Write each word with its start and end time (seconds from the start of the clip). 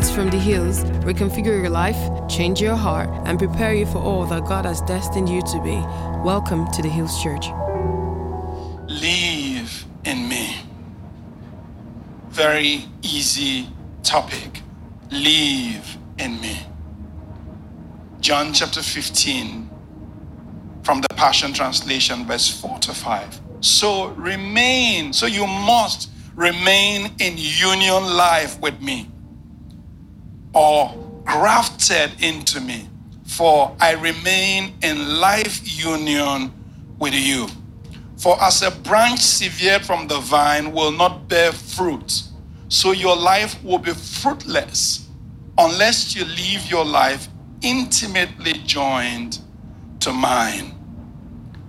Words 0.00 0.10
from 0.12 0.30
the 0.30 0.38
hills 0.38 0.82
reconfigure 1.04 1.60
your 1.60 1.68
life, 1.68 1.98
change 2.26 2.58
your 2.58 2.74
heart, 2.74 3.10
and 3.26 3.38
prepare 3.38 3.74
you 3.74 3.84
for 3.84 3.98
all 3.98 4.24
that 4.24 4.46
God 4.46 4.64
has 4.64 4.80
destined 4.80 5.28
you 5.28 5.42
to 5.42 5.60
be. 5.62 5.76
Welcome 6.24 6.70
to 6.72 6.80
the 6.80 6.88
Hills 6.88 7.22
Church. 7.22 7.48
Live 8.88 9.84
in 10.06 10.26
me. 10.26 10.56
Very 12.30 12.86
easy 13.02 13.68
topic. 14.02 14.62
Live 15.10 15.98
in 16.18 16.40
me. 16.40 16.56
John 18.22 18.54
chapter 18.54 18.80
15, 18.80 19.68
from 20.82 21.02
the 21.02 21.08
Passion 21.14 21.52
Translation, 21.52 22.24
verse 22.24 22.48
4 22.58 22.78
to 22.78 22.94
5. 22.94 23.40
So 23.60 24.08
remain, 24.12 25.12
so 25.12 25.26
you 25.26 25.46
must 25.46 26.08
remain 26.34 27.12
in 27.18 27.34
union 27.36 28.16
life 28.16 28.58
with 28.62 28.80
me 28.80 29.10
or 30.54 30.94
grafted 31.24 32.10
into 32.22 32.60
me, 32.60 32.88
for 33.24 33.74
I 33.80 33.92
remain 33.92 34.74
in 34.82 35.20
life 35.20 35.60
union 35.64 36.52
with 36.98 37.14
you. 37.14 37.48
For 38.16 38.40
as 38.42 38.62
a 38.62 38.70
branch 38.70 39.20
severed 39.20 39.84
from 39.84 40.08
the 40.08 40.18
vine 40.18 40.72
will 40.72 40.92
not 40.92 41.28
bear 41.28 41.52
fruit, 41.52 42.22
so 42.68 42.92
your 42.92 43.16
life 43.16 43.62
will 43.64 43.78
be 43.78 43.92
fruitless 43.92 45.08
unless 45.56 46.14
you 46.14 46.24
live 46.24 46.70
your 46.70 46.84
life 46.84 47.28
intimately 47.62 48.54
joined 48.64 49.38
to 50.00 50.12
mine. 50.12 50.74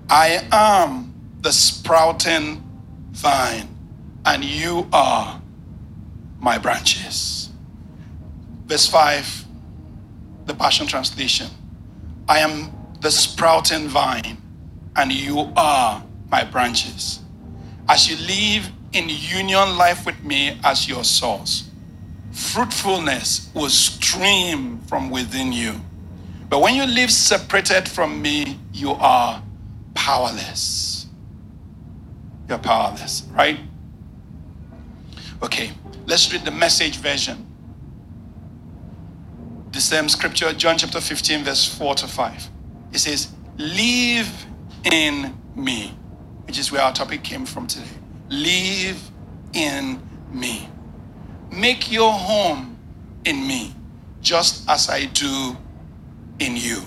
I 0.09 0.45
am 0.51 1.13
the 1.41 1.51
sprouting 1.51 2.63
vine, 3.11 3.67
and 4.25 4.43
you 4.43 4.87
are 4.91 5.41
my 6.39 6.57
branches. 6.57 7.40
Verse 8.71 8.87
5, 8.87 9.45
the 10.45 10.53
Passion 10.53 10.87
Translation 10.87 11.49
I 12.29 12.39
am 12.39 12.71
the 13.01 13.11
sprouting 13.11 13.89
vine, 13.89 14.37
and 14.95 15.11
you 15.11 15.51
are 15.57 16.01
my 16.29 16.45
branches. 16.45 17.19
As 17.89 18.09
you 18.09 18.15
live 18.25 18.71
in 18.93 19.09
union 19.09 19.77
life 19.77 20.05
with 20.05 20.23
me 20.23 20.57
as 20.63 20.87
your 20.87 21.03
source, 21.03 21.69
fruitfulness 22.31 23.51
will 23.53 23.67
stream 23.67 24.79
from 24.87 25.09
within 25.09 25.51
you. 25.51 25.73
But 26.47 26.61
when 26.61 26.75
you 26.75 26.85
live 26.85 27.11
separated 27.11 27.89
from 27.89 28.21
me, 28.21 28.57
you 28.71 28.91
are 28.91 29.43
powerless. 29.95 31.07
You're 32.47 32.57
powerless, 32.57 33.23
right? 33.33 33.59
Okay, 35.43 35.71
let's 36.05 36.31
read 36.31 36.45
the 36.45 36.51
message 36.51 36.95
version. 36.99 37.50
The 39.81 39.87
same 39.87 40.09
scripture, 40.09 40.53
John 40.53 40.77
chapter 40.77 41.01
15, 41.01 41.43
verse 41.43 41.65
4 41.75 41.95
to 41.95 42.07
5. 42.07 42.49
It 42.93 42.99
says, 42.99 43.31
Live 43.57 44.45
in 44.83 45.35
me, 45.55 45.97
which 46.45 46.59
is 46.59 46.71
where 46.71 46.83
our 46.83 46.93
topic 46.93 47.23
came 47.23 47.47
from 47.47 47.65
today. 47.65 47.89
Live 48.29 49.09
in 49.53 49.99
me. 50.31 50.69
Make 51.51 51.91
your 51.91 52.11
home 52.11 52.77
in 53.25 53.47
me, 53.47 53.73
just 54.21 54.69
as 54.69 54.87
I 54.87 55.05
do 55.05 55.57
in 56.37 56.55
you. 56.55 56.83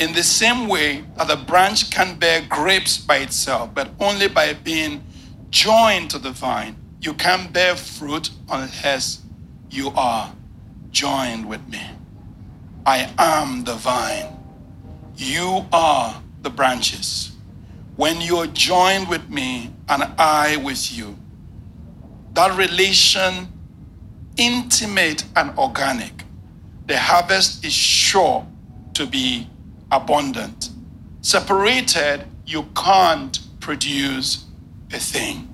In 0.00 0.12
the 0.12 0.24
same 0.24 0.66
way 0.66 1.04
that 1.18 1.28
the 1.28 1.36
branch 1.36 1.88
can 1.92 2.18
bear 2.18 2.42
grapes 2.48 2.98
by 2.98 3.18
itself, 3.18 3.72
but 3.74 3.92
only 4.00 4.26
by 4.26 4.54
being 4.54 5.04
joined 5.50 6.10
to 6.10 6.18
the 6.18 6.32
vine. 6.32 6.74
You 7.00 7.14
can't 7.14 7.52
bear 7.52 7.76
fruit 7.76 8.30
unless 8.50 9.22
you 9.70 9.92
are 9.94 10.34
joined 10.90 11.48
with 11.48 11.64
me. 11.68 11.80
I 12.88 13.12
am 13.18 13.64
the 13.64 13.74
vine. 13.74 14.34
You 15.14 15.66
are 15.74 16.22
the 16.40 16.48
branches. 16.48 17.32
When 17.96 18.22
you're 18.22 18.46
joined 18.46 19.10
with 19.10 19.28
me 19.28 19.74
and 19.90 20.04
I 20.16 20.56
with 20.56 20.90
you, 20.96 21.18
that 22.32 22.56
relation 22.56 23.52
intimate 24.38 25.24
and 25.36 25.50
organic, 25.58 26.24
the 26.86 26.96
harvest 26.98 27.62
is 27.62 27.74
sure 27.74 28.46
to 28.94 29.04
be 29.04 29.50
abundant. 29.92 30.70
Separated, 31.20 32.24
you 32.46 32.62
can't 32.74 33.38
produce 33.60 34.46
a 34.94 34.98
thing. 34.98 35.46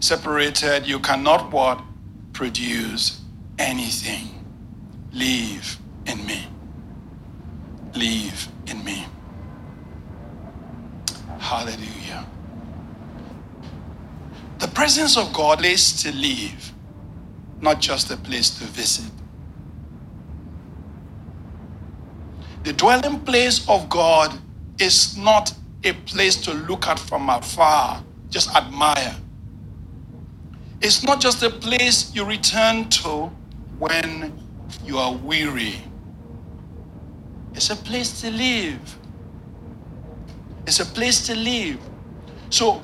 Separated, 0.00 0.88
you 0.88 0.98
cannot 0.98 1.52
what? 1.52 1.80
Produce 2.32 3.20
anything. 3.60 4.33
Live 5.14 5.78
in 6.06 6.26
me. 6.26 6.46
Live 7.94 8.48
in 8.66 8.84
me. 8.84 9.06
Hallelujah. 11.38 12.26
The 14.58 14.68
presence 14.68 15.16
of 15.16 15.32
God 15.32 15.64
is 15.64 16.02
to 16.02 16.12
live, 16.12 16.72
not 17.60 17.80
just 17.80 18.10
a 18.10 18.16
place 18.16 18.50
to 18.58 18.64
visit. 18.64 19.10
The 22.64 22.72
dwelling 22.72 23.20
place 23.20 23.68
of 23.68 23.88
God 23.88 24.36
is 24.80 25.16
not 25.16 25.54
a 25.84 25.92
place 25.92 26.36
to 26.38 26.54
look 26.54 26.88
at 26.88 26.98
from 26.98 27.28
afar, 27.30 28.02
just 28.30 28.54
admire. 28.56 29.14
It's 30.80 31.04
not 31.04 31.20
just 31.20 31.42
a 31.42 31.50
place 31.50 32.14
you 32.14 32.24
return 32.24 32.88
to 32.90 33.30
when 33.78 34.32
you 34.84 34.98
are 34.98 35.14
weary. 35.14 35.76
It's 37.54 37.70
a 37.70 37.76
place 37.76 38.20
to 38.22 38.30
live. 38.30 38.98
It's 40.66 40.80
a 40.80 40.86
place 40.86 41.26
to 41.26 41.34
live. 41.34 41.78
So 42.50 42.82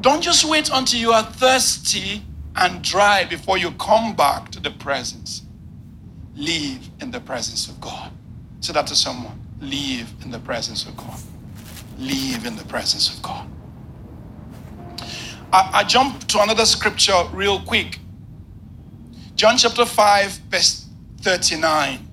don't 0.00 0.22
just 0.22 0.44
wait 0.44 0.70
until 0.72 1.00
you 1.00 1.12
are 1.12 1.22
thirsty 1.22 2.22
and 2.56 2.82
dry 2.82 3.24
before 3.24 3.58
you 3.58 3.70
come 3.72 4.14
back 4.16 4.50
to 4.52 4.60
the 4.60 4.70
presence. 4.70 5.42
Live 6.34 6.90
in 7.00 7.10
the 7.10 7.20
presence 7.20 7.68
of 7.68 7.80
God. 7.80 8.10
Say 8.60 8.72
that 8.72 8.86
to 8.88 8.96
someone. 8.96 9.38
Live 9.60 10.12
in 10.22 10.30
the 10.30 10.38
presence 10.40 10.86
of 10.86 10.96
God. 10.96 11.20
Live 11.98 12.46
in 12.46 12.56
the 12.56 12.64
presence 12.64 13.14
of 13.14 13.22
God. 13.22 13.46
I, 15.52 15.70
I 15.74 15.84
jump 15.84 16.26
to 16.28 16.42
another 16.42 16.66
scripture 16.66 17.22
real 17.32 17.60
quick. 17.60 17.99
John 19.40 19.56
chapter 19.56 19.86
5, 19.86 20.32
verse 20.50 20.86
39. 21.22 22.06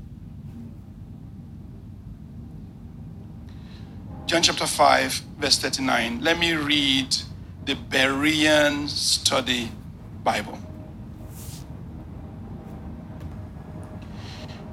John 4.25 4.41
chapter 4.41 4.65
5, 4.65 5.11
verse 5.37 5.57
39. 5.59 6.21
Let 6.21 6.39
me 6.39 6.53
read 6.53 7.13
the 7.65 7.75
Berean 7.75 8.87
Study 8.87 9.69
Bible. 10.23 10.57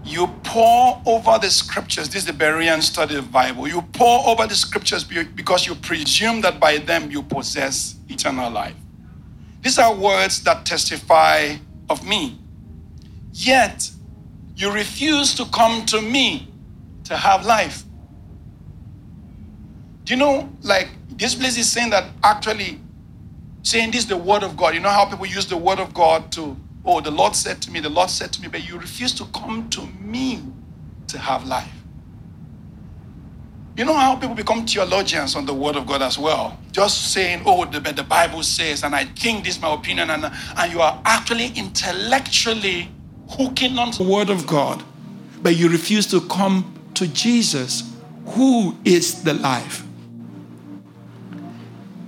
You 0.04 0.28
pore 0.44 1.02
over 1.06 1.40
the 1.40 1.50
scriptures. 1.50 2.08
This 2.08 2.18
is 2.18 2.26
the 2.26 2.32
Berean 2.32 2.80
Study 2.82 3.20
Bible. 3.20 3.66
You 3.66 3.82
pore 3.82 4.28
over 4.28 4.46
the 4.46 4.54
scriptures 4.54 5.02
because 5.02 5.66
you 5.66 5.74
presume 5.74 6.40
that 6.42 6.60
by 6.60 6.78
them 6.78 7.10
you 7.10 7.24
possess 7.24 7.96
eternal 8.08 8.48
life. 8.48 8.76
These 9.60 9.80
are 9.80 9.92
words 9.92 10.40
that 10.44 10.64
testify 10.64 11.56
of 11.90 12.06
me. 12.06 12.38
Yet 13.34 13.90
you 14.56 14.72
refuse 14.72 15.34
to 15.34 15.44
come 15.46 15.84
to 15.86 16.00
me 16.00 16.48
to 17.04 17.16
have 17.16 17.44
life. 17.44 17.82
Do 20.04 20.14
you 20.14 20.18
know, 20.18 20.48
like, 20.62 20.88
this 21.08 21.34
place 21.34 21.58
is 21.58 21.68
saying 21.68 21.90
that 21.90 22.10
actually 22.22 22.80
saying 23.62 23.90
this 23.90 24.02
is 24.02 24.06
the 24.06 24.16
word 24.16 24.44
of 24.44 24.56
God. 24.56 24.74
You 24.74 24.80
know 24.80 24.90
how 24.90 25.06
people 25.06 25.26
use 25.26 25.46
the 25.46 25.56
word 25.56 25.80
of 25.80 25.92
God 25.92 26.30
to, 26.32 26.56
oh, 26.84 27.00
the 27.00 27.10
Lord 27.10 27.34
said 27.34 27.60
to 27.62 27.70
me, 27.72 27.80
the 27.80 27.88
Lord 27.88 28.08
said 28.08 28.32
to 28.34 28.40
me, 28.40 28.48
but 28.48 28.68
you 28.68 28.78
refuse 28.78 29.12
to 29.14 29.24
come 29.26 29.68
to 29.70 29.80
me 30.00 30.40
to 31.08 31.18
have 31.18 31.44
life. 31.46 31.72
You 33.76 33.84
know 33.84 33.94
how 33.94 34.14
people 34.14 34.36
become 34.36 34.64
theologians 34.66 35.34
on 35.34 35.46
the 35.46 35.54
word 35.54 35.74
of 35.74 35.86
God 35.86 36.02
as 36.02 36.16
well? 36.16 36.56
Just 36.70 37.12
saying, 37.12 37.42
oh, 37.46 37.64
the, 37.64 37.80
the 37.80 38.04
Bible 38.04 38.44
says, 38.44 38.84
and 38.84 38.94
I 38.94 39.06
think 39.06 39.44
this 39.44 39.56
is 39.56 39.62
my 39.62 39.74
opinion, 39.74 40.10
and, 40.10 40.30
and 40.56 40.72
you 40.72 40.80
are 40.80 41.00
actually 41.04 41.48
intellectually 41.56 42.93
hooking 43.36 43.78
on 43.78 43.90
the 43.92 44.04
word 44.04 44.30
of 44.30 44.46
God, 44.46 44.82
but 45.42 45.56
you 45.56 45.68
refuse 45.68 46.06
to 46.08 46.20
come 46.22 46.74
to 46.94 47.06
Jesus, 47.08 47.92
who 48.26 48.76
is 48.84 49.22
the 49.24 49.34
life. 49.34 49.84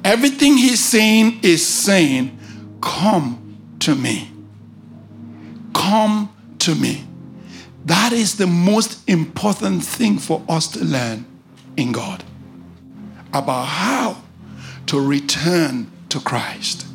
Everything 0.05 0.57
he's 0.57 0.85
saying 0.85 1.41
is 1.43 1.67
saying, 1.67 2.39
Come 2.81 3.59
to 3.81 3.95
me. 3.95 4.31
Come 5.75 6.33
to 6.61 6.75
me. 6.75 7.05
That 7.87 8.13
is 8.13 8.37
the 8.37 8.47
most 8.47 9.09
important 9.09 9.85
thing 9.85 10.19
for 10.19 10.43
us 10.49 10.69
to 10.69 10.85
learn 10.85 11.27
in 11.77 11.93
God 11.93 12.23
about 13.33 13.65
how 13.65 14.23
to 14.87 15.05
return 15.05 15.91
to 16.09 16.21
Christ. 16.21 16.87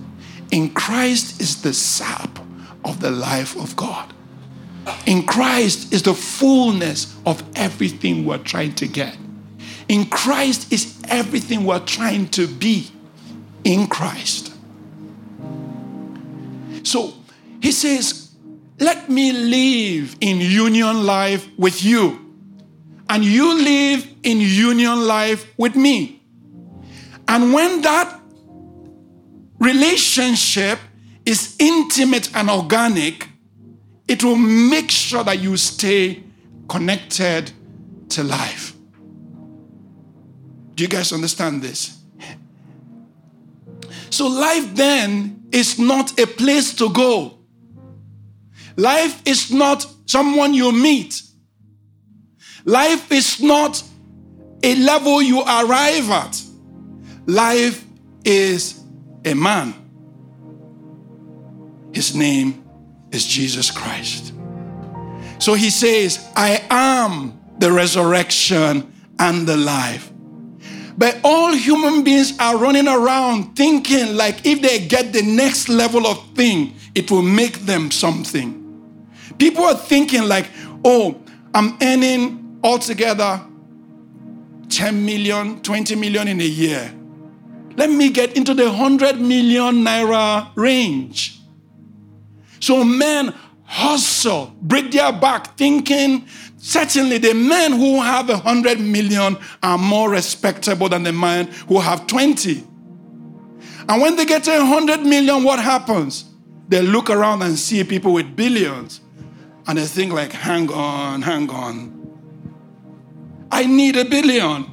In 0.51 0.69
Christ 0.69 1.41
is 1.41 1.61
the 1.61 1.73
sap 1.73 2.39
of 2.83 2.99
the 2.99 3.11
life 3.11 3.55
of 3.55 3.75
God. 3.75 4.13
In 5.05 5.25
Christ 5.25 5.93
is 5.93 6.03
the 6.03 6.13
fullness 6.13 7.15
of 7.25 7.43
everything 7.55 8.25
we're 8.25 8.37
trying 8.37 8.73
to 8.75 8.87
get. 8.87 9.17
In 9.87 10.05
Christ 10.05 10.71
is 10.71 11.01
everything 11.07 11.65
we're 11.65 11.85
trying 11.85 12.29
to 12.29 12.47
be. 12.47 12.89
In 13.63 13.87
Christ. 13.87 14.53
So 16.83 17.13
he 17.61 17.71
says, 17.71 18.31
Let 18.79 19.09
me 19.09 19.31
live 19.31 20.15
in 20.19 20.39
union 20.39 21.05
life 21.05 21.47
with 21.57 21.83
you, 21.83 22.33
and 23.07 23.23
you 23.23 23.53
live 23.53 24.07
in 24.23 24.39
union 24.39 25.05
life 25.05 25.45
with 25.57 25.75
me. 25.75 26.21
And 27.27 27.53
when 27.53 27.81
that 27.83 28.19
relationship 29.59 30.79
is 31.25 31.55
intimate 31.59 32.35
and 32.35 32.49
organic, 32.49 33.30
it 34.11 34.25
will 34.25 34.35
make 34.35 34.91
sure 34.91 35.23
that 35.23 35.39
you 35.39 35.55
stay 35.55 36.21
connected 36.67 37.49
to 38.09 38.21
life. 38.21 38.75
Do 40.75 40.83
you 40.83 40.89
guys 40.89 41.13
understand 41.13 41.61
this? 41.61 41.97
So, 44.09 44.27
life 44.27 44.75
then 44.75 45.45
is 45.53 45.79
not 45.79 46.19
a 46.19 46.27
place 46.27 46.73
to 46.75 46.89
go. 46.89 47.37
Life 48.75 49.21
is 49.25 49.49
not 49.49 49.87
someone 50.05 50.53
you 50.53 50.73
meet. 50.73 51.21
Life 52.65 53.13
is 53.13 53.41
not 53.41 53.81
a 54.61 54.75
level 54.75 55.21
you 55.21 55.41
arrive 55.41 56.09
at. 56.09 56.41
Life 57.27 57.85
is 58.25 58.83
a 59.23 59.33
man. 59.33 59.73
His 61.93 62.13
name 62.13 62.60
is 63.11 63.25
Jesus 63.25 63.71
Christ. 63.71 64.33
So 65.39 65.53
he 65.53 65.69
says, 65.69 66.29
I 66.35 66.63
am 66.69 67.39
the 67.57 67.71
resurrection 67.71 68.93
and 69.19 69.47
the 69.47 69.57
life. 69.57 70.11
But 70.97 71.19
all 71.23 71.53
human 71.53 72.03
beings 72.03 72.37
are 72.39 72.57
running 72.57 72.87
around 72.87 73.55
thinking 73.55 74.15
like 74.15 74.45
if 74.45 74.61
they 74.61 74.85
get 74.85 75.13
the 75.13 75.23
next 75.23 75.67
level 75.69 76.05
of 76.05 76.23
thing, 76.35 76.75
it 76.93 77.09
will 77.09 77.21
make 77.23 77.59
them 77.61 77.89
something. 77.89 78.57
People 79.39 79.63
are 79.63 79.75
thinking 79.75 80.23
like, 80.23 80.47
oh, 80.85 81.19
I'm 81.55 81.77
earning 81.81 82.59
altogether 82.63 83.41
10 84.69 85.05
million, 85.05 85.61
20 85.61 85.95
million 85.95 86.27
in 86.27 86.39
a 86.39 86.45
year. 86.45 86.93
Let 87.75 87.89
me 87.89 88.09
get 88.09 88.37
into 88.37 88.53
the 88.53 88.65
100 88.65 89.19
million 89.19 89.83
naira 89.83 90.51
range. 90.55 91.40
So 92.61 92.83
men 92.83 93.33
hustle, 93.65 94.55
break 94.61 94.91
their 94.91 95.11
back, 95.11 95.57
thinking 95.57 96.25
certainly 96.57 97.17
the 97.17 97.33
men 97.33 97.73
who 97.73 98.01
have 98.01 98.29
a 98.29 98.37
hundred 98.37 98.79
million 98.79 99.37
are 99.63 99.77
more 99.77 100.09
respectable 100.09 100.87
than 100.87 101.03
the 101.03 101.11
men 101.11 101.47
who 101.67 101.79
have 101.79 102.07
20. 102.07 102.63
And 103.89 104.01
when 104.01 104.15
they 104.15 104.25
get 104.25 104.47
a 104.47 104.65
hundred 104.65 105.01
million, 105.01 105.43
what 105.43 105.59
happens? 105.59 106.25
They 106.69 106.81
look 106.81 107.09
around 107.09 107.41
and 107.41 107.57
see 107.57 107.83
people 107.83 108.13
with 108.13 108.35
billions. 108.35 109.01
And 109.67 109.77
they 109.77 109.85
think 109.85 110.13
like, 110.13 110.31
hang 110.31 110.71
on, 110.71 111.21
hang 111.21 111.49
on. 111.49 111.97
I 113.51 113.65
need 113.65 113.97
a 113.97 114.05
billion. 114.05 114.65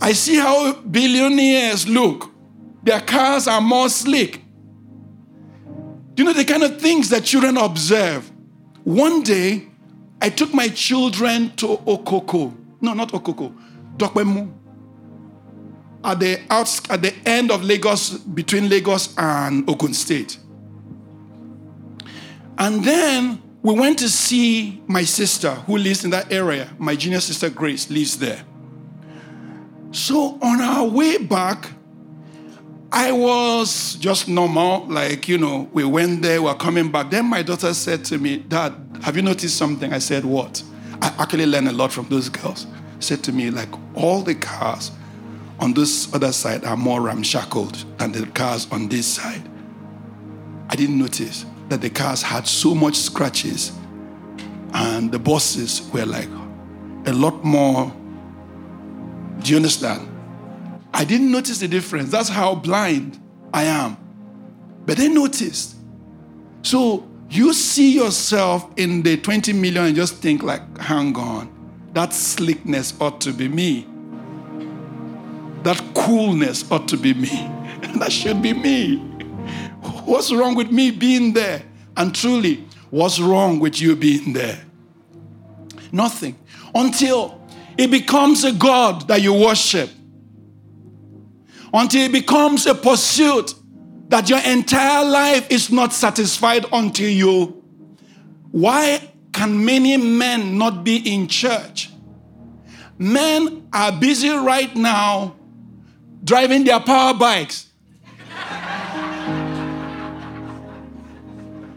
I 0.00 0.12
see 0.12 0.36
how 0.36 0.74
billionaires 0.74 1.88
look. 1.88 2.30
Their 2.82 3.00
cars 3.00 3.46
are 3.46 3.60
more 3.60 3.88
slick. 3.88 4.39
You 6.20 6.26
know 6.26 6.34
the 6.34 6.44
kind 6.44 6.62
of 6.62 6.78
things 6.78 7.08
that 7.08 7.24
children 7.24 7.56
observe. 7.56 8.30
One 8.84 9.22
day, 9.22 9.66
I 10.20 10.28
took 10.28 10.52
my 10.52 10.68
children 10.68 11.56
to 11.56 11.78
Okoko. 11.78 12.54
No, 12.82 12.92
not 12.92 13.12
Okoko. 13.12 13.56
Dopemu. 13.96 14.52
At 16.04 16.20
the 16.20 16.42
outs, 16.50 16.82
at 16.90 17.00
the 17.00 17.14
end 17.26 17.50
of 17.50 17.62
Lagos, 17.62 18.18
between 18.18 18.68
Lagos 18.68 19.14
and 19.16 19.66
Ogun 19.66 19.94
State. 19.94 20.36
And 22.58 22.84
then 22.84 23.40
we 23.62 23.72
went 23.72 23.98
to 24.00 24.08
see 24.10 24.82
my 24.86 25.04
sister 25.04 25.54
who 25.54 25.78
lives 25.78 26.04
in 26.04 26.10
that 26.10 26.30
area. 26.30 26.68
My 26.78 26.96
junior 26.96 27.20
sister 27.20 27.48
Grace 27.48 27.88
lives 27.88 28.18
there. 28.18 28.44
So 29.92 30.38
on 30.42 30.60
our 30.60 30.86
way 30.86 31.16
back, 31.16 31.70
I 32.92 33.12
was 33.12 33.94
just 33.96 34.26
normal, 34.28 34.86
like, 34.86 35.28
you 35.28 35.38
know, 35.38 35.68
we 35.72 35.84
went 35.84 36.22
there, 36.22 36.42
we 36.42 36.48
are 36.48 36.56
coming 36.56 36.90
back. 36.90 37.10
Then 37.10 37.26
my 37.26 37.42
daughter 37.42 37.72
said 37.72 38.04
to 38.06 38.18
me, 38.18 38.38
Dad, 38.38 38.74
have 39.02 39.16
you 39.16 39.22
noticed 39.22 39.56
something? 39.56 39.92
I 39.92 39.98
said, 39.98 40.24
What? 40.24 40.62
I 41.00 41.14
actually 41.18 41.46
learned 41.46 41.68
a 41.68 41.72
lot 41.72 41.92
from 41.92 42.08
those 42.08 42.28
girls. 42.28 42.66
Said 42.98 43.22
to 43.24 43.32
me, 43.32 43.50
like, 43.50 43.68
all 43.94 44.22
the 44.22 44.34
cars 44.34 44.90
on 45.60 45.72
this 45.72 46.12
other 46.12 46.32
side 46.32 46.64
are 46.64 46.76
more 46.76 47.00
ramshackled 47.00 47.84
than 47.98 48.12
the 48.12 48.26
cars 48.26 48.66
on 48.70 48.88
this 48.88 49.06
side. 49.06 49.42
I 50.68 50.76
didn't 50.76 50.98
notice 50.98 51.46
that 51.68 51.80
the 51.80 51.90
cars 51.90 52.22
had 52.22 52.46
so 52.46 52.74
much 52.74 52.96
scratches 52.96 53.72
and 54.74 55.10
the 55.10 55.18
bosses 55.18 55.88
were 55.92 56.06
like 56.06 56.28
a 57.06 57.12
lot 57.12 57.44
more. 57.44 57.92
Do 59.40 59.50
you 59.50 59.56
understand? 59.56 60.09
I 60.92 61.04
didn't 61.04 61.30
notice 61.30 61.58
the 61.60 61.68
difference. 61.68 62.10
That's 62.10 62.28
how 62.28 62.54
blind 62.54 63.20
I 63.52 63.64
am. 63.64 63.96
But 64.86 64.96
they 64.96 65.08
noticed. 65.08 65.76
So 66.62 67.08
you 67.30 67.52
see 67.52 67.94
yourself 67.94 68.70
in 68.76 69.02
the 69.02 69.16
20 69.16 69.52
million 69.52 69.84
and 69.86 69.96
just 69.96 70.16
think 70.16 70.42
like, 70.42 70.78
hang 70.78 71.16
on, 71.16 71.50
that 71.92 72.12
slickness 72.12 72.94
ought 73.00 73.20
to 73.22 73.32
be 73.32 73.48
me. 73.48 73.86
That 75.62 75.80
coolness 75.94 76.70
ought 76.70 76.88
to 76.88 76.96
be 76.96 77.14
me. 77.14 77.28
that 77.98 78.10
should 78.10 78.42
be 78.42 78.52
me. 78.52 78.96
What's 80.04 80.32
wrong 80.32 80.54
with 80.54 80.70
me 80.70 80.90
being 80.90 81.32
there? 81.32 81.62
And 81.96 82.14
truly, 82.14 82.64
what's 82.90 83.20
wrong 83.20 83.60
with 83.60 83.80
you 83.80 83.94
being 83.94 84.32
there? 84.32 84.60
Nothing. 85.92 86.38
Until 86.74 87.40
it 87.76 87.90
becomes 87.90 88.44
a 88.44 88.52
God 88.52 89.06
that 89.08 89.22
you 89.22 89.34
worship 89.34 89.90
until 91.72 92.02
it 92.02 92.12
becomes 92.12 92.66
a 92.66 92.74
pursuit 92.74 93.54
that 94.08 94.28
your 94.28 94.40
entire 94.40 95.04
life 95.04 95.48
is 95.50 95.70
not 95.70 95.92
satisfied 95.92 96.66
until 96.72 97.08
you. 97.08 97.62
Why 98.50 99.12
can 99.32 99.64
many 99.64 99.96
men 99.96 100.58
not 100.58 100.82
be 100.82 100.96
in 100.96 101.28
church? 101.28 101.90
Men 102.98 103.68
are 103.72 103.92
busy 103.92 104.30
right 104.30 104.74
now 104.74 105.36
driving 106.24 106.64
their 106.64 106.80
power 106.80 107.14
bikes. 107.14 107.68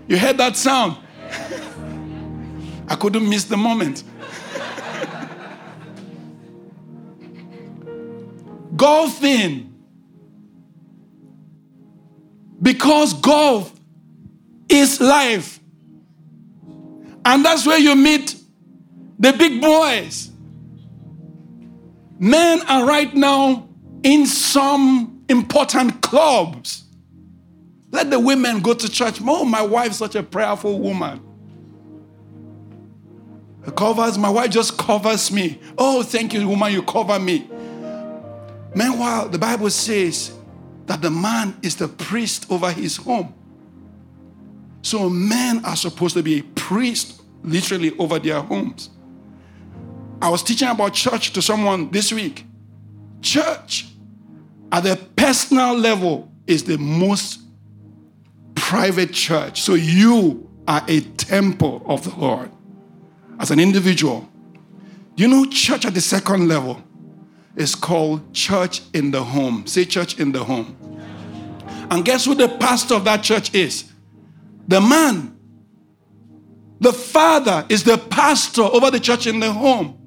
you 0.07 0.17
heard 0.17 0.38
that 0.38 0.57
sound? 0.57 0.97
I 2.88 2.95
couldn't 2.95 3.29
miss 3.29 3.43
the 3.45 3.57
moment. 3.57 4.03
Golfing 8.75 9.72
because 12.63 13.13
golf 13.13 13.72
is 14.70 15.00
life. 15.00 15.60
And 17.25 17.46
that's 17.46 17.67
where 17.67 17.77
you 17.77 17.96
meet 17.96 18.36
the 19.20 19.34
big 19.34 19.62
boys. 19.62 20.32
Men 22.20 22.62
are 22.67 22.86
right 22.86 23.13
now 23.13 23.67
in 24.01 24.25
some 24.25 25.24
important 25.29 26.01
clubs. 26.01 26.86
Let 27.91 28.10
the 28.10 28.20
women 28.20 28.62
go 28.62 28.74
to 28.74 28.89
church. 28.89 29.20
Oh, 29.22 29.46
my 29.46 29.62
wife's 29.62 29.98
such 29.98 30.15
a 30.15 30.24
prayerful 30.24 30.79
woman. 30.79 31.22
Her 33.65 33.72
covers, 33.72 34.17
my 34.17 34.29
wife 34.29 34.50
just 34.50 34.77
covers 34.77 35.32
me. 35.32 35.60
Oh, 35.77 36.01
thank 36.03 36.34
you, 36.34 36.48
woman, 36.48 36.72
you 36.74 36.82
cover 36.82 37.20
me. 37.20 37.50
Meanwhile, 38.75 39.29
the 39.29 39.38
Bible 39.38 39.70
says 39.70 40.34
that 40.85 41.01
the 41.01 41.09
man 41.09 41.57
is 41.61 41.75
the 41.75 41.87
priest 41.87 42.51
over 42.51 42.71
his 42.71 42.97
home. 42.97 43.33
So 44.81 45.09
men 45.09 45.63
are 45.63 45.75
supposed 45.75 46.15
to 46.15 46.23
be 46.23 46.39
a 46.39 46.43
priest 46.43 47.21
literally 47.43 47.95
over 47.97 48.19
their 48.19 48.41
homes. 48.41 48.89
I 50.21 50.29
was 50.29 50.43
teaching 50.43 50.67
about 50.67 50.93
church 50.93 51.33
to 51.33 51.41
someone 51.41 51.89
this 51.91 52.11
week. 52.11 52.45
Church 53.21 53.87
at 54.71 54.83
the 54.83 54.97
personal 55.15 55.77
level 55.77 56.31
is 56.47 56.63
the 56.63 56.77
most 56.77 57.41
private 58.55 59.13
church. 59.13 59.61
So 59.61 59.75
you 59.75 60.49
are 60.67 60.83
a 60.87 61.01
temple 61.01 61.83
of 61.85 62.03
the 62.03 62.19
Lord 62.19 62.51
as 63.39 63.51
an 63.51 63.59
individual. 63.59 64.29
You 65.15 65.27
know, 65.27 65.45
church 65.45 65.85
at 65.85 65.93
the 65.93 66.01
second 66.01 66.47
level 66.47 66.81
is 67.55 67.75
called 67.75 68.33
church 68.33 68.81
in 68.93 69.12
the 69.12 69.24
home. 69.24 69.67
Say 69.67 69.86
church 69.86 70.19
in 70.19 70.31
the 70.31 70.43
home. 70.43 70.77
And 71.91 72.03
guess 72.03 72.25
who 72.25 72.36
the 72.36 72.50
pastor 72.50 72.95
of 72.95 73.05
that 73.05 73.24
church 73.24 73.53
is? 73.53 73.91
The 74.67 74.81
man. 74.81 75.38
The 76.79 76.93
father 76.93 77.65
is 77.69 77.83
the 77.83 77.98
pastor 77.98 78.63
over 78.63 78.91
the 78.91 79.00
church 79.00 79.27
in 79.27 79.39
the 79.39 79.51
home. 79.51 80.00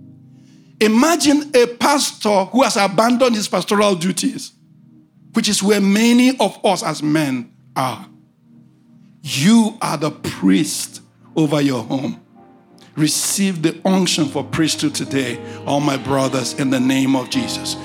Imagine 0.80 1.50
a 1.54 1.66
pastor 1.66 2.44
who 2.46 2.62
has 2.62 2.76
abandoned 2.76 3.34
his 3.34 3.48
pastoral 3.48 3.94
duties, 3.94 4.52
which 5.32 5.48
is 5.48 5.62
where 5.62 5.80
many 5.80 6.38
of 6.38 6.62
us 6.64 6.82
as 6.82 7.02
men 7.02 7.54
are. 7.74 8.06
You 9.22 9.78
are 9.80 9.96
the 9.96 10.10
priest 10.10 11.00
over 11.34 11.60
your 11.60 11.82
home. 11.82 12.20
Receive 12.96 13.62
the 13.62 13.78
unction 13.84 14.26
for 14.26 14.42
priesthood 14.42 14.94
today, 14.94 15.38
all 15.66 15.80
my 15.80 15.96
brothers, 15.96 16.54
in 16.54 16.70
the 16.70 16.80
name 16.80 17.14
of 17.14 17.28
Jesus. 17.28 17.76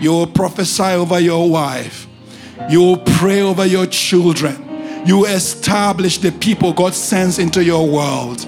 You 0.00 0.10
will 0.10 0.26
prophesy 0.26 0.82
over 0.82 1.18
your 1.18 1.50
wife. 1.50 2.06
You 2.68 2.80
will 2.80 2.98
pray 2.98 3.40
over 3.40 3.64
your 3.64 3.86
children. 3.86 4.64
You 5.06 5.26
establish 5.26 6.18
the 6.18 6.32
people 6.32 6.72
God 6.72 6.94
sends 6.94 7.38
into 7.38 7.64
your 7.64 7.88
world. 7.88 8.46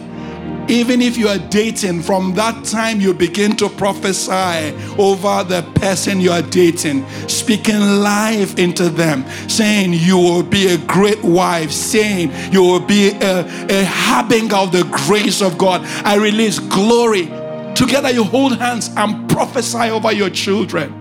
Even 0.71 1.03
if 1.03 1.17
you 1.19 1.27
are 1.27 1.39
dating, 1.51 2.01
from 2.01 2.33
that 2.35 2.65
time 2.65 3.01
you 3.01 3.13
begin 3.13 3.57
to 3.57 3.69
prophesy 3.69 4.73
over 4.97 5.43
the 5.43 5.69
person 5.75 6.21
you 6.21 6.31
are 6.31 6.43
dating, 6.43 7.05
speaking 7.29 7.81
life 7.81 8.57
into 8.57 8.89
them, 8.89 9.29
saying 9.49 9.93
you 9.93 10.17
will 10.17 10.45
be 10.45 10.69
a 10.69 10.79
great 10.79 11.21
wife, 11.25 11.73
saying 11.73 12.31
you 12.53 12.63
will 12.63 12.79
be 12.79 13.09
a, 13.09 13.41
a 13.69 13.85
harbinger 13.85 14.55
of 14.55 14.71
the 14.71 14.85
grace 15.07 15.43
of 15.43 15.59
God. 15.59 15.81
I 16.07 16.15
release 16.15 16.61
glory. 16.61 17.27
Together 17.75 18.11
you 18.11 18.23
hold 18.23 18.57
hands 18.57 18.91
and 18.97 19.29
prophesy 19.29 19.91
over 19.91 20.13
your 20.13 20.31
children 20.31 21.00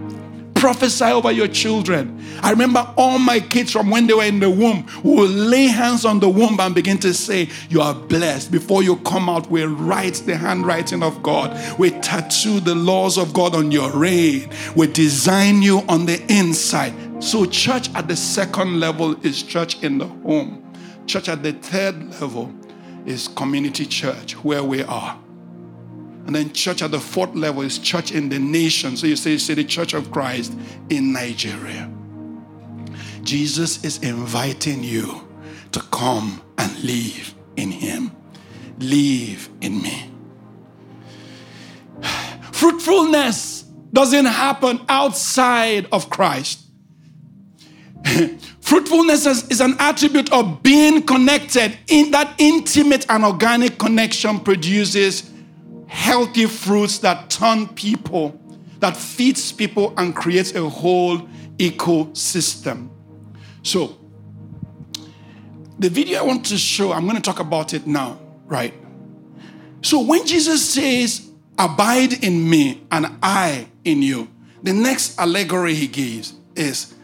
prophesy 0.59 1.05
over 1.05 1.31
your 1.31 1.47
children. 1.47 2.21
I 2.43 2.51
remember 2.51 2.85
all 2.97 3.17
my 3.17 3.39
kids 3.39 3.71
from 3.71 3.89
when 3.89 4.07
they 4.07 4.13
were 4.13 4.25
in 4.25 4.39
the 4.41 4.49
womb 4.49 4.85
will 5.03 5.27
lay 5.27 5.67
hands 5.67 6.03
on 6.03 6.19
the 6.19 6.27
womb 6.27 6.59
and 6.59 6.75
begin 6.75 6.97
to 6.99 7.13
say, 7.13 7.49
You 7.69 7.81
are 7.81 7.93
blessed. 7.93 8.51
Before 8.51 8.83
you 8.83 8.97
come 8.97 9.29
out, 9.29 9.49
we 9.49 9.63
write 9.63 10.15
the 10.25 10.35
handwriting 10.35 11.01
of 11.01 11.23
God. 11.23 11.57
We 11.79 11.91
tattoo 11.91 12.59
the 12.59 12.75
laws 12.75 13.17
of 13.17 13.33
God 13.33 13.55
on 13.55 13.71
your 13.71 13.89
reign. 13.91 14.49
We 14.75 14.87
design 14.87 15.61
you 15.61 15.79
on 15.87 16.05
the 16.05 16.21
inside. 16.31 16.93
So, 17.23 17.45
church 17.45 17.89
at 17.95 18.07
the 18.07 18.15
second 18.15 18.79
level 18.79 19.15
is 19.25 19.41
church 19.41 19.81
in 19.81 19.97
the 19.97 20.07
home. 20.07 20.73
Church 21.05 21.29
at 21.29 21.41
the 21.41 21.53
third 21.53 22.19
level 22.19 22.53
is 23.05 23.29
community 23.29 23.85
church, 23.85 24.33
where 24.43 24.63
we 24.63 24.83
are. 24.83 25.17
And 26.29 26.35
then 26.35 26.53
church 26.53 26.83
at 26.83 26.91
the 26.91 26.99
fourth 26.99 27.33
level 27.33 27.63
is 27.63 27.79
church 27.79 28.11
in 28.11 28.29
the 28.29 28.37
nation. 28.37 28.95
So 28.95 29.07
you 29.07 29.15
say, 29.15 29.31
you 29.31 29.39
say 29.39 29.55
the 29.55 29.63
church 29.63 29.95
of 29.95 30.11
Christ 30.11 30.55
in 30.91 31.11
Nigeria. 31.11 31.91
Jesus 33.23 33.83
is 33.83 33.97
inviting 34.03 34.83
you 34.83 35.27
to 35.71 35.79
come 35.79 36.39
and 36.59 36.83
live 36.83 37.33
in 37.55 37.71
him. 37.71 38.11
Live 38.77 39.49
in 39.61 39.81
me. 39.81 40.11
Fruitfulness 42.51 43.63
doesn't 43.91 44.27
happen 44.27 44.81
outside 44.87 45.87
of 45.91 46.11
Christ. 46.11 46.59
Fruitfulness 48.61 49.25
is, 49.25 49.61
an 49.61 49.75
attribute 49.79 50.31
of 50.31 50.61
being 50.61 51.01
connected. 51.01 51.75
In 51.87 52.11
that 52.11 52.35
intimate 52.37 53.07
and 53.09 53.25
organic 53.25 53.79
connection 53.79 54.39
produces 54.41 55.28
healthy 55.89 56.45
fruits 56.45 56.99
that 56.99 57.29
turn 57.29 57.67
people, 57.69 58.39
that 58.79 58.95
feeds 58.95 59.51
people 59.51 59.93
and 59.97 60.15
creates 60.15 60.53
a 60.53 60.69
whole 60.69 61.19
ecosystem. 61.57 62.89
So, 63.63 63.97
the 65.79 65.89
video 65.89 66.19
I 66.19 66.21
want 66.21 66.45
to 66.47 66.57
show, 66.57 66.93
I'm 66.93 67.03
going 67.03 67.15
to 67.15 67.21
talk 67.21 67.39
about 67.39 67.73
it 67.73 67.87
now, 67.87 68.19
right? 68.45 68.73
So, 69.81 70.01
when 70.01 70.25
Jesus 70.25 70.67
says, 70.69 71.25
Abide 71.57 72.23
in 72.23 72.49
me 72.49 72.85
and 72.89 73.17
I 73.21 73.67
in 73.83 74.01
you, 74.01 74.29
the 74.63 74.71
next 74.71 75.19
allegory 75.19 75.73
he 75.73 75.87
gives 75.87 76.33
is 76.55 76.95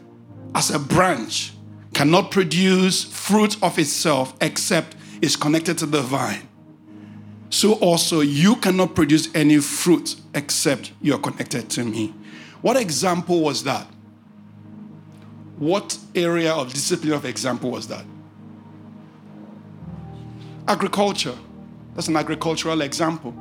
as 0.54 0.72
a 0.72 0.80
branch 0.80 1.52
cannot 1.94 2.32
produce 2.32 3.04
fruit 3.04 3.62
of 3.62 3.78
itself 3.78 4.34
except 4.40 4.96
it's 5.22 5.36
connected 5.36 5.78
to 5.80 5.86
the 5.86 6.02
vine 6.02 6.48
so 7.56 7.76
also 7.76 8.20
you 8.20 8.58
cannot 8.58 8.96
produce 8.96 9.34
any 9.34 9.60
fruit 9.60 10.18
except 10.34 10.92
you're 11.02 11.18
connected 11.18 11.70
to 11.70 11.86
me. 11.86 12.14
What 12.62 12.76
example 12.76 13.40
was 13.40 13.64
that? 13.64 13.88
What 15.58 15.98
area 16.14 16.54
of 16.54 16.74
discipline 16.74 17.14
of 17.14 17.24
example 17.24 17.72
was 17.72 17.88
that? 17.88 18.04
Agriculture. 20.68 21.38
That's 21.94 22.10
an 22.10 22.18
agricultural 22.18 22.82
example. 22.82 23.34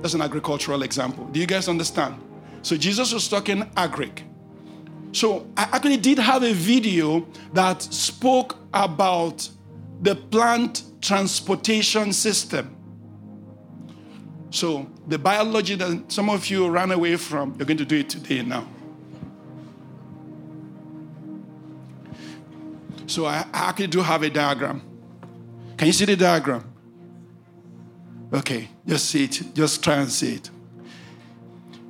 That's 0.00 0.14
an 0.14 0.22
agricultural 0.22 0.84
example. 0.84 1.26
Do 1.26 1.38
you 1.38 1.46
guys 1.46 1.68
understand? 1.68 2.14
So 2.62 2.78
Jesus 2.78 3.12
was 3.12 3.28
talking 3.28 3.64
agric. 3.76 4.22
So 5.12 5.46
I 5.54 5.64
actually 5.64 5.98
did 5.98 6.18
have 6.18 6.44
a 6.44 6.54
video 6.54 7.26
that 7.52 7.82
spoke 7.82 8.56
about 8.72 9.46
the 10.00 10.16
plant 10.16 10.84
transportation 11.02 12.12
system. 12.12 12.76
So, 14.50 14.88
the 15.06 15.18
biology 15.18 15.74
that 15.74 16.12
some 16.12 16.30
of 16.30 16.48
you 16.48 16.68
ran 16.68 16.92
away 16.92 17.16
from, 17.16 17.54
you're 17.58 17.66
going 17.66 17.78
to 17.78 17.84
do 17.84 17.96
it 17.96 18.08
today 18.08 18.42
now. 18.42 18.66
So, 23.06 23.26
I, 23.26 23.44
actually 23.52 23.88
do 23.88 24.00
have 24.00 24.22
a 24.22 24.30
diagram. 24.30 24.82
Can 25.76 25.88
you 25.88 25.92
see 25.92 26.04
the 26.04 26.16
diagram? 26.16 26.64
Okay, 28.32 28.68
just 28.86 29.06
see 29.10 29.24
it. 29.24 29.42
Just 29.54 29.82
try 29.82 29.96
and 29.96 30.10
see 30.10 30.36
it. 30.36 30.50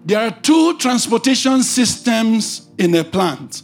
There 0.05 0.19
are 0.19 0.31
two 0.31 0.79
transportation 0.79 1.63
systems 1.63 2.69
in 2.79 2.95
a 2.95 3.05
plant. 3.05 3.63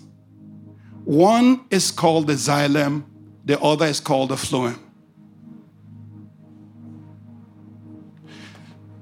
One 1.04 1.64
is 1.70 1.90
called 1.90 2.26
the 2.26 2.34
xylem, 2.34 3.04
the 3.44 3.58
other 3.60 3.86
is 3.86 3.98
called 3.98 4.28
the 4.28 4.36
phloem. 4.36 4.78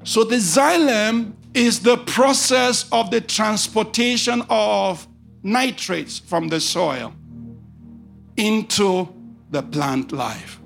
So 0.06 0.22
the 0.22 0.36
xylem 0.36 1.32
is 1.52 1.80
the 1.80 1.96
process 1.96 2.88
of 2.92 3.10
the 3.10 3.20
transportation 3.20 4.44
of 4.48 5.04
nitrates 5.42 6.20
from 6.20 6.46
the 6.46 6.60
soil 6.60 7.12
into 8.36 9.12
the 9.50 9.64
plant 9.64 10.12
life, 10.12 10.60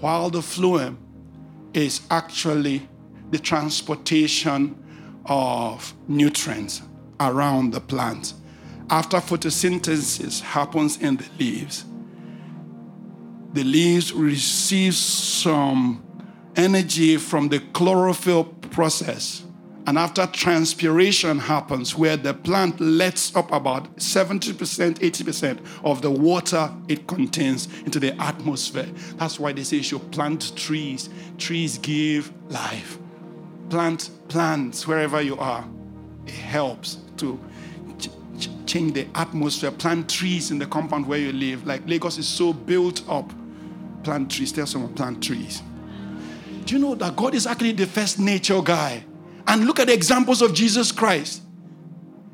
while 0.00 0.28
the 0.28 0.40
phloem 0.40 0.98
is 1.72 2.02
actually 2.10 2.86
the 3.30 3.38
transportation 3.38 4.76
of 5.24 5.94
nutrients 6.06 6.82
around 7.20 7.70
the 7.70 7.80
plant. 7.80 8.34
After 8.90 9.16
photosynthesis 9.16 10.42
happens 10.42 10.98
in 10.98 11.16
the 11.16 11.26
leaves, 11.38 11.86
the 13.54 13.64
leaves 13.64 14.12
receive 14.12 14.94
some 14.94 16.04
energy 16.56 17.16
from 17.16 17.48
the 17.48 17.60
chlorophyll 17.72 18.44
process. 18.44 19.44
And 19.84 19.98
after 19.98 20.26
transpiration 20.26 21.40
happens, 21.40 21.96
where 21.96 22.16
the 22.16 22.34
plant 22.34 22.80
lets 22.80 23.34
up 23.34 23.50
about 23.50 23.96
70%, 23.96 24.54
80% 24.54 25.58
of 25.82 26.02
the 26.02 26.10
water 26.10 26.72
it 26.86 27.08
contains 27.08 27.66
into 27.80 27.98
the 27.98 28.14
atmosphere. 28.22 28.88
That's 29.16 29.40
why 29.40 29.52
they 29.52 29.64
say 29.64 29.78
you 29.78 29.82
should 29.82 30.12
plant 30.12 30.56
trees. 30.56 31.10
Trees 31.36 31.78
give 31.78 32.32
life. 32.48 32.98
Plant 33.70 34.10
plants 34.28 34.86
wherever 34.86 35.20
you 35.20 35.36
are. 35.38 35.68
It 36.26 36.34
helps 36.34 36.98
to 37.16 37.40
ch- 37.98 38.08
ch- 38.38 38.50
change 38.66 38.92
the 38.92 39.08
atmosphere. 39.16 39.72
Plant 39.72 40.08
trees 40.08 40.52
in 40.52 40.60
the 40.60 40.66
compound 40.66 41.08
where 41.08 41.18
you 41.18 41.32
live. 41.32 41.66
Like 41.66 41.88
Lagos 41.88 42.18
is 42.18 42.28
so 42.28 42.52
built 42.52 43.02
up. 43.08 43.32
Plant 44.04 44.30
trees. 44.30 44.52
Tell 44.52 44.66
someone, 44.66 44.94
plant 44.94 45.24
trees. 45.24 45.60
Do 46.64 46.74
you 46.74 46.80
know 46.80 46.94
that 46.94 47.16
God 47.16 47.34
is 47.34 47.46
actually 47.46 47.72
the 47.72 47.86
first 47.86 48.18
nature 48.18 48.60
guy? 48.62 49.04
And 49.46 49.66
look 49.66 49.80
at 49.80 49.88
the 49.88 49.94
examples 49.94 50.42
of 50.42 50.54
Jesus 50.54 50.92
Christ. 50.92 51.42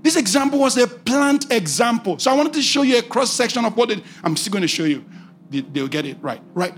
This 0.03 0.17
example 0.17 0.59
was 0.59 0.77
a 0.77 0.87
plant 0.87 1.51
example. 1.51 2.19
So 2.19 2.31
I 2.31 2.35
wanted 2.35 2.53
to 2.55 2.63
show 2.63 2.83
you 2.83 2.99
a 2.99 3.03
cross 3.03 3.33
section 3.33 3.65
of 3.65 3.77
what 3.77 3.91
it, 3.91 4.03
I'm 4.23 4.37
still 4.37 4.53
going 4.53 4.63
to 4.63 4.69
show 4.69 4.85
you. 4.85 5.05
They, 5.51 5.63
will 5.81 5.89
get 5.89 6.05
it 6.05 6.19
right. 6.21 6.43
Right. 6.55 6.75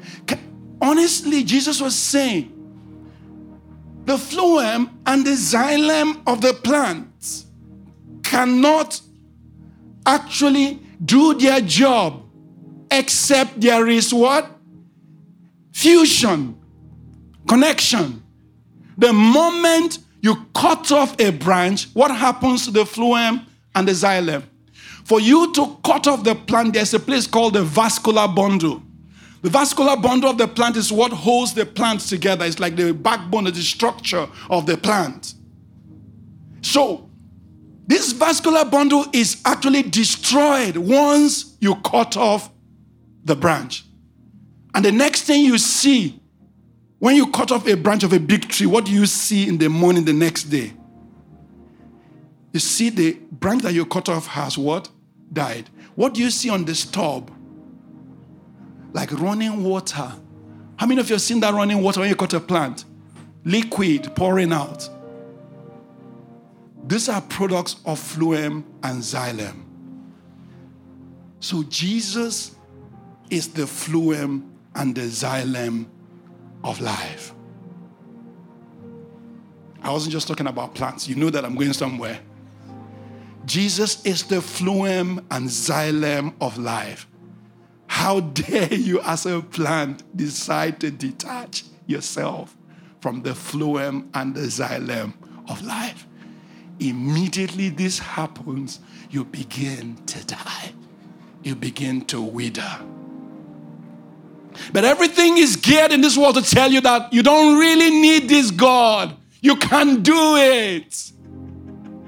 Honestly, 0.80 1.42
Jesus 1.44 1.80
was 1.80 1.94
saying 1.94 2.56
the 4.04 4.14
phloem 4.14 4.90
and 5.06 5.26
the 5.26 5.32
xylem 5.32 6.22
of 6.26 6.40
the 6.40 6.54
plants 6.54 7.46
cannot 8.22 9.00
actually 10.06 10.80
do 11.04 11.34
their 11.34 11.60
job 11.60 12.24
except 12.90 13.60
there 13.60 13.88
is 13.88 14.14
what? 14.14 14.50
Fusion 15.72 16.59
connection. 17.50 18.22
The 18.96 19.12
moment 19.12 19.98
you 20.22 20.46
cut 20.54 20.92
off 20.92 21.18
a 21.20 21.32
branch, 21.32 21.88
what 21.94 22.12
happens 22.14 22.64
to 22.66 22.70
the 22.70 22.84
phloem 22.84 23.44
and 23.74 23.88
the 23.88 23.92
xylem? 23.92 24.44
For 25.04 25.20
you 25.20 25.52
to 25.54 25.76
cut 25.84 26.06
off 26.06 26.22
the 26.22 26.36
plant, 26.36 26.74
there's 26.74 26.94
a 26.94 27.00
place 27.00 27.26
called 27.26 27.54
the 27.54 27.64
vascular 27.64 28.28
bundle. 28.28 28.82
The 29.42 29.50
vascular 29.50 29.96
bundle 29.96 30.30
of 30.30 30.38
the 30.38 30.46
plant 30.46 30.76
is 30.76 30.92
what 30.92 31.12
holds 31.12 31.52
the 31.52 31.66
plant 31.66 32.02
together. 32.02 32.44
It's 32.44 32.60
like 32.60 32.76
the 32.76 32.94
backbone, 32.94 33.48
of 33.48 33.54
the 33.56 33.62
structure 33.62 34.28
of 34.48 34.66
the 34.66 34.76
plant. 34.76 35.34
So, 36.62 37.10
this 37.88 38.12
vascular 38.12 38.64
bundle 38.64 39.06
is 39.12 39.42
actually 39.44 39.82
destroyed 39.82 40.76
once 40.76 41.56
you 41.58 41.74
cut 41.76 42.16
off 42.16 42.48
the 43.24 43.34
branch. 43.34 43.84
And 44.72 44.84
the 44.84 44.92
next 44.92 45.22
thing 45.22 45.44
you 45.44 45.58
see 45.58 46.19
when 47.00 47.16
you 47.16 47.26
cut 47.28 47.50
off 47.50 47.66
a 47.66 47.74
branch 47.74 48.04
of 48.04 48.12
a 48.12 48.20
big 48.20 48.46
tree, 48.48 48.66
what 48.66 48.84
do 48.84 48.92
you 48.92 49.06
see 49.06 49.48
in 49.48 49.56
the 49.56 49.68
morning 49.68 50.04
the 50.04 50.12
next 50.12 50.44
day? 50.44 50.72
You 52.52 52.60
see 52.60 52.90
the 52.90 53.14
branch 53.32 53.62
that 53.62 53.72
you 53.72 53.86
cut 53.86 54.08
off 54.10 54.26
has 54.26 54.58
what? 54.58 54.90
Died. 55.32 55.70
What 55.94 56.14
do 56.14 56.22
you 56.22 56.30
see 56.30 56.50
on 56.50 56.66
the 56.66 56.74
stub? 56.74 57.30
Like 58.92 59.12
running 59.12 59.64
water. 59.64 60.12
How 60.76 60.86
many 60.86 61.00
of 61.00 61.08
you 61.08 61.14
have 61.14 61.22
seen 61.22 61.40
that 61.40 61.54
running 61.54 61.82
water 61.82 62.00
when 62.00 62.10
you 62.10 62.16
cut 62.16 62.34
a 62.34 62.40
plant? 62.40 62.84
Liquid 63.44 64.14
pouring 64.14 64.52
out. 64.52 64.86
These 66.86 67.08
are 67.08 67.22
products 67.22 67.76
of 67.86 67.98
phloem 67.98 68.62
and 68.82 69.00
xylem. 69.00 69.64
So 71.38 71.62
Jesus 71.62 72.56
is 73.30 73.48
the 73.48 73.62
phloem 73.62 74.50
and 74.74 74.94
the 74.94 75.02
xylem 75.02 75.86
of 76.64 76.80
life. 76.80 77.34
I 79.82 79.90
wasn't 79.90 80.12
just 80.12 80.28
talking 80.28 80.46
about 80.46 80.74
plants. 80.74 81.08
You 81.08 81.14
know 81.14 81.30
that 81.30 81.44
I'm 81.44 81.54
going 81.54 81.72
somewhere. 81.72 82.20
Jesus 83.46 84.04
is 84.04 84.24
the 84.24 84.36
phloem 84.36 85.24
and 85.30 85.48
xylem 85.48 86.34
of 86.40 86.58
life. 86.58 87.06
How 87.86 88.20
dare 88.20 88.72
you, 88.72 89.00
as 89.00 89.26
a 89.26 89.40
plant, 89.40 90.16
decide 90.16 90.80
to 90.80 90.90
detach 90.90 91.64
yourself 91.86 92.56
from 93.00 93.22
the 93.22 93.30
phloem 93.30 94.08
and 94.14 94.34
the 94.34 94.42
xylem 94.42 95.14
of 95.48 95.62
life? 95.64 96.06
Immediately 96.78 97.70
this 97.70 97.98
happens, 97.98 98.80
you 99.10 99.24
begin 99.24 99.96
to 100.06 100.24
die. 100.24 100.72
You 101.42 101.54
begin 101.54 102.04
to 102.06 102.20
wither. 102.20 102.80
But 104.72 104.84
everything 104.84 105.38
is 105.38 105.56
geared 105.56 105.92
in 105.92 106.00
this 106.00 106.16
world 106.16 106.36
to 106.36 106.42
tell 106.42 106.70
you 106.70 106.80
that 106.82 107.12
you 107.12 107.22
don't 107.22 107.58
really 107.58 107.90
need 107.90 108.28
this 108.28 108.50
God. 108.50 109.16
You 109.40 109.56
can 109.56 110.02
do 110.02 110.36
it. 110.36 111.12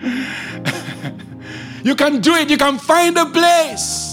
you 1.85 1.95
can 1.95 2.21
do 2.21 2.35
it. 2.35 2.51
You 2.51 2.59
can 2.59 2.79
find 2.79 3.17
a 3.17 3.27
place. 3.27 4.12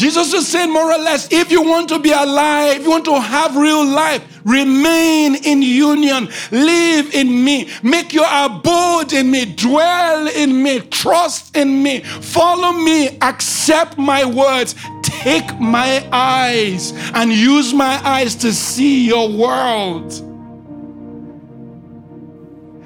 Jesus 0.00 0.32
is 0.32 0.48
saying, 0.48 0.72
more 0.72 0.90
or 0.90 0.96
less, 0.96 1.30
if 1.30 1.52
you 1.52 1.60
want 1.60 1.90
to 1.90 1.98
be 1.98 2.10
alive, 2.10 2.78
if 2.78 2.84
you 2.84 2.90
want 2.90 3.04
to 3.04 3.20
have 3.20 3.54
real 3.54 3.84
life, 3.84 4.40
remain 4.46 5.34
in 5.44 5.60
union, 5.60 6.26
live 6.50 7.14
in 7.14 7.44
me, 7.44 7.68
make 7.82 8.14
your 8.14 8.24
abode 8.26 9.12
in 9.12 9.30
me, 9.30 9.44
dwell 9.44 10.26
in 10.28 10.62
me, 10.62 10.80
trust 10.80 11.54
in 11.54 11.82
me, 11.82 12.00
follow 12.00 12.72
me, 12.72 13.18
accept 13.20 13.98
my 13.98 14.24
words, 14.24 14.74
take 15.02 15.60
my 15.60 16.08
eyes 16.10 16.94
and 17.12 17.30
use 17.30 17.74
my 17.74 18.00
eyes 18.02 18.34
to 18.36 18.54
see 18.54 19.06
your 19.06 19.28
world. 19.28 20.08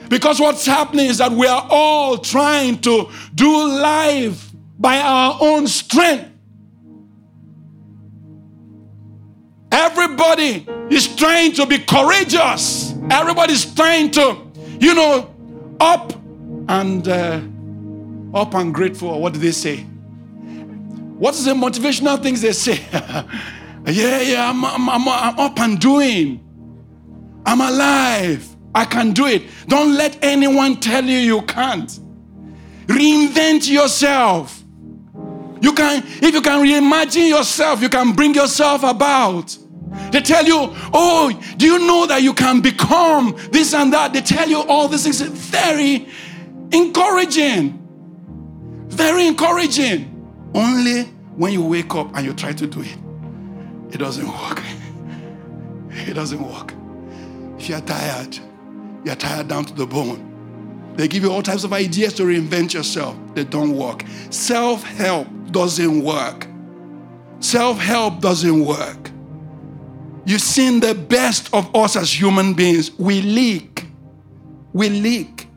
Because 0.08 0.40
what's 0.40 0.66
happening 0.66 1.06
is 1.06 1.18
that 1.18 1.30
we 1.30 1.46
are 1.46 1.64
all 1.70 2.18
trying 2.18 2.80
to 2.80 3.08
do 3.36 3.68
life 3.68 4.50
by 4.80 4.98
our 4.98 5.38
own 5.40 5.68
strength. 5.68 6.32
Everybody 9.74 10.64
is 10.88 11.16
trying 11.16 11.50
to 11.54 11.66
be 11.66 11.78
courageous. 11.78 12.94
Everybody's 13.10 13.74
trying 13.74 14.12
to, 14.12 14.38
you 14.78 14.94
know, 14.94 15.34
up 15.80 16.12
and 16.68 17.08
uh, 17.08 17.40
up 18.32 18.54
and 18.54 18.72
grateful. 18.72 19.20
What 19.20 19.32
do 19.32 19.40
they 19.40 19.50
say? 19.50 19.78
What 21.18 21.34
is 21.34 21.44
the 21.44 21.54
motivational 21.54 22.22
things 22.22 22.40
they 22.40 22.52
say? 22.52 22.78
yeah, 22.92 24.20
yeah, 24.20 24.48
I'm, 24.48 24.64
I'm, 24.64 24.88
I'm, 24.88 25.08
I'm 25.08 25.40
up 25.40 25.58
and 25.58 25.80
doing. 25.80 26.38
I'm 27.44 27.60
alive. 27.60 28.48
I 28.76 28.84
can 28.84 29.12
do 29.12 29.26
it. 29.26 29.42
Don't 29.66 29.94
let 29.94 30.22
anyone 30.22 30.76
tell 30.76 31.04
you 31.04 31.18
you 31.18 31.42
can't. 31.42 31.90
Reinvent 32.86 33.68
yourself. 33.68 34.62
You 35.60 35.72
can, 35.72 36.04
if 36.22 36.32
you 36.32 36.42
can 36.42 36.64
reimagine 36.64 37.28
yourself, 37.28 37.82
you 37.82 37.88
can 37.88 38.12
bring 38.12 38.36
yourself 38.36 38.84
about. 38.84 39.58
They 40.10 40.20
tell 40.20 40.44
you, 40.44 40.72
oh, 40.92 41.32
do 41.56 41.66
you 41.66 41.78
know 41.80 42.06
that 42.06 42.22
you 42.22 42.34
can 42.34 42.60
become 42.60 43.36
this 43.50 43.74
and 43.74 43.92
that? 43.92 44.12
They 44.12 44.20
tell 44.20 44.48
you 44.48 44.62
all 44.62 44.88
these 44.88 45.02
things. 45.02 45.20
Very 45.20 46.08
encouraging. 46.72 47.80
Very 48.88 49.26
encouraging. 49.26 50.10
Only 50.54 51.02
when 51.36 51.52
you 51.52 51.64
wake 51.64 51.94
up 51.94 52.14
and 52.16 52.24
you 52.24 52.32
try 52.32 52.52
to 52.52 52.66
do 52.66 52.80
it, 52.80 52.96
it 53.90 53.98
doesn't 53.98 54.28
work. 54.28 54.62
It 55.96 56.14
doesn't 56.14 56.42
work. 56.42 56.74
If 57.56 57.68
you're 57.68 57.80
tired, 57.80 58.36
you're 59.04 59.14
tired 59.14 59.46
down 59.46 59.64
to 59.66 59.74
the 59.74 59.86
bone. 59.86 60.92
They 60.96 61.08
give 61.08 61.22
you 61.22 61.32
all 61.32 61.42
types 61.42 61.64
of 61.64 61.72
ideas 61.72 62.14
to 62.14 62.24
reinvent 62.24 62.74
yourself. 62.74 63.16
They 63.34 63.44
don't 63.44 63.76
work. 63.76 64.04
Self 64.30 64.82
help 64.82 65.28
doesn't 65.50 66.02
work. 66.02 66.46
Self 67.40 67.78
help 67.78 68.20
doesn't 68.20 68.64
work. 68.64 69.10
You've 70.26 70.40
seen 70.40 70.80
the 70.80 70.94
best 70.94 71.52
of 71.52 71.74
us 71.74 71.96
as 71.96 72.10
human 72.18 72.54
beings. 72.54 72.96
We 72.98 73.20
leak. 73.20 73.86
We 74.72 74.88
leak. 74.88 75.48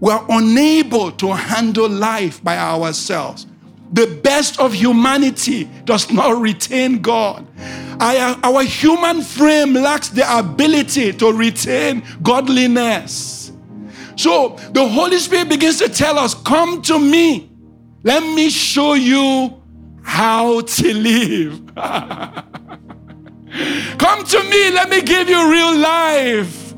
We're 0.00 0.24
unable 0.28 1.12
to 1.12 1.32
handle 1.32 1.88
life 1.88 2.42
by 2.42 2.56
ourselves. 2.56 3.46
The 3.92 4.06
best 4.22 4.58
of 4.58 4.72
humanity 4.72 5.64
does 5.84 6.10
not 6.10 6.40
retain 6.40 7.02
God. 7.02 7.46
Our, 8.00 8.38
our 8.42 8.62
human 8.64 9.20
frame 9.22 9.74
lacks 9.74 10.08
the 10.08 10.38
ability 10.38 11.12
to 11.12 11.32
retain 11.32 12.02
godliness. 12.22 13.52
So 14.16 14.56
the 14.72 14.88
Holy 14.88 15.18
Spirit 15.18 15.50
begins 15.50 15.78
to 15.78 15.88
tell 15.88 16.18
us, 16.18 16.34
Come 16.34 16.82
to 16.82 16.98
me. 16.98 17.50
Let 18.02 18.22
me 18.22 18.50
show 18.50 18.94
you 18.94 19.62
how 20.02 20.62
to 20.62 20.94
live. 20.94 21.62
Come 23.98 24.24
to 24.24 24.42
me, 24.44 24.70
let 24.70 24.88
me 24.88 25.02
give 25.02 25.28
you 25.28 25.50
real 25.50 25.76
life. 25.76 26.74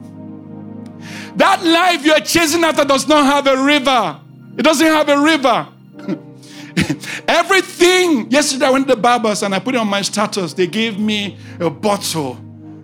That 1.37 1.65
life 1.65 2.05
you're 2.05 2.21
chasing 2.21 2.65
after 2.65 2.85
does 2.85 3.07
not 3.07 3.27
have 3.27 3.47
a 3.47 3.63
river. 3.65 4.21
It 4.57 4.63
doesn't 4.63 4.87
have 4.87 5.09
a 5.09 5.21
river. 5.21 5.69
Everything. 7.29 8.31
Yesterday 8.31 8.67
I 8.67 8.71
went 8.71 8.89
to 8.89 8.95
the 8.95 9.01
barbers 9.01 9.43
and 9.43 9.55
I 9.55 9.59
put 9.59 9.75
it 9.75 9.79
on 9.79 9.89
my 9.89 10.03
status. 10.03 10.53
They 10.55 10.67
gave 10.67 10.99
me 10.99 11.37
a 11.61 11.71
bottle, 11.71 12.39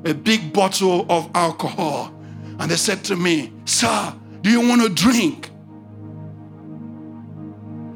a 0.05 0.15
big 0.15 0.53
bottle 0.53 1.07
of 1.09 1.31
alcohol. 1.35 2.15
And 2.59 2.71
they 2.71 2.77
said 2.77 3.05
to 3.05 3.17
me, 3.17 3.53
Sir, 3.65 4.15
do 4.43 4.51
you 4.51 4.61
want 4.69 4.83
to 4.83 4.89
drink? 4.89 5.51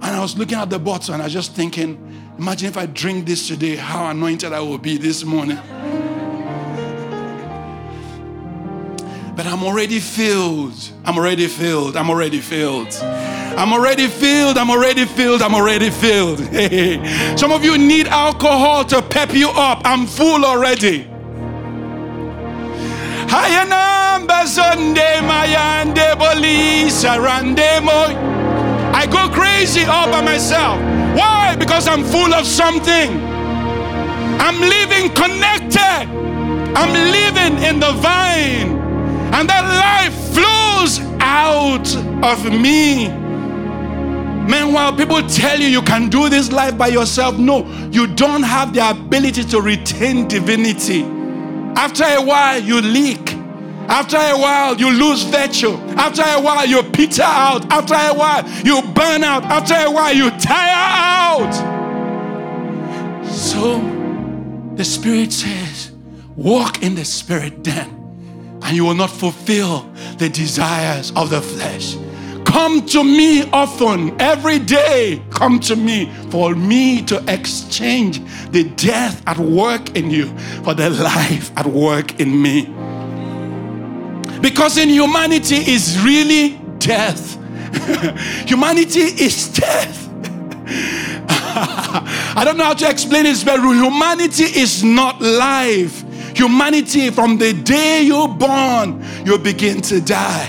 And 0.02 0.04
I 0.04 0.20
was 0.20 0.36
looking 0.36 0.58
at 0.58 0.70
the 0.70 0.78
bottle 0.78 1.14
and 1.14 1.22
I 1.22 1.26
was 1.26 1.32
just 1.32 1.52
thinking, 1.54 2.03
imagine 2.38 2.68
if 2.68 2.76
I 2.76 2.86
drink 2.86 3.26
this 3.26 3.48
today, 3.48 3.76
how 3.76 4.10
anointed 4.10 4.52
I 4.52 4.60
will 4.60 4.78
be 4.78 4.96
this 4.96 5.24
morning. 5.24 5.58
But 9.36 9.46
I'm 9.46 9.64
already 9.64 9.98
filled. 9.98 10.74
I'm 11.04 11.16
already 11.18 11.48
filled. 11.48 11.96
I'm 11.96 12.08
already 12.08 12.40
filled. 12.40 12.94
I'm 13.02 13.72
already 13.72 14.06
filled. 14.06 14.56
I'm 14.56 14.70
already 14.70 15.04
filled. 15.04 15.42
I'm 15.42 15.54
already 15.54 15.90
filled. 15.90 16.38
Some 17.38 17.50
of 17.52 17.64
you 17.64 17.76
need 17.78 18.06
alcohol 18.06 18.84
to 18.86 19.02
pep 19.02 19.34
you 19.34 19.50
up. 19.50 19.82
I'm 19.84 20.06
full 20.06 20.44
already. 20.44 21.08
I 28.94 29.06
go 29.06 29.28
crazy 29.34 29.82
all 29.84 30.08
by 30.08 30.22
myself. 30.22 30.93
Why? 31.14 31.56
Because 31.56 31.88
I'm 31.88 32.04
full 32.04 32.34
of 32.34 32.46
something. 32.46 33.10
I'm 34.40 34.60
living 34.60 35.10
connected. 35.14 36.08
I'm 36.76 36.92
living 36.92 37.62
in 37.62 37.80
the 37.80 37.92
vine. 37.92 38.78
And 39.32 39.48
that 39.48 39.64
life 39.64 40.14
flows 40.34 41.00
out 41.20 41.96
of 42.24 42.52
me. 42.52 43.08
Meanwhile, 44.48 44.96
people 44.96 45.26
tell 45.26 45.58
you 45.58 45.68
you 45.68 45.82
can 45.82 46.10
do 46.10 46.28
this 46.28 46.52
life 46.52 46.76
by 46.76 46.88
yourself. 46.88 47.38
No, 47.38 47.66
you 47.90 48.06
don't 48.06 48.42
have 48.42 48.74
the 48.74 48.90
ability 48.90 49.44
to 49.44 49.60
retain 49.60 50.28
divinity. 50.28 51.02
After 51.76 52.04
a 52.04 52.20
while, 52.22 52.60
you 52.60 52.80
leak 52.80 53.34
After 53.88 54.16
a 54.16 54.36
while, 54.38 54.76
you 54.76 54.90
lose 54.90 55.24
virtue. 55.24 55.74
After 55.96 56.22
a 56.22 56.40
while, 56.40 56.66
you 56.66 56.82
peter 56.82 57.22
out. 57.22 57.70
After 57.70 57.94
a 57.94 58.14
while, 58.14 58.48
you 58.64 58.80
burn 58.94 59.24
out. 59.24 59.44
After 59.44 59.74
a 59.74 59.90
while, 59.90 60.14
you 60.14 60.30
tire 60.30 60.74
out. 60.74 61.54
So 63.26 63.78
the 64.76 64.84
Spirit 64.84 65.32
says, 65.32 65.92
Walk 66.36 66.82
in 66.82 66.94
the 66.94 67.04
Spirit 67.04 67.62
then, 67.62 67.88
and 68.62 68.76
you 68.76 68.84
will 68.84 68.94
not 68.94 69.10
fulfill 69.10 69.82
the 70.18 70.28
desires 70.28 71.12
of 71.14 71.30
the 71.30 71.40
flesh. 71.40 71.96
Come 72.44 72.86
to 72.86 73.02
me 73.02 73.42
often, 73.50 74.20
every 74.20 74.58
day. 74.60 75.22
Come 75.30 75.58
to 75.60 75.74
me 75.74 76.12
for 76.30 76.54
me 76.54 77.02
to 77.02 77.22
exchange 77.26 78.20
the 78.50 78.64
death 78.76 79.22
at 79.26 79.38
work 79.38 79.96
in 79.96 80.10
you 80.10 80.26
for 80.62 80.74
the 80.74 80.90
life 80.90 81.50
at 81.56 81.66
work 81.66 82.20
in 82.20 82.40
me. 82.40 82.66
Because 84.40 84.78
in 84.78 84.88
humanity 84.88 85.56
is 85.56 85.98
really 86.04 86.60
death. 86.78 87.36
humanity 88.46 89.00
is 89.00 89.48
death. 89.48 90.08
I 92.36 92.42
don't 92.44 92.56
know 92.56 92.64
how 92.64 92.74
to 92.74 92.90
explain 92.90 93.24
this, 93.24 93.44
but 93.44 93.60
humanity 93.60 94.44
is 94.44 94.82
not 94.82 95.20
life. 95.20 96.04
Humanity, 96.36 97.10
from 97.10 97.38
the 97.38 97.52
day 97.52 98.02
you're 98.02 98.28
born, 98.28 99.04
you 99.24 99.38
begin 99.38 99.80
to 99.82 100.00
die. 100.00 100.46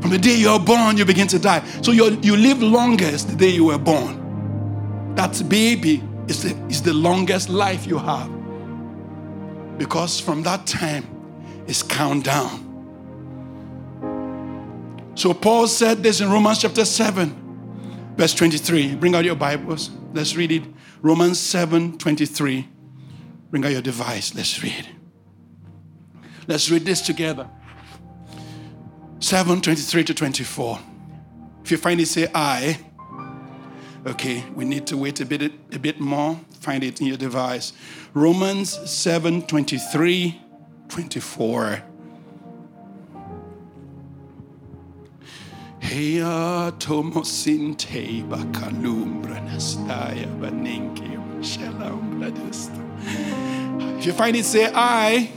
From 0.00 0.10
the 0.10 0.18
day 0.18 0.36
you're 0.36 0.60
born, 0.60 0.96
you 0.96 1.04
begin 1.04 1.26
to 1.28 1.38
die. 1.38 1.64
So 1.82 1.90
you 1.90 2.18
you 2.22 2.36
live 2.36 2.62
longest 2.62 3.28
the 3.28 3.36
day 3.36 3.48
you 3.48 3.64
were 3.64 3.78
born. 3.78 5.14
That 5.16 5.42
baby 5.48 6.02
is 6.28 6.42
the, 6.42 6.56
is 6.68 6.82
the 6.82 6.92
longest 6.92 7.48
life 7.48 7.86
you 7.86 7.98
have. 7.98 8.30
Because 9.78 10.20
from 10.20 10.42
that 10.44 10.66
time, 10.66 11.04
it's 11.66 11.82
countdown. 11.82 12.65
So 15.16 15.32
Paul 15.32 15.66
said 15.66 16.02
this 16.02 16.20
in 16.20 16.30
Romans 16.30 16.58
chapter 16.58 16.84
7, 16.84 18.14
verse 18.18 18.34
23. 18.34 18.96
Bring 18.96 19.14
out 19.14 19.24
your 19.24 19.34
Bibles. 19.34 19.88
Let's 20.12 20.36
read 20.36 20.52
it. 20.52 20.62
Romans 21.00 21.40
7 21.40 21.96
23. 21.96 22.68
Bring 23.50 23.64
out 23.64 23.72
your 23.72 23.80
device. 23.80 24.34
Let's 24.34 24.62
read. 24.62 24.86
Let's 26.46 26.70
read 26.70 26.84
this 26.84 27.00
together. 27.00 27.48
7 29.20 29.62
23 29.62 30.04
to 30.04 30.12
24. 30.12 30.80
If 31.64 31.70
you 31.70 31.78
find 31.78 31.98
it, 31.98 32.08
say 32.08 32.28
I. 32.34 32.78
Okay, 34.06 34.44
we 34.54 34.66
need 34.66 34.86
to 34.88 34.98
wait 34.98 35.18
a 35.20 35.24
bit 35.24 35.50
a 35.72 35.78
bit 35.78 35.98
more. 35.98 36.38
Find 36.60 36.84
it 36.84 37.00
in 37.00 37.06
your 37.06 37.16
device. 37.16 37.72
Romans 38.12 38.78
7 38.90 39.46
23 39.46 40.42
24. 40.88 41.82
Baninki 50.40 51.16
If 53.98 54.04
you 54.04 54.12
find 54.12 54.36
it, 54.36 54.44
say 54.44 54.70
I. 54.74 55.30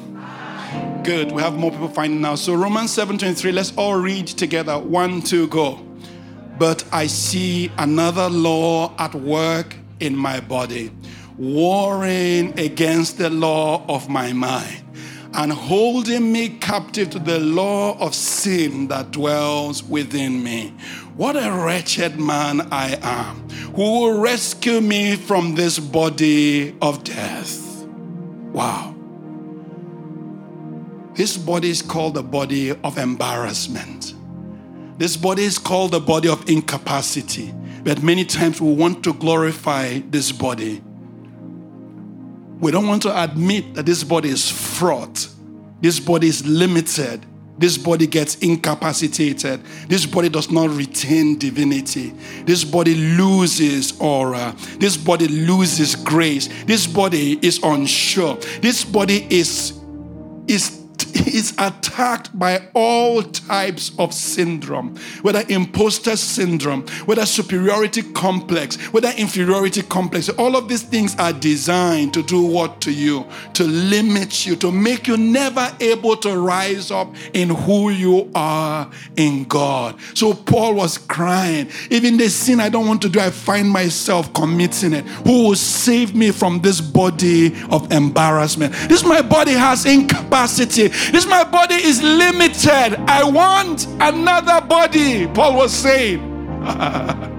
Good. 1.06 1.32
We 1.32 1.41
have 1.41 1.56
more 1.58 1.72
people 1.72 1.88
finding 1.88 2.19
now. 2.19 2.36
So 2.36 2.56
Romans 2.56 2.91
7:23. 2.91 3.54
Let's 3.54 3.72
all 3.78 3.95
read 3.95 4.28
together. 4.28 4.78
One, 4.78 5.22
two, 5.22 5.48
go. 5.48 5.80
But 6.58 6.84
I 6.91 7.08
see 7.08 7.72
another 7.78 8.28
law 8.30 8.93
at 8.98 9.15
work 9.15 9.78
in 10.02 10.13
my 10.13 10.41
body, 10.41 10.91
warring 11.38 12.60
against 12.60 13.17
the 13.17 13.30
law 13.30 13.86
of 13.88 14.10
my 14.10 14.34
mind 14.34 14.88
and 15.39 15.54
holding 15.54 16.34
me 16.34 16.49
captive 16.49 17.12
to 17.12 17.17
the 17.17 17.39
law 17.39 17.97
of 17.97 18.13
sin 18.13 18.89
that 18.89 19.10
dwells 19.12 19.82
within 19.82 20.43
me. 20.43 20.73
What 21.15 21.38
a 21.38 21.49
wretched 21.63 22.19
man 22.19 22.67
I 22.73 22.99
am. 23.02 23.47
Who 23.73 24.02
will 24.02 24.19
rescue 24.19 24.82
me 24.82 25.15
from 25.15 25.56
this 25.56 25.80
body 25.80 26.75
of 26.82 27.06
death? 27.06 27.86
Wow. 28.52 28.93
This 31.13 31.38
body 31.38 31.69
is 31.69 31.82
called 31.82 32.15
the 32.15 32.23
body 32.23 32.71
of 32.71 32.97
embarrassment. 32.97 34.15
This 34.97 35.15
body 35.15 35.43
is 35.43 35.58
called 35.58 35.91
the 35.91 36.02
body 36.02 36.28
of 36.28 36.49
incapacity. 36.49 37.54
But 37.86 38.04
many 38.04 38.25
times 38.25 38.60
we 38.60 38.73
want 38.73 39.06
to 39.06 39.13
glorify 39.13 39.99
this 39.99 40.34
body 40.34 40.82
we 42.60 42.72
don't 42.72 42.88
want 42.88 43.02
to 43.04 43.24
admit 43.24 43.74
that 43.76 43.86
this 43.86 44.04
body 44.04 44.30
is 44.30 44.50
fraught. 44.50 45.28
This 45.82 46.00
body 46.00 46.28
is 46.28 46.45
limited. 46.45 47.26
This 47.58 47.78
body 47.78 48.08
gets 48.08 48.36
incapacitated. 48.36 49.62
This 49.88 50.06
body 50.06 50.30
does 50.30 50.50
not 50.50 50.69
retain 50.69 51.38
divinity. 51.38 52.13
This 52.45 52.63
body 52.63 52.95
loses 52.95 54.00
aura. 54.00 54.56
This 54.78 54.95
body 54.95 55.28
loses 55.28 55.95
grace. 55.95 56.48
This 56.65 56.88
body 56.88 57.38
is 57.41 57.60
unsure. 57.63 58.36
This 58.62 58.86
body 58.86 59.28
is, 59.30 59.78
is 60.48 60.78
is 61.27 61.53
attacked 61.57 62.38
by 62.38 62.67
all 62.73 63.21
types 63.23 63.91
of 63.99 64.13
syndrome, 64.13 64.97
whether 65.21 65.43
imposter 65.49 66.15
syndrome, 66.15 66.85
whether 67.05 67.25
superiority 67.25 68.01
complex, 68.13 68.77
whether 68.93 69.09
inferiority 69.17 69.81
complex. 69.81 70.29
All 70.29 70.55
of 70.55 70.67
these 70.67 70.83
things 70.83 71.15
are 71.17 71.33
designed 71.33 72.13
to 72.13 72.23
do 72.23 72.41
what 72.41 72.81
to 72.81 72.91
you? 72.91 73.25
To 73.53 73.63
limit 73.63 74.45
you, 74.45 74.55
to 74.57 74.71
make 74.71 75.07
you 75.07 75.17
never 75.17 75.75
able 75.79 76.17
to 76.17 76.38
rise 76.38 76.91
up 76.91 77.13
in 77.33 77.49
who 77.49 77.89
you 77.89 78.31
are 78.35 78.89
in 79.15 79.45
God. 79.45 79.99
So 80.13 80.33
Paul 80.33 80.75
was 80.75 80.97
crying, 80.97 81.69
even 81.89 82.17
the 82.17 82.29
sin 82.29 82.59
I 82.59 82.69
don't 82.69 82.88
want 82.88 83.01
to 83.03 83.09
do, 83.09 83.19
I 83.19 83.29
find 83.29 83.69
myself 83.69 84.33
committing 84.33 84.93
it. 84.93 85.05
Who 85.25 85.49
will 85.49 85.55
save 85.55 86.15
me 86.15 86.31
from 86.31 86.62
this 86.62 86.81
body 86.81 87.53
of 87.69 87.91
embarrassment? 87.91 88.73
This 88.88 89.03
my 89.03 89.21
body 89.21 89.53
has 89.53 89.85
incapacity. 89.85 90.88
This 91.12 91.25
my 91.25 91.43
body 91.43 91.75
is 91.75 92.02
limited. 92.02 92.99
I 93.08 93.23
want 93.23 93.88
another 93.99 94.65
body, 94.65 95.28
Paul 95.28 95.58
was 95.58 95.73
saying. 95.73 96.19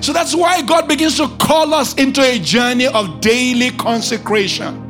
so 0.00 0.12
that's 0.12 0.34
why 0.34 0.62
God 0.62 0.88
begins 0.88 1.16
to 1.18 1.28
call 1.38 1.72
us 1.72 1.94
into 1.94 2.20
a 2.20 2.38
journey 2.38 2.86
of 2.86 3.20
daily 3.20 3.70
consecration. 3.70 4.84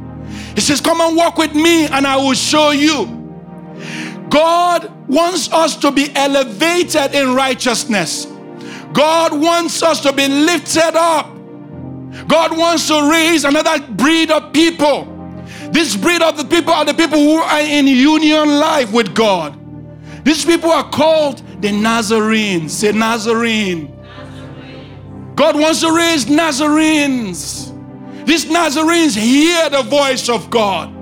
He 0.55 0.61
says, 0.61 0.81
Come 0.81 1.01
and 1.01 1.17
walk 1.17 1.37
with 1.37 1.55
me, 1.55 1.87
and 1.87 2.07
I 2.07 2.17
will 2.17 2.35
show 2.35 2.71
you. 2.71 3.07
God 4.31 4.93
wants 5.09 5.53
us 5.53 5.77
to 5.77 5.91
be 5.91 6.15
elevated 6.15 7.15
in 7.15 7.35
righteousness. 7.35 8.27
God 8.93 9.39
wants 9.39 9.83
us 9.83 10.01
to 10.01 10.13
be 10.13 10.27
lifted 10.27 10.97
up. 10.97 11.38
God 12.27 12.57
wants 12.57 12.89
to 12.89 13.11
raise 13.11 13.45
another 13.45 13.81
breed 13.93 14.31
of 14.31 14.53
people. 14.53 15.15
This 15.71 15.97
breed 15.97 16.23
of 16.23 16.37
the 16.37 16.45
people 16.45 16.73
are 16.73 16.85
the 16.85 16.95
people 16.95 17.19
who 17.19 17.37
are 17.37 17.61
in 17.61 17.87
union 17.87 18.59
life 18.59 18.93
with 18.93 19.15
God. 19.15 19.57
These 20.25 20.45
people 20.45 20.71
are 20.71 20.89
called 20.91 21.43
the 21.63 21.73
Nazarenes. 21.73 22.73
Say 22.73 22.93
Nazarene. 22.93 23.95
Nazarene. 24.03 25.33
God 25.37 25.59
wants 25.59 25.81
to 25.81 25.95
raise 25.95 26.27
Nazarenes. 26.27 27.73
These 28.27 28.47
Nazarenes 28.47 29.17
hear 29.17 29.71
the 29.71 29.83
voice 29.83 30.29
of 30.29 30.51
God. 30.51 30.95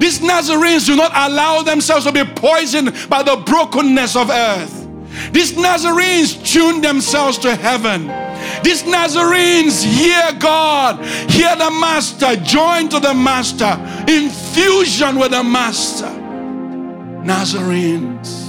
These 0.00 0.20
Nazarenes 0.20 0.86
do 0.86 0.96
not 0.96 1.12
allow 1.14 1.62
themselves 1.62 2.04
to 2.06 2.12
be 2.12 2.24
poisoned 2.24 2.94
by 3.08 3.22
the 3.22 3.36
brokenness 3.36 4.16
of 4.16 4.30
earth. 4.30 4.86
These 5.32 5.56
Nazarenes 5.56 6.34
tune 6.52 6.80
themselves 6.80 7.38
to 7.38 7.54
heaven. 7.54 8.08
These 8.62 8.84
Nazarenes 8.84 9.82
hear 9.82 10.32
God, 10.38 11.04
hear 11.30 11.54
the 11.56 11.70
Master, 11.70 12.36
join 12.36 12.88
to 12.90 13.00
the 13.00 13.14
Master, 13.14 13.76
in 14.08 14.30
fusion 14.30 15.18
with 15.18 15.30
the 15.32 15.42
Master. 15.42 16.10
Nazarenes. 17.24 18.48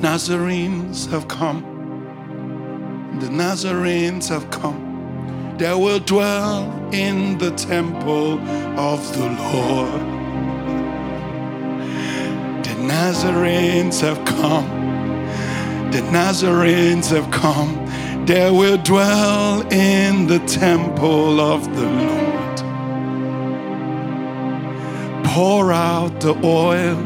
Nazarenes 0.00 1.06
have 1.10 1.26
come. 1.26 1.62
The 3.20 3.28
Nazarenes 3.28 4.28
have 4.28 4.48
come. 4.50 5.56
They 5.58 5.74
will 5.74 5.98
dwell 5.98 6.72
in 6.92 7.36
the 7.38 7.50
temple 7.52 8.38
of 8.78 9.12
the 9.16 9.28
Lord. 9.52 10.00
The 12.64 12.74
Nazarenes 12.84 14.00
have 14.00 14.24
come. 14.24 14.87
The 15.92 16.02
Nazarenes 16.12 17.08
have 17.10 17.30
come. 17.30 17.86
They 18.26 18.50
will 18.50 18.76
dwell 18.76 19.62
in 19.72 20.26
the 20.26 20.38
temple 20.40 21.40
of 21.40 21.64
the 21.74 21.86
Lord. 21.86 22.58
Pour 25.24 25.72
out 25.72 26.20
the 26.20 26.34
oil, 26.44 26.98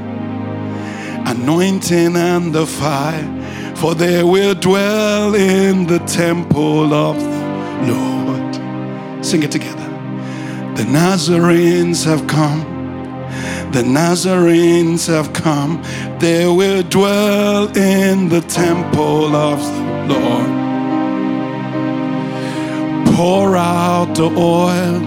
anointing 1.28 2.16
and 2.16 2.52
the 2.52 2.66
fire, 2.66 3.74
for 3.76 3.94
they 3.94 4.24
will 4.24 4.54
dwell 4.54 5.36
in 5.36 5.86
the 5.86 6.00
temple 6.00 6.92
of 6.92 7.20
the 7.20 7.92
Lord. 7.92 9.24
Sing 9.24 9.44
it 9.44 9.52
together. 9.52 9.88
The 10.74 10.84
Nazarenes 10.86 12.02
have 12.04 12.26
come. 12.26 12.62
The 13.70 13.84
Nazarenes 13.84 15.06
have 15.06 15.32
come. 15.32 15.80
They 16.22 16.46
will 16.46 16.84
dwell 16.84 17.76
in 17.76 18.28
the 18.28 18.42
temple 18.42 19.34
of 19.34 19.58
the 20.06 20.20
Lord. 20.20 20.50
Pour 23.16 23.56
out 23.56 24.14
the 24.14 24.30
oil, 24.38 25.02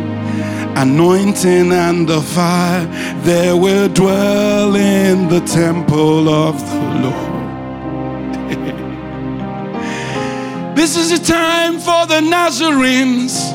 anointing, 0.76 1.72
and 1.72 2.06
the 2.06 2.22
fire. 2.22 2.86
They 3.24 3.54
will 3.54 3.88
dwell 3.88 4.76
in 4.76 5.30
the 5.30 5.40
temple 5.40 6.28
of 6.28 6.60
the 6.70 6.82
Lord. 7.06 8.36
this 10.76 10.98
is 10.98 11.18
the 11.18 11.26
time 11.26 11.80
for 11.80 12.06
the 12.08 12.20
Nazarenes. 12.20 13.54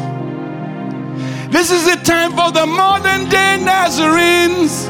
This 1.53 1.71
is 1.71 1.85
the 1.85 1.97
time 2.05 2.33
for 2.33 2.51
the 2.53 2.65
modern 2.65 3.29
day 3.29 3.59
Nazarenes. 3.63 4.89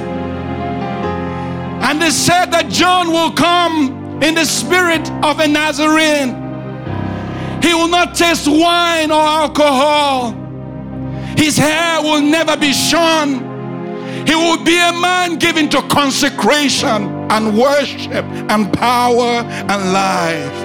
And 1.91 2.01
they 2.01 2.11
said 2.11 2.53
that 2.53 2.69
John 2.69 3.11
will 3.11 3.33
come 3.33 4.23
in 4.23 4.37
the 4.37 4.45
spirit 4.45 5.11
of 5.25 5.41
a 5.41 5.49
Nazarene. 5.49 6.31
He 7.61 7.75
will 7.75 7.89
not 7.89 8.15
taste 8.15 8.47
wine 8.47 9.11
or 9.11 9.21
alcohol. 9.21 10.31
His 11.37 11.57
hair 11.57 12.01
will 12.01 12.21
never 12.21 12.57
be 12.57 12.73
shorn. 12.73 13.41
He 14.25 14.37
will 14.37 14.63
be 14.63 14.79
a 14.79 14.93
man 15.01 15.41
given 15.41 15.69
to 15.71 15.83
consecration 15.89 17.11
and 17.29 17.59
worship 17.59 18.25
and 18.25 18.73
power 18.73 19.43
and 19.43 19.93
life. 19.93 20.59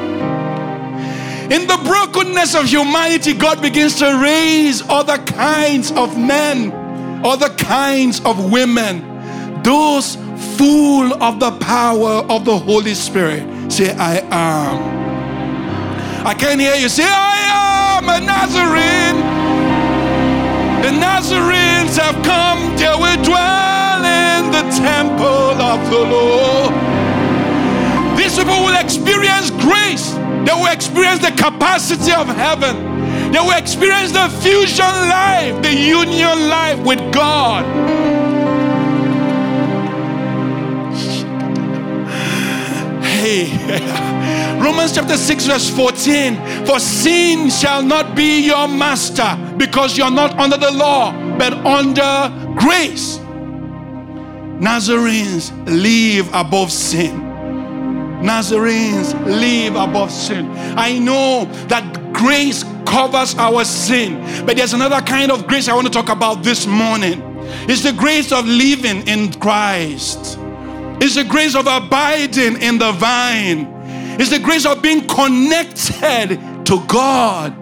In 1.51 1.65
the 1.65 1.79
brokenness 1.83 2.53
of 2.53 2.65
humanity, 2.65 3.33
God 3.33 3.63
begins 3.63 3.95
to 3.95 4.19
raise 4.21 4.83
other 4.83 5.17
kinds 5.17 5.91
of 5.93 6.19
men, 6.19 6.71
other 7.25 7.49
kinds 7.55 8.21
of 8.25 8.51
women, 8.51 9.63
those 9.63 10.17
full 10.57 11.13
of 11.21 11.39
the 11.39 11.51
power 11.59 12.25
of 12.29 12.45
the 12.45 12.57
Holy 12.57 12.93
Spirit. 12.93 13.71
Say, 13.71 13.95
I 13.95 14.19
am. 14.31 16.25
I 16.25 16.33
can 16.33 16.59
hear 16.59 16.75
you 16.75 16.89
say, 16.89 17.05
I 17.05 17.99
am 17.99 18.09
a 18.09 18.19
Nazarene. 18.25 19.19
The 20.81 20.91
Nazarenes 20.91 21.97
have 21.97 22.15
come, 22.23 22.75
they 22.77 22.85
will 22.85 23.23
dwell 23.23 24.03
in 24.03 24.51
the 24.51 24.63
temple 24.75 25.61
of 25.61 25.89
the 25.89 25.99
Lord. 25.99 26.73
These 28.17 28.37
people 28.37 28.63
will 28.65 28.79
experience 28.79 29.49
grace 29.51 30.15
they 30.45 30.53
will 30.53 30.71
experience 30.71 31.21
the 31.21 31.31
capacity 31.31 32.11
of 32.13 32.27
heaven. 32.27 33.31
They 33.31 33.39
will 33.39 33.57
experience 33.57 34.11
the 34.11 34.29
fusion 34.41 34.85
life, 34.85 35.59
the 35.63 35.73
union 35.73 36.49
life 36.49 36.79
with 36.85 36.99
God. 37.11 37.65
Romans 44.61 44.93
chapter 44.93 45.17
6, 45.17 45.47
verse 45.47 45.69
14. 45.71 46.65
For 46.65 46.79
sin 46.79 47.49
shall 47.49 47.81
not 47.81 48.15
be 48.15 48.45
your 48.45 48.67
master 48.67 49.35
because 49.57 49.97
you're 49.97 50.11
not 50.11 50.37
under 50.37 50.57
the 50.57 50.69
law, 50.69 51.11
but 51.37 51.53
under 51.65 52.29
grace. 52.55 53.17
Nazarenes 54.59 55.51
live 55.65 56.27
above 56.35 56.71
sin. 56.71 57.19
Nazarenes 58.21 59.15
live 59.25 59.75
above 59.75 60.11
sin. 60.11 60.51
I 60.77 60.99
know 60.99 61.45
that 61.67 62.13
grace 62.13 62.63
covers 62.85 63.33
our 63.39 63.65
sin, 63.65 64.45
but 64.45 64.55
there's 64.55 64.73
another 64.73 65.01
kind 65.01 65.31
of 65.31 65.47
grace 65.47 65.67
I 65.67 65.73
want 65.73 65.87
to 65.87 65.93
talk 65.93 66.09
about 66.09 66.43
this 66.43 66.67
morning. 66.67 67.23
It's 67.67 67.81
the 67.81 67.93
grace 67.93 68.31
of 68.31 68.45
living 68.45 69.07
in 69.07 69.33
Christ. 69.33 70.37
It's 71.01 71.15
the 71.15 71.23
grace 71.23 71.55
of 71.55 71.67
abiding 71.67 72.61
in 72.61 72.77
the 72.77 72.91
vine. 72.93 73.67
It's 74.19 74.29
the 74.29 74.39
grace 74.39 74.65
of 74.65 74.81
being 74.81 75.07
connected 75.07 76.39
to 76.65 76.85
God. 76.87 77.53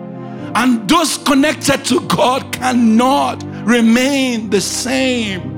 And 0.56 0.88
those 0.88 1.18
connected 1.18 1.84
to 1.86 2.00
God 2.02 2.54
cannot 2.54 3.44
remain 3.66 4.50
the 4.50 4.62
same. 4.62 5.52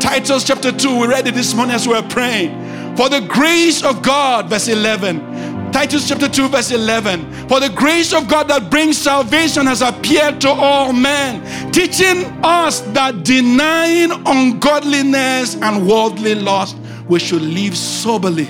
Titus 0.00 0.44
chapter 0.44 0.70
2, 0.70 1.00
we 1.00 1.06
read 1.06 1.26
it 1.26 1.34
this 1.34 1.54
morning 1.54 1.74
as 1.74 1.88
we 1.88 1.94
were 1.94 2.08
praying. 2.08 2.96
For 2.96 3.08
the 3.08 3.20
grace 3.20 3.82
of 3.82 4.02
God, 4.02 4.50
verse 4.50 4.68
11. 4.68 5.29
Titus 5.72 6.08
chapter 6.08 6.28
2, 6.28 6.48
verse 6.48 6.72
11. 6.72 7.48
For 7.48 7.60
the 7.60 7.70
grace 7.70 8.12
of 8.12 8.26
God 8.26 8.48
that 8.48 8.70
brings 8.70 8.98
salvation 8.98 9.66
has 9.66 9.82
appeared 9.82 10.40
to 10.40 10.48
all 10.48 10.92
men, 10.92 11.42
teaching 11.70 12.24
us 12.42 12.80
that 12.92 13.24
denying 13.24 14.10
ungodliness 14.26 15.54
and 15.56 15.86
worldly 15.86 16.34
lust, 16.34 16.76
we 17.08 17.20
should 17.20 17.42
live 17.42 17.76
soberly, 17.76 18.48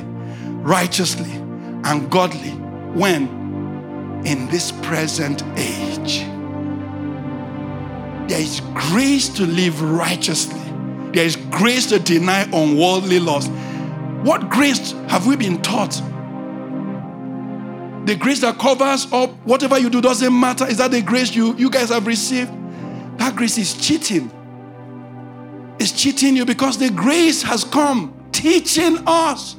righteously, 0.62 1.30
and 1.85 2.11
godly 2.11 2.50
when 2.94 3.28
in 4.24 4.46
this 4.48 4.72
present 4.72 5.42
age. 5.56 6.20
There 8.28 8.40
is 8.40 8.61
grace 8.74 9.28
to 9.30 9.46
live 9.46 9.83
righteously. 9.83 10.61
There 11.12 11.24
is 11.24 11.37
grace 11.37 11.87
to 11.87 11.98
deny 11.98 12.42
unworldly 12.44 13.18
lust. 13.18 13.50
What 14.22 14.48
grace 14.48 14.92
have 15.09 15.26
we 15.26 15.37
been 15.37 15.61
taught? 15.62 16.00
The 18.11 18.16
grace 18.16 18.40
that 18.40 18.59
covers 18.59 19.07
up 19.12 19.31
whatever 19.44 19.79
you 19.79 19.88
do 19.88 20.01
doesn't 20.01 20.33
matter. 20.40 20.66
Is 20.66 20.79
that 20.79 20.90
the 20.90 21.01
grace 21.01 21.33
you, 21.33 21.55
you 21.55 21.70
guys 21.70 21.90
have 21.90 22.09
received? 22.09 22.51
That 23.20 23.37
grace 23.37 23.57
is 23.57 23.73
cheating. 23.75 24.33
It's 25.79 25.92
cheating 25.92 26.35
you 26.35 26.44
because 26.44 26.77
the 26.77 26.90
grace 26.90 27.40
has 27.42 27.62
come 27.62 28.12
teaching 28.33 28.99
us 29.07 29.55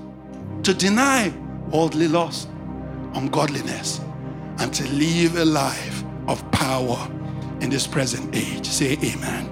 to 0.63 0.73
deny 0.73 1.29
worldly 1.69 2.09
lust, 2.09 2.49
ungodliness, 3.13 4.01
and 4.57 4.73
to 4.73 4.85
live 4.89 5.37
a 5.37 5.45
life 5.45 6.03
of 6.27 6.43
power 6.51 7.09
in 7.61 7.69
this 7.69 7.87
present 7.87 8.35
age. 8.35 8.67
Say 8.67 8.97
amen. 9.01 9.47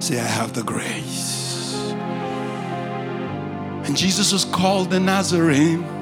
Say, 0.00 0.20
I 0.20 0.24
have 0.24 0.52
the 0.52 0.62
grace. 0.62 1.90
And 3.88 3.96
Jesus 3.96 4.32
was 4.32 4.44
called 4.44 4.90
the 4.90 5.00
Nazarene. 5.00 5.99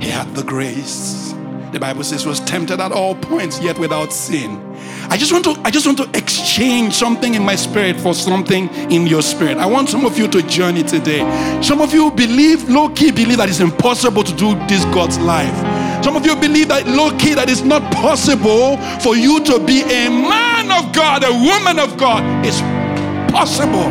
He 0.00 0.08
had 0.08 0.34
the 0.34 0.42
grace. 0.42 1.34
The 1.72 1.78
Bible 1.78 2.02
says 2.02 2.26
was 2.26 2.40
tempted 2.40 2.80
at 2.80 2.90
all 2.90 3.14
points, 3.14 3.60
yet 3.60 3.78
without 3.78 4.12
sin. 4.12 4.60
I 5.08 5.16
just 5.16 5.32
want 5.32 5.44
to 5.44 5.60
I 5.64 5.70
just 5.70 5.86
want 5.86 5.98
to 5.98 6.10
exchange 6.18 6.94
something 6.94 7.34
in 7.34 7.44
my 7.44 7.54
spirit 7.54 8.00
for 8.00 8.12
something 8.12 8.68
in 8.90 9.06
your 9.06 9.22
spirit. 9.22 9.58
I 9.58 9.66
want 9.66 9.88
some 9.88 10.04
of 10.04 10.18
you 10.18 10.26
to 10.28 10.42
journey 10.42 10.82
today. 10.82 11.20
Some 11.62 11.80
of 11.80 11.92
you 11.92 12.10
believe, 12.10 12.68
low-key 12.68 13.12
believe 13.12 13.36
that 13.36 13.48
it's 13.48 13.60
impossible 13.60 14.24
to 14.24 14.34
do 14.34 14.54
this 14.66 14.84
God's 14.86 15.18
life. 15.18 15.54
Some 16.02 16.16
of 16.16 16.24
you 16.24 16.34
believe 16.34 16.68
that 16.68 16.86
low-key 16.88 17.34
that 17.34 17.48
it's 17.48 17.62
not 17.62 17.82
possible 17.92 18.76
for 19.00 19.14
you 19.14 19.44
to 19.44 19.60
be 19.60 19.82
a 19.82 20.08
man 20.08 20.72
of 20.72 20.92
God, 20.92 21.22
a 21.22 21.32
woman 21.32 21.78
of 21.78 21.96
God. 21.98 22.24
It's 22.44 22.60
possible. 23.30 23.86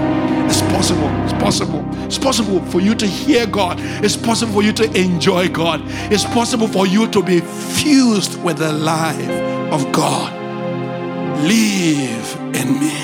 It's 0.49 0.61
possible. 0.73 1.07
It's 1.23 1.33
possible. 1.33 1.78
It's 2.09 2.17
possible 2.17 2.59
for 2.71 2.81
you 2.81 2.95
to 2.95 3.05
hear 3.05 3.45
God. 3.45 3.77
It's 4.03 4.17
possible 4.17 4.51
for 4.51 4.63
you 4.63 4.73
to 4.73 4.99
enjoy 4.99 5.47
God. 5.47 5.81
It's 6.11 6.23
possible 6.23 6.67
for 6.67 6.87
you 6.87 7.07
to 7.09 7.21
be 7.21 7.39
fused 7.39 8.43
with 8.43 8.57
the 8.57 8.73
life 8.73 9.29
of 9.71 9.91
God. 9.91 10.33
Live 11.43 12.35
in 12.55 12.79
me. 12.79 12.97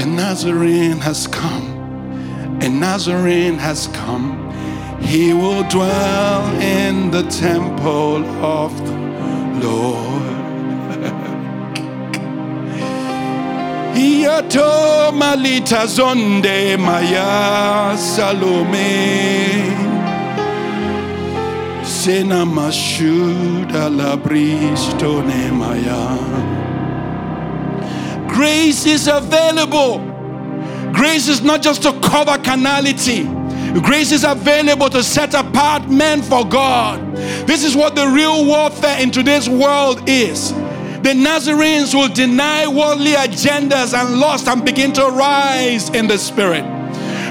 A 0.00 0.06
Nazarene 0.06 0.98
has 0.98 1.26
come. 1.26 2.58
A 2.62 2.68
Nazarene 2.68 3.58
has 3.58 3.88
come. 3.88 4.52
He 5.00 5.32
will 5.32 5.68
dwell 5.68 6.46
in 6.62 7.10
the 7.10 7.24
temple 7.24 8.24
of 8.40 8.70
the 8.86 9.66
Lord. 9.66 10.35
Iato 14.26 15.12
malita 15.14 15.86
zonde 15.86 16.76
maya 16.76 17.96
salome. 17.96 19.54
Sena 21.84 22.44
mashuda 22.44 23.88
labristone 23.88 25.52
maya. 25.52 26.18
Grace 28.26 28.86
is 28.86 29.06
available. 29.06 29.98
Grace 30.92 31.28
is 31.28 31.42
not 31.42 31.62
just 31.62 31.82
to 31.84 31.92
cover 32.00 32.36
carnality. 32.42 33.22
Grace 33.80 34.10
is 34.10 34.24
available 34.24 34.90
to 34.90 35.04
set 35.04 35.34
apart 35.34 35.88
men 35.88 36.20
for 36.20 36.44
God. 36.44 37.14
This 37.46 37.62
is 37.62 37.76
what 37.76 37.94
the 37.94 38.08
real 38.08 38.44
warfare 38.44 39.00
in 39.00 39.12
today's 39.12 39.48
world 39.48 40.02
is. 40.08 40.52
The 41.06 41.14
Nazarenes 41.14 41.94
will 41.94 42.08
deny 42.08 42.66
worldly 42.66 43.12
agendas 43.12 43.94
and 43.94 44.18
lust 44.18 44.48
and 44.48 44.64
begin 44.64 44.92
to 44.94 45.06
rise 45.06 45.88
in 45.90 46.08
the 46.08 46.18
spirit. 46.18 46.64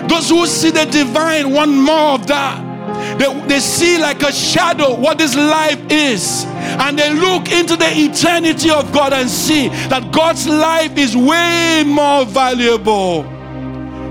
Those 0.08 0.30
who 0.30 0.48
see 0.48 0.72
the 0.72 0.86
divine 0.86 1.52
want 1.52 1.72
more 1.72 2.12
of 2.12 2.26
that. 2.28 3.20
They, 3.20 3.48
they 3.50 3.60
see 3.60 3.98
like 3.98 4.24
a 4.24 4.32
shadow 4.32 4.98
what 4.98 5.18
this 5.18 5.36
life 5.36 5.82
is. 5.90 6.46
And 6.48 6.98
they 6.98 7.14
look 7.16 7.52
into 7.52 7.76
the 7.76 7.90
eternity 7.90 8.70
of 8.70 8.94
God 8.94 9.12
and 9.12 9.30
see 9.30 9.68
that 9.90 10.10
God's 10.14 10.48
life 10.48 10.98
is 10.98 11.18
way 11.18 11.84
more 11.86 12.24
valuable. 12.24 13.24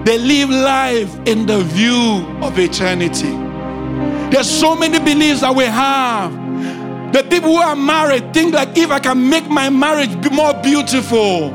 They 0.04 0.18
live 0.18 0.50
life 0.50 1.16
in 1.26 1.46
the 1.46 1.60
view 1.60 2.26
of 2.42 2.58
eternity. 2.58 3.32
There's 4.30 4.50
so 4.50 4.76
many 4.76 4.98
beliefs 4.98 5.40
that 5.40 5.56
we 5.56 5.64
have. 5.64 6.43
The 7.14 7.22
people 7.22 7.50
who 7.50 7.62
are 7.62 7.76
married 7.76 8.34
think 8.34 8.54
like 8.54 8.76
if 8.76 8.90
I 8.90 8.98
can 8.98 9.30
make 9.30 9.48
my 9.48 9.70
marriage 9.70 10.20
be 10.20 10.30
more 10.30 10.52
beautiful. 10.52 11.50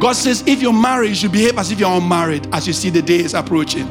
God 0.00 0.14
says, 0.14 0.42
if 0.44 0.60
you're 0.60 0.72
married, 0.72 1.10
you 1.10 1.14
should 1.14 1.30
behave 1.30 1.56
as 1.56 1.70
if 1.70 1.78
you're 1.78 1.96
unmarried 1.96 2.48
as 2.52 2.66
you 2.66 2.72
see 2.72 2.90
the 2.90 3.00
day 3.00 3.18
is 3.18 3.32
approaching. 3.32 3.86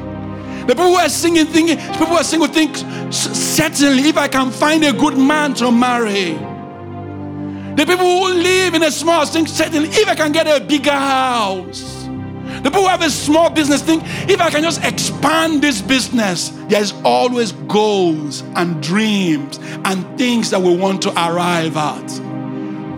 The 0.67 0.75
people 0.75 0.87
who 0.87 0.95
are 0.95 1.07
singing, 1.07 1.45
thinking, 1.45 1.77
people 1.77 2.07
who 2.07 2.15
are 2.15 2.25
single 2.25 2.49
think, 2.49 2.75
certainly, 3.09 4.09
if 4.09 4.17
I 4.17 4.27
can 4.27 4.51
find 4.51 4.83
a 4.83 4.91
good 4.91 5.17
man 5.17 5.53
to 5.53 5.71
marry. 5.71 6.33
The 7.75 7.85
people 7.85 8.05
who 8.05 8.33
live 8.33 8.73
in 8.73 8.83
a 8.83 8.91
small 8.91 9.25
think, 9.25 9.47
certainly, 9.47 9.87
if 9.93 10.09
I 10.09 10.15
can 10.15 10.33
get 10.33 10.45
a 10.45 10.59
bigger 10.61 10.91
house. 10.91 11.92
The 12.63 12.69
people 12.69 12.83
who 12.83 12.87
have 12.87 13.01
a 13.01 13.09
small 13.09 13.49
business 13.49 13.81
think, 13.81 14.03
if 14.29 14.39
I 14.39 14.49
can 14.49 14.63
just 14.63 14.81
expand 14.85 15.61
this 15.61 15.81
business, 15.81 16.49
there's 16.69 16.93
always 17.03 17.51
goals 17.51 18.41
and 18.55 18.81
dreams 18.81 19.59
and 19.83 20.17
things 20.17 20.49
that 20.51 20.61
we 20.61 20.73
want 20.75 21.01
to 21.01 21.09
arrive 21.11 21.75
at. 21.75 22.09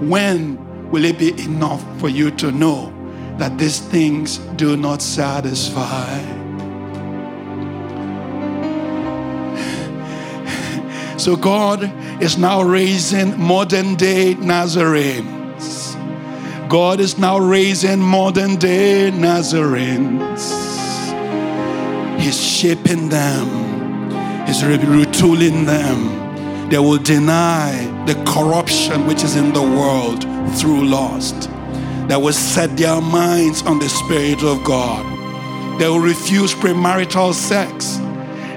When 0.03 0.89
will 0.91 1.03
it 1.03 1.17
be 1.17 1.31
enough 1.43 1.83
for 1.99 2.09
you 2.09 2.29
to 2.31 2.51
know 2.51 2.93
that 3.37 3.57
these 3.57 3.79
things 3.79 4.37
do 4.55 4.77
not 4.77 5.01
satisfy? 5.01 6.19
So 11.17 11.35
God 11.35 11.91
is 12.21 12.37
now 12.37 12.61
raising 12.61 13.35
modern 13.41 13.95
day 13.95 14.35
Nazarenes. 14.35 15.34
God 16.69 16.99
is 16.99 17.19
now 17.19 17.37
raising 17.37 17.99
modern 17.99 18.55
day 18.55 19.11
Nazarenes. 19.11 20.41
He's 22.19 22.41
shaping 22.41 23.09
them, 23.09 23.47
He's 24.47 24.63
retooling 24.63 25.67
them. 25.67 26.69
They 26.69 26.79
will 26.79 26.97
deny 26.97 27.71
the 28.07 28.15
corruption 28.25 29.05
which 29.05 29.23
is 29.23 29.35
in 29.35 29.53
the 29.53 29.61
world 29.61 30.23
through 30.57 30.87
lust. 30.87 31.51
They 32.07 32.15
will 32.15 32.33
set 32.33 32.75
their 32.75 32.99
minds 32.99 33.61
on 33.61 33.77
the 33.77 33.89
Spirit 33.89 34.43
of 34.43 34.63
God. 34.63 35.05
They 35.79 35.87
will 35.87 35.99
refuse 35.99 36.55
premarital 36.55 37.35
sex. 37.35 37.97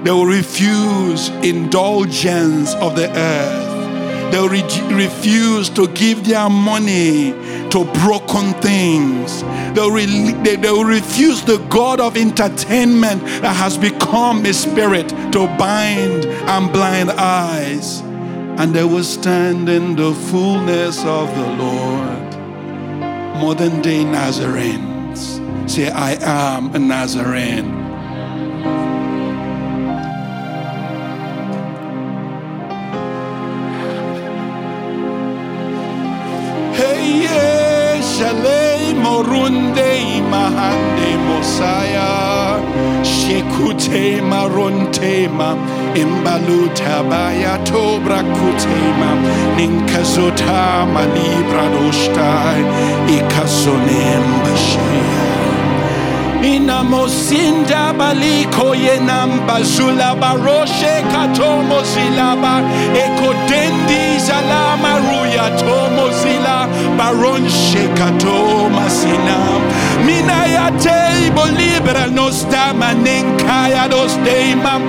They 0.03 0.11
will 0.11 0.25
refuse 0.25 1.29
indulgence 1.43 2.73
of 2.75 2.95
the 2.95 3.11
earth. 3.15 4.31
They 4.31 4.39
will 4.39 4.49
re- 4.49 4.95
refuse 4.95 5.69
to 5.71 5.87
give 5.89 6.25
their 6.25 6.49
money 6.49 7.33
to 7.71 7.85
broken 8.01 8.53
things. 8.61 9.41
They 9.73 9.81
will, 9.81 9.91
re- 9.91 10.33
they, 10.43 10.55
they 10.55 10.71
will 10.71 10.83
refuse 10.83 11.43
the 11.43 11.57
God 11.69 11.99
of 11.99 12.17
entertainment 12.17 13.23
that 13.41 13.55
has 13.55 13.77
become 13.77 14.45
a 14.45 14.53
spirit 14.53 15.09
to 15.31 15.47
bind 15.57 16.25
and 16.25 16.71
blind 16.71 17.11
eyes. 17.11 18.01
And 18.59 18.73
they 18.73 18.83
will 18.83 19.03
stand 19.03 19.69
in 19.69 19.95
the 19.95 20.13
fullness 20.13 20.99
of 21.05 21.29
the 21.35 21.47
Lord. 21.63 22.29
Modern 23.41 23.81
day 23.81 24.03
Nazarenes 24.03 25.39
say, 25.71 25.89
I 25.89 26.17
am 26.21 26.75
a 26.75 26.79
Nazarene. 26.79 27.78
Shalei 38.19 38.93
morunde 39.03 39.91
mahande 40.31 41.11
mosaya 41.27 42.59
shekute 43.01 44.19
maruntema 44.31 45.49
imbaluta 45.95 46.97
baya 47.09 47.55
tobra 47.63 48.19
kutema 48.35 49.09
ninkazota 49.55 50.85
malibra 50.93 51.65
dostai 51.73 52.61
ikasonem 53.17 54.25
bashia 54.43 55.38
inamosinda 56.43 57.93
baliko 57.93 58.75
yenamba 58.75 59.63
zulaba 59.63 60.33
roshe 60.33 61.03
katomo 61.11 61.81
zilaba 61.83 62.61
ekodendi 63.03 64.19
zalama 64.27 64.93
ruya 64.99 65.49
tomo 65.59 66.09
zila 66.21 66.67
baron 66.97 67.49
shekatoma 67.49 68.89
sinam 68.89 69.61
mina 70.05 70.45
ya 70.55 70.71
teibo 70.71 71.45
libra 71.59 72.07
nos 72.07 72.45
dama 72.51 72.93
nenkaya 72.93 73.89
dos 73.89 74.13
deimam 74.25 74.81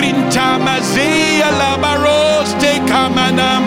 rintama 0.00 0.80
zia 0.80 1.50
labaros 1.60 2.50
te 2.60 2.72
kamanam 2.88 3.64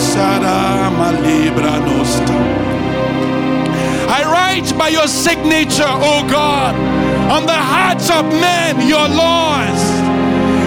sarama 0.00 1.12
libra 1.22 1.76
nostam 1.86 2.50
I 2.52 2.59
write 4.50 4.76
by 4.76 4.88
your 4.88 5.06
signature, 5.06 5.94
O 6.10 6.26
God, 6.28 6.74
on 7.30 7.46
the 7.46 7.60
hearts 7.72 8.10
of 8.10 8.24
men 8.26 8.88
your 8.88 9.06
laws. 9.06 9.82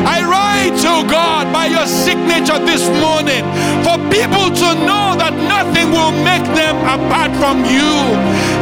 I 0.07 0.23
write, 0.23 0.79
O 0.87 1.03
God, 1.03 1.51
by 1.51 1.65
your 1.67 1.85
signature 1.85 2.59
this 2.63 2.87
morning 3.03 3.43
for 3.83 3.99
people 4.07 4.47
to 4.61 4.69
know 4.87 5.19
that 5.19 5.35
nothing 5.51 5.91
will 5.91 6.15
make 6.23 6.47
them 6.55 6.75
apart 6.95 7.35
from 7.35 7.59
you. 7.67 7.91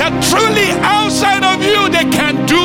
That 0.01 0.13
truly 0.25 0.73
outside 0.81 1.45
of 1.45 1.61
you 1.61 1.81
they 1.93 2.07
can 2.09 2.33
do 2.49 2.63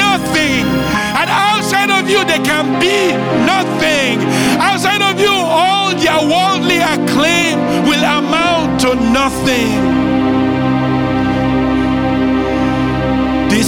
nothing. 0.00 0.64
And 1.12 1.28
outside 1.28 1.92
of 1.92 2.08
you 2.08 2.24
they 2.24 2.40
can 2.40 2.80
be 2.80 3.12
nothing. 3.44 4.16
Outside 4.56 5.04
of 5.04 5.20
you, 5.20 5.34
all 5.60 5.92
their 5.92 6.20
worldly 6.24 6.80
acclaim 6.80 7.60
will 7.84 8.00
amount 8.00 8.80
to 8.80 8.94
nothing. 9.12 10.47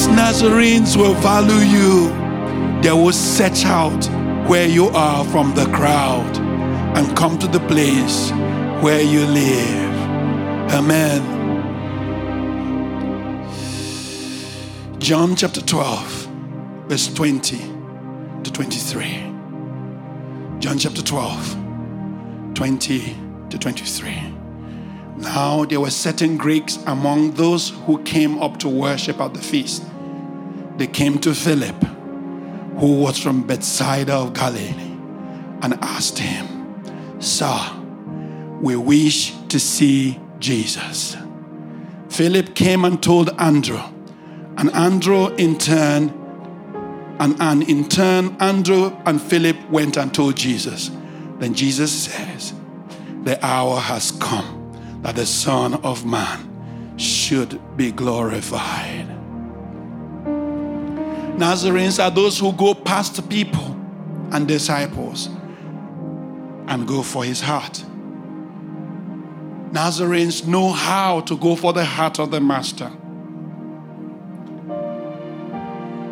These 0.00 0.16
Nazarenes 0.16 0.96
will 0.96 1.12
value 1.12 1.60
you. 1.76 2.08
They 2.80 2.90
will 2.90 3.12
search 3.12 3.66
out 3.66 4.02
where 4.48 4.66
you 4.66 4.86
are 4.86 5.26
from 5.26 5.54
the 5.54 5.66
crowd 5.66 6.38
and 6.96 7.14
come 7.14 7.38
to 7.38 7.46
the 7.46 7.60
place 7.60 8.30
where 8.82 9.02
you 9.02 9.26
live. 9.26 9.94
Amen. 10.72 11.20
John 15.00 15.36
chapter 15.36 15.60
12, 15.60 16.28
verse 16.88 17.12
20 17.12 17.58
to 18.42 18.50
23. 18.50 19.06
John 20.60 20.78
chapter 20.78 21.02
12, 21.02 22.54
20 22.54 23.16
to 23.50 23.58
23. 23.58 24.32
Now 25.18 25.66
there 25.66 25.80
were 25.80 25.90
certain 25.90 26.38
Greeks 26.38 26.78
among 26.86 27.32
those 27.32 27.68
who 27.84 28.02
came 28.04 28.38
up 28.38 28.58
to 28.60 28.68
worship 28.70 29.20
at 29.20 29.34
the 29.34 29.42
feast. 29.42 29.84
They 30.80 30.86
came 30.86 31.18
to 31.18 31.34
Philip, 31.34 31.76
who 32.78 33.00
was 33.02 33.18
from 33.18 33.46
Bethsaida 33.46 34.14
of 34.14 34.32
Galilee, 34.32 34.96
and 35.60 35.74
asked 35.82 36.18
him, 36.18 37.20
Sir, 37.20 37.54
we 38.62 38.76
wish 38.76 39.34
to 39.48 39.60
see 39.60 40.18
Jesus. 40.38 41.18
Philip 42.08 42.54
came 42.54 42.86
and 42.86 43.02
told 43.02 43.28
Andrew, 43.38 43.82
and 44.56 44.70
Andrew 44.70 45.26
in 45.34 45.58
turn, 45.58 46.14
and, 47.18 47.36
and 47.42 47.62
in 47.68 47.86
turn, 47.86 48.34
Andrew 48.40 48.96
and 49.04 49.20
Philip 49.20 49.58
went 49.68 49.98
and 49.98 50.14
told 50.14 50.34
Jesus. 50.34 50.90
Then 51.40 51.52
Jesus 51.52 51.92
says, 51.92 52.54
The 53.24 53.38
hour 53.44 53.78
has 53.78 54.12
come 54.12 55.00
that 55.02 55.16
the 55.16 55.26
Son 55.26 55.74
of 55.84 56.06
Man 56.06 56.96
should 56.96 57.76
be 57.76 57.92
glorified. 57.92 59.19
Nazarenes 61.40 61.98
are 61.98 62.10
those 62.10 62.38
who 62.38 62.52
go 62.52 62.74
past 62.74 63.26
people 63.30 63.74
and 64.30 64.46
disciples 64.46 65.28
and 66.66 66.86
go 66.86 67.02
for 67.02 67.24
his 67.24 67.40
heart. 67.40 67.82
Nazarenes 69.72 70.46
know 70.46 70.68
how 70.68 71.22
to 71.22 71.38
go 71.38 71.56
for 71.56 71.72
the 71.72 71.82
heart 71.82 72.20
of 72.20 72.30
the 72.30 72.42
Master. 72.42 72.88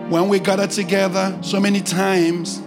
When 0.08 0.30
we 0.30 0.38
gather 0.38 0.66
together, 0.66 1.36
so 1.42 1.60
many 1.60 1.82
times 1.82 2.62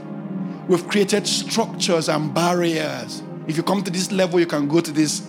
we've 0.67 0.87
created 0.87 1.25
structures 1.25 2.09
and 2.09 2.31
barriers. 2.31 3.23
If 3.47 3.57
you 3.57 3.63
come 3.63 3.81
to 3.81 3.89
this 3.89 4.11
level, 4.11 4.39
you 4.39 4.45
can 4.45 4.67
go 4.67 4.81
to 4.81 4.91
this 4.91 5.27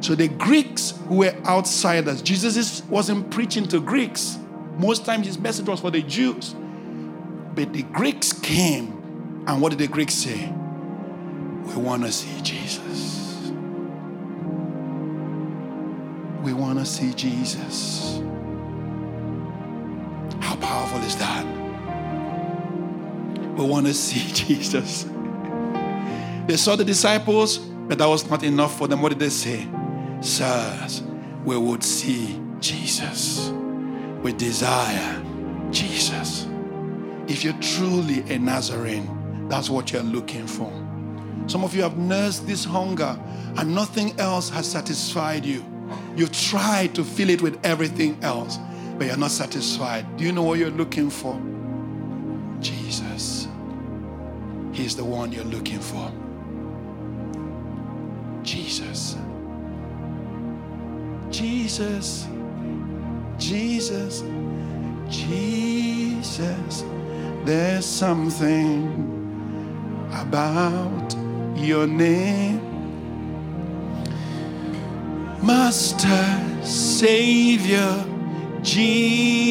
so 0.00 0.16
the 0.16 0.26
Greeks 0.26 0.94
who 1.06 1.18
were 1.18 1.34
outsiders, 1.46 2.22
Jesus 2.22 2.82
wasn't 2.86 3.30
preaching 3.30 3.68
to 3.68 3.80
Greeks. 3.80 4.36
Most 4.80 5.04
times 5.04 5.26
his 5.26 5.38
message 5.38 5.68
was 5.68 5.80
for 5.80 5.90
the 5.90 6.00
Jews. 6.00 6.54
But 7.54 7.74
the 7.74 7.82
Greeks 7.82 8.32
came, 8.32 9.44
and 9.46 9.60
what 9.60 9.70
did 9.70 9.78
the 9.78 9.88
Greeks 9.88 10.14
say? 10.14 10.50
We 11.66 11.74
want 11.74 12.02
to 12.04 12.10
see 12.10 12.40
Jesus. 12.40 13.52
We 16.42 16.54
want 16.54 16.78
to 16.78 16.86
see 16.86 17.12
Jesus. 17.12 18.22
How 20.40 20.56
powerful 20.56 21.00
is 21.00 21.16
that? 21.16 21.44
We 23.58 23.66
want 23.66 23.86
to 23.86 23.92
see 23.92 24.32
Jesus. 24.46 25.04
They 26.46 26.56
saw 26.56 26.74
the 26.76 26.86
disciples, 26.86 27.58
but 27.58 27.98
that 27.98 28.06
was 28.06 28.28
not 28.30 28.42
enough 28.44 28.78
for 28.78 28.88
them. 28.88 29.02
What 29.02 29.10
did 29.10 29.18
they 29.18 29.28
say? 29.28 29.68
Sirs, 30.22 31.02
we 31.44 31.58
would 31.58 31.84
see 31.84 32.40
Jesus. 32.60 33.52
We 34.22 34.32
desire 34.32 35.22
Jesus. 35.70 36.46
If 37.26 37.44
you're 37.44 37.60
truly 37.60 38.20
a 38.32 38.38
Nazarene, 38.38 39.48
that's 39.48 39.70
what 39.70 39.92
you're 39.92 40.02
looking 40.02 40.46
for. 40.46 40.70
Some 41.46 41.64
of 41.64 41.74
you 41.74 41.82
have 41.82 41.96
nursed 41.96 42.46
this 42.46 42.64
hunger 42.64 43.18
and 43.56 43.74
nothing 43.74 44.18
else 44.20 44.50
has 44.50 44.70
satisfied 44.70 45.44
you. 45.44 45.64
You've 46.16 46.32
tried 46.32 46.94
to 46.94 47.04
fill 47.04 47.30
it 47.30 47.42
with 47.42 47.58
everything 47.64 48.18
else, 48.22 48.58
but 48.98 49.06
you're 49.06 49.16
not 49.16 49.30
satisfied. 49.30 50.16
Do 50.16 50.24
you 50.24 50.32
know 50.32 50.42
what 50.42 50.58
you're 50.58 50.70
looking 50.70 51.10
for? 51.10 51.40
Jesus. 52.60 53.48
He's 54.72 54.94
the 54.94 55.04
one 55.04 55.32
you're 55.32 55.44
looking 55.44 55.80
for. 55.80 56.12
Jesus. 58.44 59.16
Jesus. 61.30 62.26
Jesus. 63.40 64.22
Jesus. 65.08 66.84
There's 67.44 67.86
something 67.86 69.08
about 70.12 71.16
your 71.56 71.86
name. 71.86 72.60
Master, 75.42 76.62
Savior, 76.62 78.04
Jesus, 78.62 79.44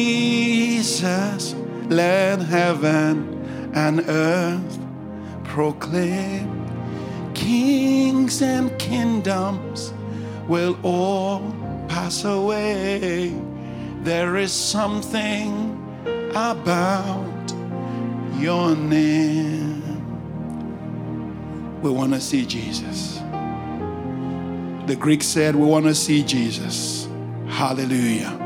let 1.88 2.40
heaven 2.40 3.44
and 3.74 4.04
earth 4.08 4.78
proclaim. 5.42 6.60
Kings 7.34 8.40
and 8.40 8.78
kingdoms 8.78 9.92
will 10.46 10.78
all 10.84 11.40
pass 11.88 12.24
away. 12.24 13.34
There 14.02 14.36
is 14.36 14.50
something 14.50 15.76
about 16.30 17.52
your 18.38 18.74
name. 18.74 19.82
We 21.82 21.90
want 21.90 22.14
to 22.14 22.20
see 22.20 22.46
Jesus. 22.46 23.18
The 24.86 24.96
Greek 24.98 25.22
said, 25.22 25.54
We 25.54 25.66
want 25.66 25.84
to 25.84 25.94
see 25.94 26.22
Jesus. 26.22 27.08
Hallelujah. 27.46 28.38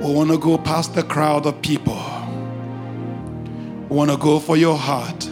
We 0.00 0.12
want 0.12 0.30
to 0.30 0.38
go 0.38 0.58
past 0.58 0.94
the 0.94 1.02
crowd 1.02 1.46
of 1.46 1.62
people. 1.62 2.02
We 3.88 3.96
want 3.96 4.10
to 4.10 4.18
go 4.18 4.38
for 4.38 4.58
your 4.58 4.76
heart. 4.76 5.30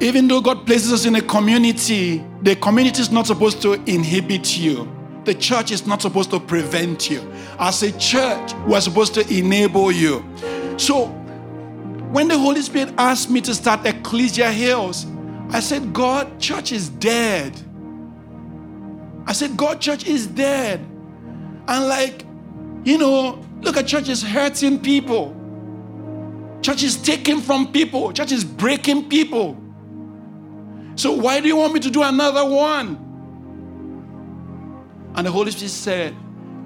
Even 0.00 0.28
though 0.28 0.40
God 0.40 0.66
places 0.66 0.92
us 0.92 1.06
in 1.06 1.14
a 1.14 1.22
community, 1.22 2.24
the 2.42 2.54
community 2.56 3.00
is 3.00 3.10
not 3.10 3.26
supposed 3.26 3.62
to 3.62 3.74
inhibit 3.90 4.58
you. 4.58 4.92
The 5.24 5.34
church 5.34 5.70
is 5.70 5.86
not 5.86 6.02
supposed 6.02 6.30
to 6.30 6.38
prevent 6.38 7.10
you. 7.10 7.20
As 7.58 7.82
a 7.82 7.96
church, 7.98 8.52
we're 8.66 8.80
supposed 8.80 9.14
to 9.14 9.26
enable 9.34 9.90
you. 9.90 10.24
So, 10.76 11.06
when 12.12 12.28
the 12.28 12.38
Holy 12.38 12.62
Spirit 12.62 12.94
asked 12.98 13.30
me 13.30 13.40
to 13.40 13.54
start 13.54 13.86
Ecclesia 13.86 14.52
Hills, 14.52 15.06
I 15.50 15.60
said, 15.60 15.92
God, 15.92 16.40
church 16.40 16.72
is 16.72 16.88
dead. 16.88 17.58
I 19.26 19.32
said, 19.32 19.56
God, 19.56 19.80
church 19.80 20.06
is 20.06 20.26
dead. 20.26 20.80
And 21.68 21.88
like, 21.88 22.24
you 22.84 22.98
know, 22.98 23.44
look 23.62 23.76
at 23.76 23.86
church 23.86 24.08
is 24.08 24.22
hurting 24.22 24.80
people. 24.80 25.34
Church 26.62 26.82
is 26.82 26.96
taking 26.96 27.40
from 27.40 27.72
people. 27.72 28.12
Church 28.12 28.30
is 28.30 28.44
breaking 28.44 29.08
people. 29.08 29.60
So 30.96 31.12
why 31.12 31.40
do 31.40 31.46
you 31.46 31.56
want 31.56 31.74
me 31.74 31.80
to 31.80 31.90
do 31.90 32.02
another 32.02 32.44
one? 32.44 33.02
And 35.14 35.26
the 35.26 35.30
Holy 35.30 35.50
Spirit 35.50 35.70
said, 35.70 36.14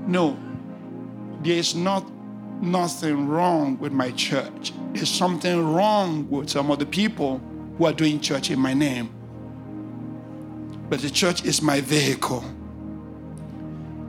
No, 0.07 0.39
there 1.43 1.57
is 1.57 1.75
not 1.75 2.11
nothing 2.63 3.29
wrong 3.29 3.79
with 3.79 3.93
my 3.93 4.13
church. 4.13 4.73
There's 4.93 5.11
something 5.11 5.73
wrong 5.73 6.29
with 6.31 6.49
some 6.49 6.71
of 6.71 6.79
the 6.79 6.87
people 6.87 7.41
who 7.77 7.87
are 7.87 7.93
doing 7.93 8.21
church 8.21 8.51
in 8.51 8.59
my 8.59 8.75
name. 8.75 9.11
But 10.89 11.01
the 11.01 11.11
church 11.11 11.45
is 11.45 11.61
my 11.61 11.81
vehicle. 11.81 12.45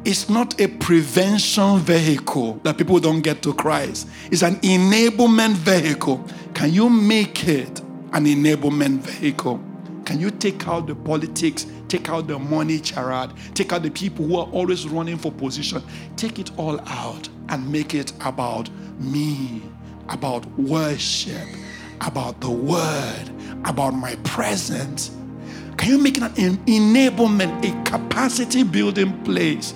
It's 0.03 0.29
not 0.29 0.59
a 0.59 0.67
prevention 0.67 1.77
vehicle 1.79 2.59
that 2.63 2.77
people 2.77 2.99
don't 2.99 3.21
get 3.21 3.41
to 3.43 3.53
Christ. 3.53 4.07
It's 4.31 4.41
an 4.41 4.55
enablement 4.57 5.53
vehicle. 5.53 6.27
Can 6.53 6.73
you 6.73 6.89
make 6.89 7.47
it 7.47 7.79
an 8.11 8.25
enablement 8.25 8.99
vehicle? 8.99 9.63
Can 10.05 10.19
you 10.19 10.31
take 10.31 10.67
out 10.67 10.87
the 10.87 10.95
politics, 10.95 11.65
take 11.87 12.09
out 12.09 12.27
the 12.27 12.39
money 12.39 12.81
charade, 12.81 13.31
take 13.53 13.71
out 13.71 13.83
the 13.83 13.91
people 13.91 14.25
who 14.25 14.37
are 14.37 14.47
always 14.47 14.87
running 14.87 15.17
for 15.17 15.31
position, 15.31 15.81
take 16.15 16.39
it 16.39 16.51
all 16.57 16.79
out 16.87 17.29
and 17.49 17.71
make 17.71 17.93
it 17.93 18.11
about 18.21 18.69
me, 18.99 19.61
about 20.09 20.45
worship, 20.57 21.47
about 22.01 22.41
the 22.41 22.51
word, 22.51 23.29
about 23.65 23.91
my 23.91 24.15
presence? 24.23 25.15
Can 25.77 25.89
you 25.89 25.97
make 25.97 26.17
it 26.17 26.23
an 26.23 26.57
enablement, 26.65 27.63
a 27.63 27.83
capacity 27.89 28.63
building 28.63 29.23
place 29.23 29.73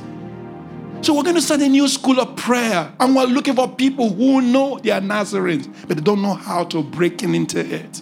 so 1.06 1.14
we're 1.14 1.22
going 1.22 1.36
to 1.36 1.42
start 1.44 1.62
a 1.62 1.70
new 1.70 1.88
school 1.88 2.20
of 2.20 2.36
prayer. 2.36 2.92
And 3.00 3.16
we're 3.16 3.26
looking 3.26 3.54
for 3.54 3.68
people 3.68 4.10
who 4.10 4.42
know 4.42 4.80
they 4.80 4.90
are 4.90 5.00
Nazarenes, 5.00 5.68
but 5.88 5.98
they 5.98 6.02
don't 6.02 6.24
know 6.24 6.34
how 6.34 6.64
to 6.64 6.82
break 6.82 7.22
into 7.22 7.60
it. 7.60 8.02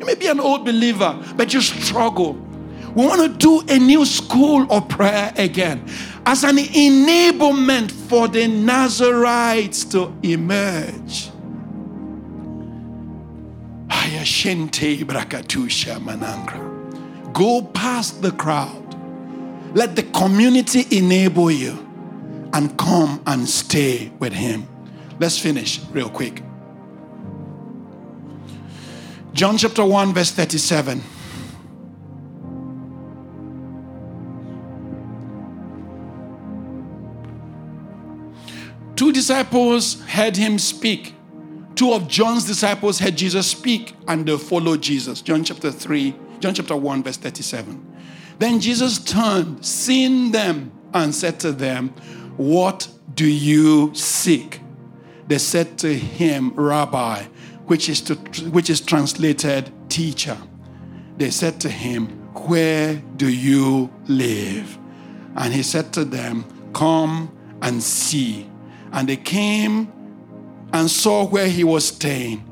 You 0.00 0.06
may 0.06 0.14
be 0.14 0.28
an 0.28 0.40
old 0.40 0.64
believer, 0.64 1.22
but 1.36 1.52
you 1.52 1.60
struggle. 1.60 2.32
We 2.94 3.06
want 3.06 3.20
to 3.20 3.28
do 3.28 3.72
a 3.72 3.78
new 3.78 4.04
school 4.06 4.66
of 4.72 4.88
prayer 4.88 5.32
again 5.36 5.84
as 6.24 6.42
an 6.42 6.56
enablement 6.56 7.92
for 7.92 8.26
the 8.26 8.48
Nazarites 8.48 9.84
to 9.86 10.12
emerge. 10.22 11.30
Go 17.32 17.62
past 17.62 18.22
the 18.22 18.32
crowd. 18.32 19.76
Let 19.76 19.94
the 19.94 20.02
community 20.02 20.86
enable 20.96 21.50
you 21.50 21.72
and 22.52 22.76
come 22.76 23.22
and 23.26 23.48
stay 23.48 24.10
with 24.18 24.32
Him. 24.32 24.66
Let's 25.20 25.38
finish 25.38 25.80
real 25.92 26.08
quick. 26.08 26.42
John 29.32 29.56
chapter 29.56 29.84
1, 29.84 30.12
verse 30.12 30.32
37. 30.32 31.02
Two 38.96 39.12
disciples 39.12 40.02
heard 40.02 40.36
him 40.36 40.58
speak. 40.58 41.14
Two 41.74 41.94
of 41.94 42.06
John's 42.06 42.44
disciples 42.44 42.98
heard 42.98 43.16
Jesus 43.16 43.46
speak 43.46 43.94
and 44.06 44.26
they 44.26 44.36
followed 44.36 44.82
Jesus. 44.82 45.22
John 45.22 45.42
chapter 45.42 45.72
3, 45.72 46.14
John 46.40 46.52
chapter 46.52 46.76
1, 46.76 47.02
verse 47.02 47.16
37. 47.16 47.96
Then 48.38 48.60
Jesus 48.60 48.98
turned, 48.98 49.64
seeing 49.64 50.32
them, 50.32 50.72
and 50.92 51.14
said 51.14 51.40
to 51.40 51.52
them, 51.52 51.88
what 52.36 52.88
do 53.14 53.26
you 53.26 53.94
seek? 53.94 54.60
They 55.26 55.38
said 55.38 55.78
to 55.78 55.94
him, 55.94 56.52
Rabbi, 56.54 57.24
which 57.70 57.88
is, 57.88 58.00
to, 58.00 58.16
which 58.50 58.68
is 58.68 58.80
translated 58.80 59.70
teacher. 59.88 60.36
They 61.18 61.30
said 61.30 61.60
to 61.60 61.68
him, 61.68 62.08
Where 62.48 62.96
do 63.14 63.28
you 63.28 63.88
live? 64.08 64.76
And 65.36 65.54
he 65.54 65.62
said 65.62 65.92
to 65.92 66.04
them, 66.04 66.44
Come 66.72 67.30
and 67.62 67.80
see. 67.80 68.50
And 68.90 69.08
they 69.08 69.18
came 69.18 69.92
and 70.72 70.90
saw 70.90 71.24
where 71.24 71.46
he 71.46 71.62
was 71.62 71.86
staying 71.86 72.44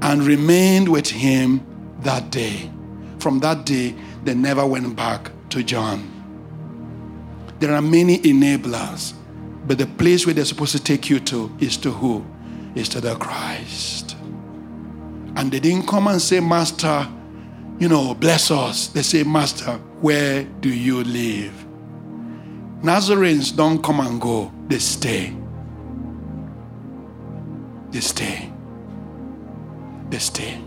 and 0.00 0.22
remained 0.22 0.88
with 0.88 1.10
him 1.10 1.60
that 2.00 2.30
day. 2.30 2.70
From 3.18 3.40
that 3.40 3.66
day, 3.66 3.94
they 4.24 4.32
never 4.32 4.64
went 4.64 4.96
back 4.96 5.32
to 5.50 5.62
John. 5.62 6.00
There 7.58 7.74
are 7.74 7.82
many 7.82 8.20
enablers, 8.20 9.12
but 9.66 9.76
the 9.76 9.86
place 9.86 10.24
where 10.24 10.34
they're 10.34 10.46
supposed 10.46 10.72
to 10.72 10.82
take 10.82 11.10
you 11.10 11.20
to 11.20 11.54
is 11.60 11.76
to 11.78 11.90
who? 11.90 12.24
Is 12.74 12.88
to 12.88 13.02
the 13.02 13.16
Christ. 13.16 14.05
And 15.36 15.52
they 15.52 15.60
didn't 15.60 15.86
come 15.86 16.08
and 16.08 16.20
say, 16.20 16.40
Master, 16.40 17.06
you 17.78 17.88
know, 17.88 18.14
bless 18.14 18.50
us. 18.50 18.88
They 18.88 19.02
say, 19.02 19.22
Master, 19.22 19.72
where 20.00 20.44
do 20.44 20.68
you 20.72 21.04
live? 21.04 21.66
Nazarenes 22.82 23.52
don't 23.52 23.82
come 23.82 24.00
and 24.00 24.20
go, 24.20 24.52
they 24.68 24.78
stay. 24.78 25.34
They 27.90 28.00
stay. 28.00 28.52
They 30.10 30.18
stay. 30.18 30.60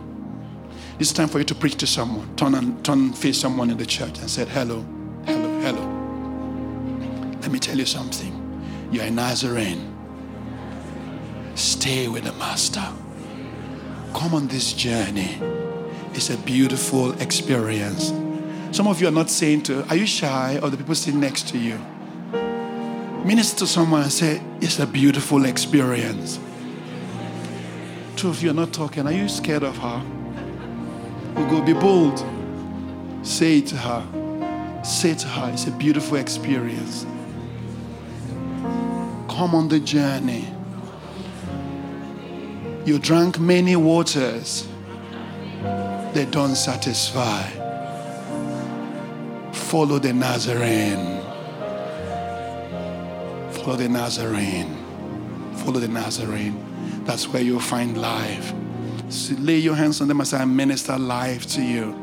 It's 1.00 1.14
time 1.14 1.30
for 1.30 1.40
you 1.40 1.46
to 1.46 1.56
preach 1.56 1.76
to 1.76 1.88
someone. 1.88 2.36
Turn 2.36 2.56
and 2.56 2.84
turn 2.84 3.14
face 3.14 3.38
someone 3.40 3.70
in 3.70 3.78
the 3.78 3.86
church 3.86 4.20
and 4.20 4.30
said, 4.30 4.48
Hello, 4.50 4.86
hello, 5.26 5.60
hello. 5.62 7.38
Let 7.42 7.52
me 7.52 7.60
tell 7.60 7.78
you 7.78 7.86
something. 7.86 8.36
You're 8.92 9.06
a 9.06 9.10
Nazarene. 9.10 9.96
Stay 11.56 12.08
with 12.08 12.26
the 12.26 12.34
Master. 12.34 12.84
Come 14.14 14.34
on 14.34 14.48
this 14.48 14.74
journey. 14.74 15.38
It's 16.14 16.30
a 16.30 16.38
beautiful 16.38 17.14
experience. 17.22 18.12
Some 18.76 18.88
of 18.88 19.02
you 19.02 19.08
are 19.08 19.12
not 19.12 19.30
saying 19.30 19.64
to, 19.64 19.88
are 19.90 19.96
you 19.96 20.06
shy? 20.06 20.60
Or 20.62 20.70
the 20.70 20.78
people 20.78 20.96
sitting 20.96 21.20
next 21.20 21.48
to 21.50 21.58
you. 21.58 21.80
Minister 23.26 23.60
to 23.60 23.68
someone 23.68 24.02
and 24.04 24.12
say, 24.12 24.42
it's 24.62 24.80
a 24.80 24.88
beautiful 24.88 25.46
experience. 25.46 26.40
Two 28.16 28.30
of 28.30 28.42
you 28.42 28.50
are 28.50 28.54
not 28.54 28.74
talking. 28.74 29.06
Are 29.06 29.12
you 29.12 29.30
scared 29.30 29.64
of 29.64 29.78
her? 29.78 30.02
We'll 31.36 31.50
go 31.50 31.62
be 31.62 31.74
bold. 31.74 32.24
Say 33.24 33.62
to 33.62 33.76
her. 33.76 34.84
Say 34.84 35.14
to 35.16 35.28
her, 35.28 35.52
it's 35.52 35.68
a 35.68 35.72
beautiful 35.72 36.18
experience. 36.18 37.06
Come 39.30 39.56
on 39.56 39.68
the 39.70 39.80
journey. 39.80 40.48
You 42.90 42.98
drank 42.98 43.40
many 43.40 43.76
waters, 43.76 44.68
they 46.12 46.26
don't 46.32 46.56
satisfy. 46.56 47.44
Follow 49.52 50.00
the 50.00 50.12
Nazarene. 50.12 51.22
Follow 53.52 53.76
the 53.76 53.88
Nazarene. 53.88 54.76
Follow 55.58 55.80
the 55.80 55.88
Nazarene. 55.88 57.04
That's 57.06 57.28
where 57.28 57.44
you'll 57.44 57.60
find 57.60 57.96
life. 57.96 58.56
So 59.10 59.36
lay 59.36 59.58
your 59.58 59.76
hands 59.76 60.02
on 60.02 60.08
them 60.08 60.20
as 60.20 60.34
I 60.34 60.44
minister 60.46 60.98
life 60.98 61.46
to 61.50 61.62
you. 61.62 61.94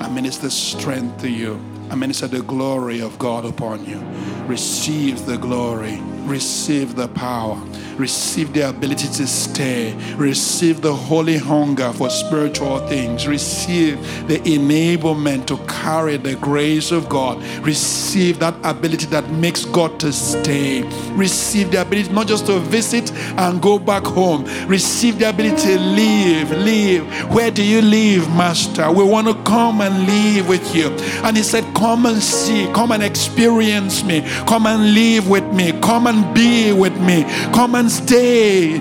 I 0.00 0.08
minister 0.08 0.50
strength 0.50 1.20
to 1.20 1.30
you. 1.30 1.54
I 1.92 1.94
minister 1.94 2.26
the 2.26 2.40
glory 2.40 3.02
of 3.02 3.18
God 3.18 3.44
upon 3.44 3.84
you. 3.84 3.98
Receive 4.46 5.26
the 5.26 5.36
glory 5.36 6.00
receive 6.24 6.94
the 6.94 7.08
power, 7.08 7.56
receive 7.96 8.52
the 8.52 8.68
ability 8.68 9.08
to 9.08 9.26
stay, 9.26 9.94
receive 10.16 10.80
the 10.80 10.92
holy 10.92 11.36
hunger 11.36 11.92
for 11.92 12.10
spiritual 12.10 12.78
things, 12.88 13.26
receive 13.26 14.00
the 14.28 14.38
enablement 14.40 15.46
to 15.46 15.56
carry 15.66 16.16
the 16.16 16.36
grace 16.36 16.90
of 16.90 17.08
God, 17.08 17.42
receive 17.64 18.38
that 18.38 18.54
ability 18.64 19.06
that 19.06 19.28
makes 19.30 19.64
God 19.64 19.98
to 20.00 20.12
stay, 20.12 20.82
receive 21.12 21.70
the 21.70 21.80
ability 21.82 22.12
not 22.12 22.26
just 22.26 22.46
to 22.46 22.58
visit 22.58 23.12
and 23.38 23.60
go 23.60 23.78
back 23.78 24.04
home, 24.04 24.44
receive 24.66 25.18
the 25.18 25.28
ability 25.28 25.56
to 25.62 25.78
live, 25.78 26.50
live. 26.50 27.34
Where 27.34 27.50
do 27.50 27.64
you 27.64 27.82
live, 27.82 28.28
Master? 28.30 28.90
We 28.90 29.04
want 29.04 29.26
to 29.28 29.34
come 29.44 29.80
and 29.80 30.06
live 30.06 30.48
with 30.48 30.74
you. 30.74 30.88
And 31.24 31.36
He 31.36 31.42
said, 31.42 31.64
Come 31.82 32.06
and 32.06 32.22
see, 32.22 32.70
come 32.72 32.92
and 32.92 33.02
experience 33.02 34.04
me, 34.04 34.20
come 34.46 34.68
and 34.68 34.94
live 34.94 35.28
with 35.28 35.52
me, 35.52 35.72
come 35.80 36.06
and 36.06 36.32
be 36.32 36.72
with 36.72 36.96
me. 37.00 37.24
Come 37.52 37.74
and 37.74 37.90
stay. 37.90 38.78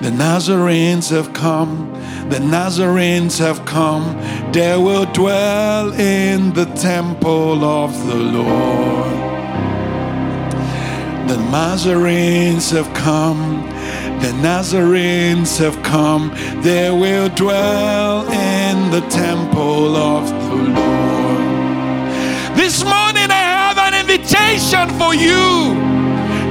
The 0.00 0.12
Nazarenes 0.12 1.10
have 1.10 1.32
come. 1.32 1.92
The 2.28 2.38
Nazarenes 2.38 3.36
have 3.40 3.64
come. 3.64 4.04
They 4.52 4.76
will 4.76 5.06
dwell 5.06 5.92
in 5.94 6.52
the 6.52 6.66
temple 6.76 7.64
of 7.64 7.90
the 8.06 8.14
Lord. 8.14 9.10
The 11.28 11.36
Nazarenes 11.50 12.70
have 12.70 12.94
come. 12.94 13.66
The 14.20 14.32
Nazarenes 14.40 15.58
have 15.58 15.82
come. 15.82 16.30
They 16.62 16.92
will 16.92 17.28
dwell 17.30 18.22
in 18.30 18.90
the 18.92 19.00
temple 19.08 19.96
of 19.96 20.35
This 22.54 22.84
morning 22.84 23.30
I 23.30 23.44
have 23.62 23.78
an 23.78 23.94
invitation 23.94 24.88
for 24.98 25.14
you. 25.14 25.74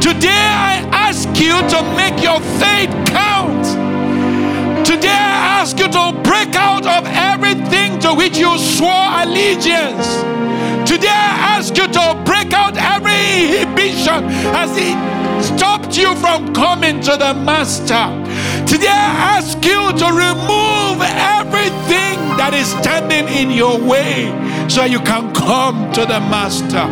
Today 0.01 0.45
I 0.71 0.87
ask 0.91 1.27
you 1.39 1.55
to 1.73 1.79
make 1.95 2.21
your 2.21 2.39
faith 2.59 2.91
count. 3.07 3.65
Today 4.85 5.07
I 5.09 5.61
ask 5.61 5.79
you 5.79 5.87
to 5.87 6.11
break 6.23 6.55
out 6.55 6.85
of 6.85 7.05
everything 7.07 7.99
to 7.99 8.13
which 8.13 8.37
you 8.37 8.57
swore 8.57 9.07
allegiance. 9.23 10.07
Today 10.89 11.07
I 11.07 11.57
ask 11.57 11.75
you 11.77 11.87
to 11.87 12.21
break 12.25 12.53
out 12.53 12.77
every 12.77 13.15
inhibition 13.61 14.25
as 14.53 14.71
it 14.77 14.95
stopped 15.43 15.97
you 15.97 16.15
from 16.15 16.53
coming 16.53 16.99
to 17.01 17.17
the 17.17 17.33
Master. 17.33 18.05
Today 18.67 18.87
I 18.87 19.37
ask 19.37 19.57
you 19.63 19.91
to 20.01 20.07
remove 20.11 21.01
everything 21.01 22.04
that 22.37 22.53
is 22.53 22.67
standing 22.67 23.27
in 23.27 23.51
your 23.51 23.77
way 23.79 24.31
so 24.69 24.83
you 24.83 24.99
can 24.99 25.33
come 25.33 25.91
to 25.93 26.01
the 26.01 26.19
Master. 26.19 26.85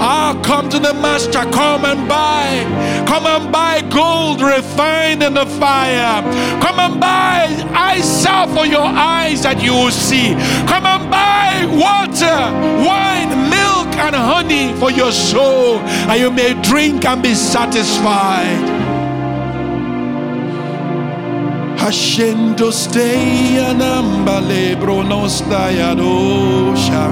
Ah, 0.00 0.38
come 0.44 0.68
to 0.70 0.78
the 0.78 0.94
Master. 0.94 1.42
Come 1.50 1.84
and 1.84 2.08
buy. 2.08 2.64
Come 3.06 3.26
and 3.26 3.52
buy 3.52 3.82
gold 3.90 4.40
refined 4.40 5.22
in 5.22 5.34
the 5.34 5.46
fire. 5.46 6.22
Come 6.60 6.78
and 6.78 7.00
buy 7.00 7.46
eye 7.74 8.00
salve 8.00 8.54
for 8.54 8.66
your 8.66 8.86
eyes 8.86 9.42
that 9.42 9.62
you 9.62 9.72
will 9.72 9.90
see. 9.90 10.34
Come 10.66 10.86
and 10.86 11.10
buy 11.10 11.66
water, 11.66 12.38
wine, 12.86 13.50
milk, 13.50 13.88
and 13.98 14.14
honey 14.14 14.72
for 14.78 14.90
your 14.90 15.12
soul, 15.12 15.78
and 16.08 16.20
you 16.20 16.30
may 16.30 16.54
drink 16.62 17.04
and 17.04 17.22
be 17.22 17.34
satisfied. 17.34 18.87
Hashendo 21.88 22.70
stay 22.70 23.56
anambale 23.64 24.76
dosha. 25.96 27.08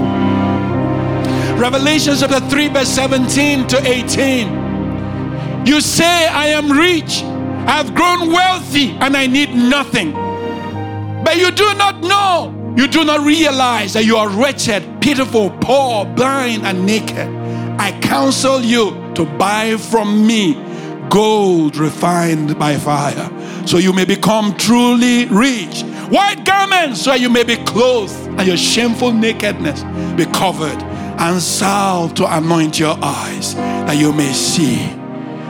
Revelation 1.59 2.15
chapter 2.15 2.41
3, 2.41 2.69
verse 2.69 2.89
17 2.89 3.67
to 3.69 3.79
18. 3.83 5.67
You 5.67 5.81
say, 5.81 6.27
I 6.29 6.49
am 6.49 6.71
rich, 6.71 7.23
I 7.23 7.83
have 7.83 7.95
grown 7.95 8.31
wealthy, 8.31 8.91
and 9.01 9.17
I 9.17 9.27
need 9.27 9.55
nothing. 9.55 10.13
But 10.13 11.39
you 11.39 11.51
do 11.53 11.73
not 11.77 12.03
know, 12.03 12.75
you 12.77 12.87
do 12.87 13.03
not 13.03 13.25
realize 13.25 13.95
that 13.95 14.05
you 14.05 14.19
are 14.19 14.29
wretched, 14.29 15.01
pitiful, 15.01 15.49
poor, 15.63 16.05
blind, 16.05 16.67
and 16.67 16.85
naked. 16.85 17.29
I 17.81 17.99
counsel 18.03 18.61
you 18.61 18.91
to 19.15 19.25
buy 19.25 19.79
from 19.79 20.27
me 20.27 20.66
gold 21.11 21.77
refined 21.77 22.59
by 22.59 22.77
fire, 22.77 23.31
so 23.67 23.79
you 23.79 23.93
may 23.93 24.05
become 24.05 24.57
truly 24.57 25.27
rich. 25.27 25.83
White 26.09 26.45
garments, 26.45 27.03
so 27.03 27.15
you 27.15 27.29
may 27.29 27.43
be 27.43 27.57
clothed, 27.65 28.15
and 28.39 28.47
your 28.47 28.57
shameful 28.57 29.13
nakedness 29.13 29.83
be 30.17 30.25
covered, 30.33 30.83
and 31.19 31.41
salve 31.41 32.15
to 32.15 32.37
anoint 32.37 32.79
your 32.79 32.97
eyes, 33.03 33.55
that 33.55 33.97
you 33.97 34.13
may 34.13 34.33
see. 34.33 34.79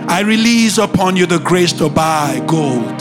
I 0.09 0.22
release 0.24 0.78
upon 0.78 1.16
you 1.16 1.26
the 1.26 1.38
grace 1.38 1.72
to 1.74 1.88
buy 1.88 2.42
gold, 2.46 2.98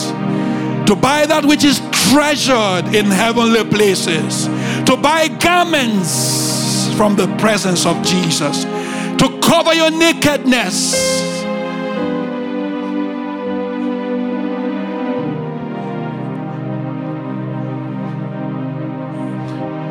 to 0.87 0.95
buy 0.95 1.25
that 1.25 1.45
which 1.45 1.63
is 1.63 1.79
treasured 2.09 2.93
in 2.93 3.05
heavenly 3.05 3.63
places, 3.63 4.47
to 4.85 4.97
buy 4.97 5.27
garments 5.27 6.93
from 6.95 7.15
the 7.15 7.27
presence 7.37 7.85
of 7.85 8.01
Jesus, 8.03 8.63
to 8.63 9.39
cover 9.41 9.73
your 9.73 9.91
nakedness 9.91 11.34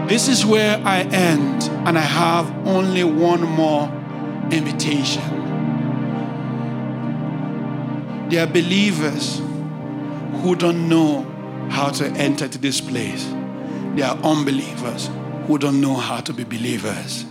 This 0.09 0.29
is 0.29 0.45
where 0.45 0.81
I 0.85 1.01
end, 1.01 1.65
and 1.87 1.97
I 1.97 2.03
have 2.03 2.51
only 2.67 3.05
one 3.05 3.41
more 3.41 3.89
invitation. 4.51 5.23
There 8.29 8.45
are 8.45 8.47
believers 8.47 9.39
who 10.43 10.57
don't 10.57 10.91
know 10.91 11.23
how 11.71 11.89
to 11.89 12.07
enter 12.07 12.47
to 12.49 12.59
this 12.59 12.83
place. 12.83 13.25
There 13.95 14.07
are 14.07 14.17
unbelievers 14.19 15.09
who 15.47 15.57
don't 15.57 15.81
know 15.81 15.95
how 15.95 16.21
to 16.21 16.35
be 16.35 16.45
believers. 16.45 17.25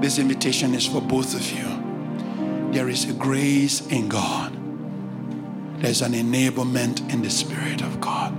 This 0.00 0.18
invitation 0.18 0.74
is 0.74 0.86
for 0.86 1.02
both 1.02 1.34
of 1.34 1.50
you. 1.52 2.72
There 2.72 2.88
is 2.88 3.08
a 3.08 3.12
grace 3.12 3.86
in 3.88 4.08
God, 4.08 4.56
there's 5.82 6.00
an 6.00 6.12
enablement 6.12 7.12
in 7.12 7.20
the 7.20 7.30
Spirit 7.30 7.82
of 7.82 8.00
God, 8.00 8.34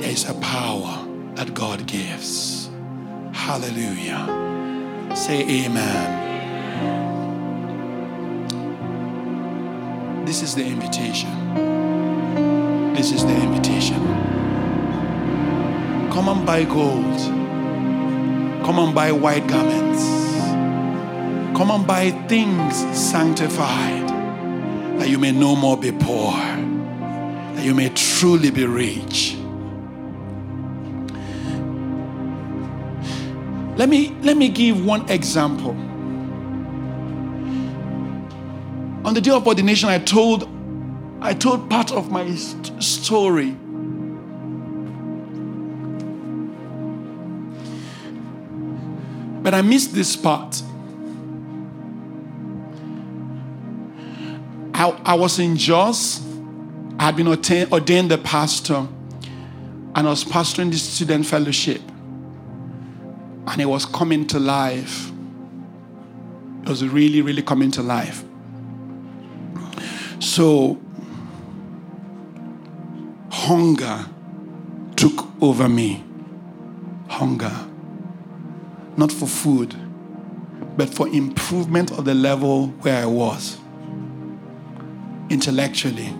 there 0.00 0.10
is 0.10 0.28
a 0.28 0.34
power 0.34 1.09
that 1.40 1.54
God 1.54 1.86
gives. 1.86 2.68
Hallelujah. 3.32 4.26
Say 5.16 5.40
amen. 5.64 6.08
This 10.26 10.42
is 10.42 10.54
the 10.54 10.62
invitation. 10.62 11.32
This 12.92 13.10
is 13.10 13.24
the 13.24 13.34
invitation. 13.34 14.00
Come 16.12 16.28
and 16.28 16.44
buy 16.44 16.64
gold. 16.64 17.18
Come 18.66 18.78
and 18.78 18.94
buy 18.94 19.10
white 19.10 19.46
garments. 19.46 20.04
Come 21.56 21.70
and 21.70 21.86
buy 21.86 22.10
things 22.28 22.76
sanctified, 22.94 24.08
that 25.00 25.08
you 25.08 25.18
may 25.18 25.32
no 25.32 25.56
more 25.56 25.78
be 25.78 25.90
poor, 25.90 26.32
that 26.32 27.64
you 27.64 27.74
may 27.74 27.88
truly 27.88 28.50
be 28.50 28.66
rich. 28.66 29.39
Let 33.80 33.88
me, 33.88 34.14
let 34.20 34.36
me 34.36 34.50
give 34.50 34.84
one 34.84 35.08
example. 35.08 35.70
On 39.06 39.14
the 39.14 39.22
day 39.22 39.30
of 39.30 39.46
ordination, 39.46 39.88
I 39.88 39.98
told, 39.98 40.46
I 41.22 41.32
told 41.32 41.70
part 41.70 41.90
of 41.90 42.10
my 42.10 42.34
st- 42.34 42.82
story. 42.82 43.52
But 49.42 49.54
I 49.54 49.62
missed 49.62 49.94
this 49.94 50.14
part. 50.14 50.62
I, 54.74 54.90
I 55.06 55.14
was 55.14 55.38
in 55.38 55.56
Jos. 55.56 56.22
I 56.98 57.04
had 57.04 57.16
been 57.16 57.28
ordained, 57.28 57.72
ordained 57.72 58.10
the 58.10 58.18
pastor, 58.18 58.86
and 59.94 60.06
I 60.06 60.10
was 60.10 60.22
pastoring 60.22 60.70
the 60.70 60.76
student 60.76 61.24
fellowship 61.24 61.80
and 63.46 63.60
it 63.60 63.66
was 63.66 63.84
coming 63.84 64.26
to 64.28 64.38
life. 64.38 65.10
It 66.62 66.68
was 66.68 66.86
really, 66.86 67.22
really 67.22 67.42
coming 67.42 67.70
to 67.72 67.82
life. 67.82 68.22
So, 70.18 70.80
hunger 73.30 74.06
took 74.96 75.26
over 75.42 75.68
me. 75.68 76.04
Hunger. 77.08 77.52
Not 78.96 79.10
for 79.10 79.26
food, 79.26 79.74
but 80.76 80.92
for 80.92 81.08
improvement 81.08 81.90
of 81.92 82.04
the 82.04 82.14
level 82.14 82.68
where 82.82 83.02
I 83.02 83.06
was. 83.06 83.58
Intellectually. 85.30 86.14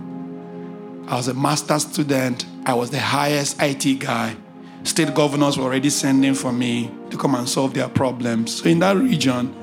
I 1.07 1.17
was 1.17 1.29
a 1.29 1.35
master's 1.35 1.85
student, 1.85 2.47
I 2.65 2.75
was 2.75 2.91
the 2.91 3.01
highest 3.01 3.61
IT 3.61 3.99
guy 4.01 4.37
state 4.83 5.15
governors 5.15 5.59
were 5.59 5.65
already 5.65 5.91
sending 5.91 6.35
for 6.35 6.53
me 6.53 6.91
come 7.21 7.35
and 7.35 7.49
solve 7.49 7.75
their 7.75 7.89
problems. 7.89 8.63
So 8.63 8.69
in 8.69 8.79
that 8.79 8.97
region, 8.97 9.55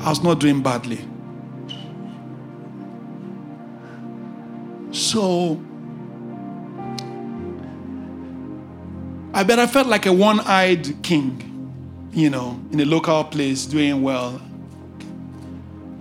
I 0.00 0.08
was 0.08 0.22
not 0.22 0.40
doing 0.40 0.62
badly. 0.62 1.06
So 4.90 5.60
I 9.34 9.42
bet 9.44 9.58
I 9.58 9.66
felt 9.66 9.86
like 9.86 10.06
a 10.06 10.12
one 10.12 10.40
eyed 10.40 11.02
king, 11.02 12.10
you 12.12 12.30
know, 12.30 12.58
in 12.72 12.80
a 12.80 12.84
local 12.86 13.24
place 13.24 13.66
doing 13.66 14.02
well. 14.02 14.40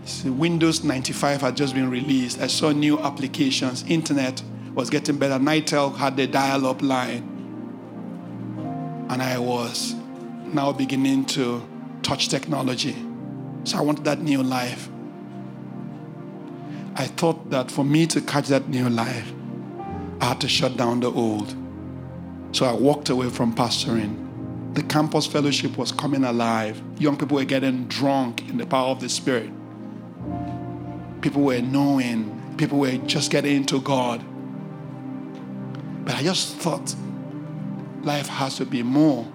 So 0.06 0.32
Windows 0.32 0.84
95 0.84 1.42
had 1.42 1.58
just 1.58 1.76
been 1.76 1.90
released. 1.90 2.40
I 2.40 2.48
saw 2.48 2.72
new 2.72 2.98
applications. 3.00 3.84
Internet 3.88 4.42
was 4.74 4.90
getting 4.90 5.18
better. 5.18 5.36
Nitel 5.36 5.96
had 5.96 6.16
the 6.16 6.26
dial 6.26 6.66
up 6.66 6.82
line 6.82 7.28
and 9.10 9.22
I 9.22 9.38
was 9.38 9.96
now 10.54 10.72
beginning 10.72 11.26
to 11.26 11.62
touch 12.04 12.30
technology. 12.30 12.96
So 13.64 13.78
I 13.78 13.82
wanted 13.82 14.06
that 14.06 14.22
new 14.22 14.42
life. 14.42 14.90
I 16.96 17.08
thought 17.08 17.50
that 17.52 17.72
for 17.72 17.86
me 17.86 18.06
to 18.08 18.22
catch 18.22 18.48
that 18.48 18.68
new 18.68 18.90
life, 18.90 19.32
I 20.20 20.26
had 20.26 20.42
to 20.42 20.48
shut 20.48 20.78
down 20.78 21.00
the 21.00 21.12
old. 21.12 21.56
So 22.52 22.66
I 22.66 22.74
walked 22.74 23.10
away 23.10 23.30
from 23.30 23.56
pastoring. 23.56 24.74
The 24.74 24.84
campus 24.84 25.26
fellowship 25.26 25.78
was 25.78 25.92
coming 25.92 26.24
alive. 26.24 26.82
Young 26.98 27.18
people 27.18 27.38
were 27.38 27.46
getting 27.46 27.86
drunk 27.86 28.48
in 28.50 28.58
the 28.58 28.66
power 28.66 28.90
of 28.90 29.00
the 29.00 29.10
Spirit. 29.10 29.50
People 31.22 31.44
were 31.44 31.62
knowing, 31.62 32.56
people 32.58 32.80
were 32.80 32.98
just 32.98 33.32
getting 33.32 33.56
into 33.56 33.80
God. 33.82 34.24
But 36.06 36.16
I 36.16 36.24
just 36.24 36.56
thought 36.58 36.96
life 38.04 38.28
has 38.28 38.58
to 38.58 38.66
be 38.66 38.84
more. 38.84 39.32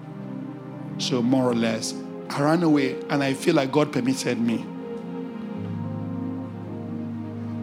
So, 0.97 1.21
more 1.21 1.49
or 1.49 1.55
less, 1.55 1.93
I 2.29 2.41
ran 2.41 2.63
away 2.63 2.99
and 3.09 3.23
I 3.23 3.33
feel 3.33 3.55
like 3.55 3.71
God 3.71 3.91
permitted 3.91 4.39
me. 4.39 4.65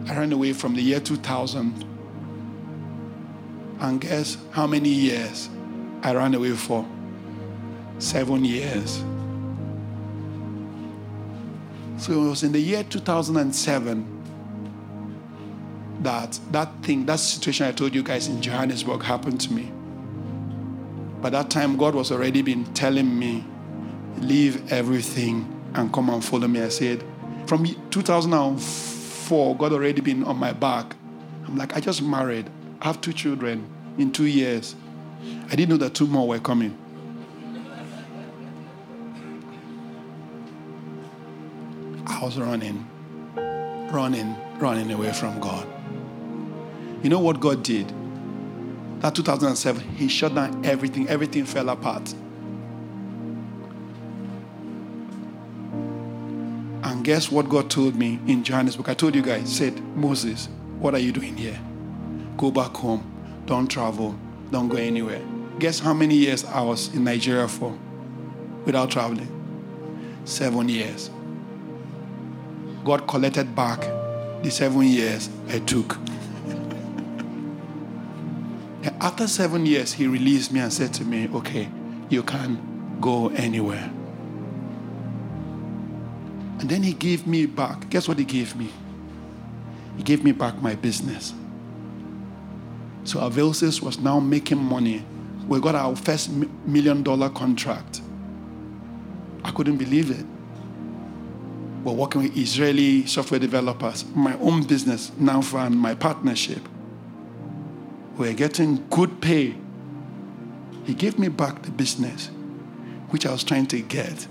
I 0.07 0.17
ran 0.17 0.31
away 0.31 0.53
from 0.53 0.75
the 0.75 0.81
year 0.81 0.99
2000. 0.99 1.85
And 3.79 4.01
guess 4.01 4.37
how 4.51 4.67
many 4.67 4.89
years 4.89 5.49
I 6.01 6.13
ran 6.13 6.33
away 6.33 6.51
for? 6.51 6.85
Seven 7.99 8.45
years. 8.45 9.03
So 11.97 12.13
it 12.13 12.29
was 12.29 12.43
in 12.43 12.51
the 12.51 12.59
year 12.59 12.83
2007 12.83 14.15
that 16.01 16.39
that 16.51 16.83
thing, 16.83 17.05
that 17.05 17.19
situation 17.19 17.67
I 17.67 17.71
told 17.71 17.95
you 17.95 18.03
guys 18.03 18.27
in 18.27 18.41
Johannesburg 18.41 19.01
happened 19.01 19.41
to 19.41 19.53
me. 19.53 19.71
By 21.25 21.31
that 21.31 21.49
time, 21.49 21.75
God 21.75 21.95
was 21.95 22.11
already 22.11 22.43
been 22.43 22.65
telling 22.75 23.17
me, 23.17 23.43
leave 24.19 24.71
everything 24.71 25.59
and 25.73 25.91
come 25.91 26.11
and 26.11 26.23
follow 26.23 26.47
me. 26.47 26.61
I 26.61 26.69
said, 26.69 27.03
from 27.47 27.65
2004, 27.89 29.57
God 29.57 29.73
already 29.73 30.01
been 30.01 30.23
on 30.23 30.37
my 30.37 30.53
back. 30.53 30.95
I'm 31.47 31.57
like, 31.57 31.75
I 31.75 31.79
just 31.79 32.03
married. 32.03 32.47
I 32.79 32.85
have 32.85 33.01
two 33.01 33.11
children 33.11 33.67
in 33.97 34.11
two 34.11 34.27
years. 34.27 34.75
I 35.49 35.55
didn't 35.55 35.69
know 35.69 35.77
that 35.77 35.95
two 35.95 36.05
more 36.05 36.27
were 36.27 36.37
coming. 36.37 36.77
I 42.05 42.23
was 42.23 42.37
running, 42.37 42.87
running, 43.91 44.35
running 44.59 44.91
away 44.91 45.11
from 45.11 45.39
God. 45.39 45.67
You 47.01 47.09
know 47.09 47.19
what 47.19 47.39
God 47.39 47.63
did? 47.63 47.91
That 48.99 49.13
2007, 49.15 49.81
he 49.95 50.07
shut 50.07 50.33
down 50.33 50.65
everything, 50.65 51.07
everything 51.07 51.45
fell 51.45 51.69
apart. 51.69 52.13
And 56.83 57.03
guess 57.03 57.31
what 57.31 57.49
God 57.49 57.69
told 57.69 57.95
me 57.95 58.19
in 58.27 58.43
Johannesburg? 58.43 58.89
I 58.89 58.93
told 58.93 59.15
you 59.15 59.21
guys, 59.21 59.53
said, 59.55 59.79
Moses, 59.95 60.49
what 60.79 60.93
are 60.93 60.99
you 60.99 61.11
doing 61.11 61.35
here? 61.35 61.59
Go 62.37 62.51
back 62.51 62.71
home. 62.75 63.11
Don't 63.45 63.67
travel. 63.67 64.17
Don't 64.51 64.67
go 64.69 64.77
anywhere. 64.77 65.21
Guess 65.59 65.79
how 65.79 65.93
many 65.93 66.15
years 66.15 66.43
I 66.45 66.61
was 66.61 66.93
in 66.93 67.03
Nigeria 67.03 67.47
for 67.47 67.77
without 68.65 68.91
traveling? 68.91 69.31
Seven 70.25 70.69
years. 70.69 71.09
God 72.83 73.07
collected 73.07 73.55
back 73.55 73.81
the 74.43 74.51
seven 74.51 74.83
years 74.83 75.29
I 75.49 75.59
took. 75.59 75.97
After 79.05 79.27
seven 79.27 79.67
years, 79.67 79.93
he 79.93 80.07
released 80.07 80.51
me 80.51 80.61
and 80.61 80.73
said 80.73 80.91
to 80.95 81.05
me, 81.05 81.29
Okay, 81.31 81.69
you 82.09 82.23
can 82.23 82.97
go 82.99 83.27
anywhere. 83.27 83.91
And 86.59 86.67
then 86.67 86.81
he 86.81 86.93
gave 86.93 87.27
me 87.27 87.45
back. 87.45 87.87
Guess 87.91 88.07
what 88.07 88.17
he 88.17 88.25
gave 88.25 88.55
me? 88.55 88.71
He 89.95 90.01
gave 90.01 90.23
me 90.23 90.31
back 90.31 90.59
my 90.59 90.73
business. 90.73 91.35
So 93.03 93.19
Availsys 93.19 93.79
was 93.79 93.99
now 93.99 94.19
making 94.19 94.57
money. 94.57 95.05
We 95.47 95.59
got 95.59 95.75
our 95.75 95.95
first 95.95 96.31
million 96.65 97.03
dollar 97.03 97.29
contract. 97.29 98.01
I 99.43 99.51
couldn't 99.51 99.77
believe 99.77 100.09
it. 100.09 100.25
We're 101.83 101.93
working 101.93 102.23
with 102.23 102.35
Israeli 102.35 103.05
software 103.05 103.39
developers. 103.39 104.03
My 104.15 104.35
own 104.39 104.63
business, 104.63 105.11
now 105.19 105.41
for 105.41 105.69
my 105.69 105.93
partnership 105.93 106.67
were 108.17 108.33
getting 108.33 108.87
good 108.89 109.21
pay. 109.21 109.55
He 110.85 110.93
gave 110.93 111.19
me 111.19 111.27
back 111.27 111.61
the 111.63 111.71
business, 111.71 112.29
which 113.09 113.25
I 113.25 113.31
was 113.31 113.43
trying 113.43 113.67
to 113.67 113.81
get 113.81 114.27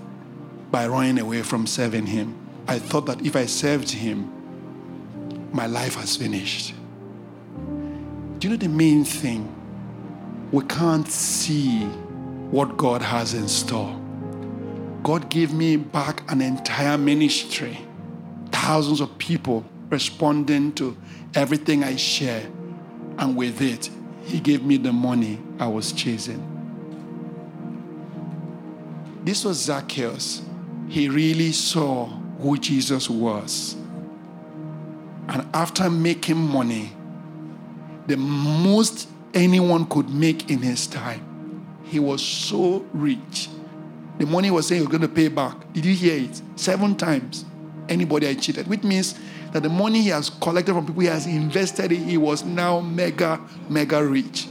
by 0.71 0.87
running 0.87 1.19
away 1.19 1.43
from 1.43 1.67
serving 1.67 2.07
him. 2.07 2.35
I 2.67 2.79
thought 2.79 3.05
that 3.05 3.25
if 3.25 3.35
I 3.35 3.45
served 3.45 3.91
him, 3.91 4.31
my 5.51 5.67
life 5.67 5.95
has 5.95 6.15
finished. 6.15 6.73
Do 8.39 8.47
you 8.47 8.49
know 8.49 8.57
the 8.57 8.67
main 8.67 9.05
thing? 9.05 9.53
We 10.51 10.63
can't 10.65 11.07
see 11.07 11.85
what 12.51 12.77
God 12.77 13.01
has 13.01 13.33
in 13.33 13.47
store. 13.47 13.99
God 15.03 15.29
gave 15.29 15.53
me 15.53 15.77
back 15.77 16.29
an 16.31 16.41
entire 16.41 16.97
ministry, 16.97 17.77
thousands 18.51 19.01
of 19.01 19.15
people 19.17 19.63
responding 19.89 20.73
to 20.73 20.97
everything 21.35 21.83
I 21.83 21.95
share 21.95 22.49
and 23.17 23.35
with 23.35 23.61
it, 23.61 23.89
he 24.23 24.39
gave 24.39 24.63
me 24.63 24.77
the 24.77 24.91
money 24.91 25.39
I 25.59 25.67
was 25.67 25.91
chasing. 25.91 26.51
This 29.23 29.43
was 29.43 29.57
Zacchaeus. 29.57 30.41
He 30.87 31.09
really 31.09 31.51
saw 31.51 32.05
who 32.39 32.57
Jesus 32.57 33.09
was. 33.09 33.75
And 35.27 35.47
after 35.53 35.89
making 35.89 36.37
money, 36.37 36.91
the 38.07 38.17
most 38.17 39.09
anyone 39.33 39.85
could 39.87 40.09
make 40.09 40.51
in 40.51 40.59
his 40.59 40.85
time, 40.85 41.65
he 41.85 41.99
was 41.99 42.23
so 42.23 42.85
rich. 42.93 43.49
The 44.19 44.25
money 44.25 44.51
was 44.51 44.67
saying 44.67 44.81
he 44.81 44.87
was 44.87 44.91
going 44.95 45.09
to 45.09 45.13
pay 45.13 45.27
back. 45.27 45.73
Did 45.73 45.85
you 45.85 45.93
hear 45.93 46.17
it? 46.29 46.41
Seven 46.55 46.95
times. 46.95 47.45
Anybody 47.89 48.27
had 48.27 48.41
cheated, 48.41 48.67
which 48.67 48.83
means 48.83 49.15
that 49.51 49.63
the 49.63 49.69
money 49.69 50.01
he 50.01 50.09
has 50.09 50.29
collected 50.29 50.73
from 50.73 50.85
people 50.85 51.01
he 51.01 51.07
has 51.07 51.25
invested 51.25 51.91
in, 51.91 52.03
he 52.07 52.17
was 52.17 52.43
now 52.43 52.79
mega, 52.79 53.39
mega 53.69 54.03
rich. 54.03 54.47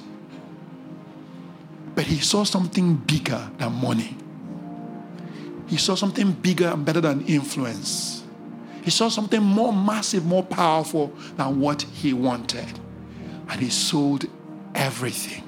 But 1.95 2.05
he 2.05 2.19
saw 2.19 2.45
something 2.45 2.97
bigger 2.97 3.51
than 3.59 3.73
money. 3.73 4.17
He 5.67 5.77
saw 5.77 5.95
something 5.95 6.33
bigger 6.33 6.69
and 6.69 6.85
better 6.85 7.01
than 7.01 7.25
influence. 7.27 8.23
He 8.83 8.91
saw 8.91 9.09
something 9.09 9.43
more 9.43 9.73
massive, 9.73 10.27
more 10.27 10.43
powerful 10.43 11.09
than 11.37 11.61
what 11.61 11.83
he 11.83 12.13
wanted. 12.13 12.79
And 13.49 13.61
he 13.61 13.71
sold 13.71 14.27
everything 14.75 15.43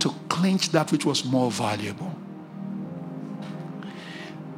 to 0.00 0.14
clinch 0.28 0.70
that 0.70 0.92
which 0.92 1.04
was 1.04 1.24
more 1.24 1.50
valuable. 1.50 2.14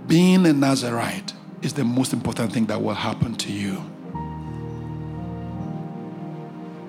Being 0.07 0.47
a 0.47 0.53
Nazarite 0.53 1.33
is 1.63 1.73
the 1.73 1.85
most 1.85 2.13
important 2.13 2.53
thing 2.53 2.67
that 2.67 2.81
will 2.81 2.95
happen 2.95 3.35
to 3.37 3.53
you. 3.53 3.83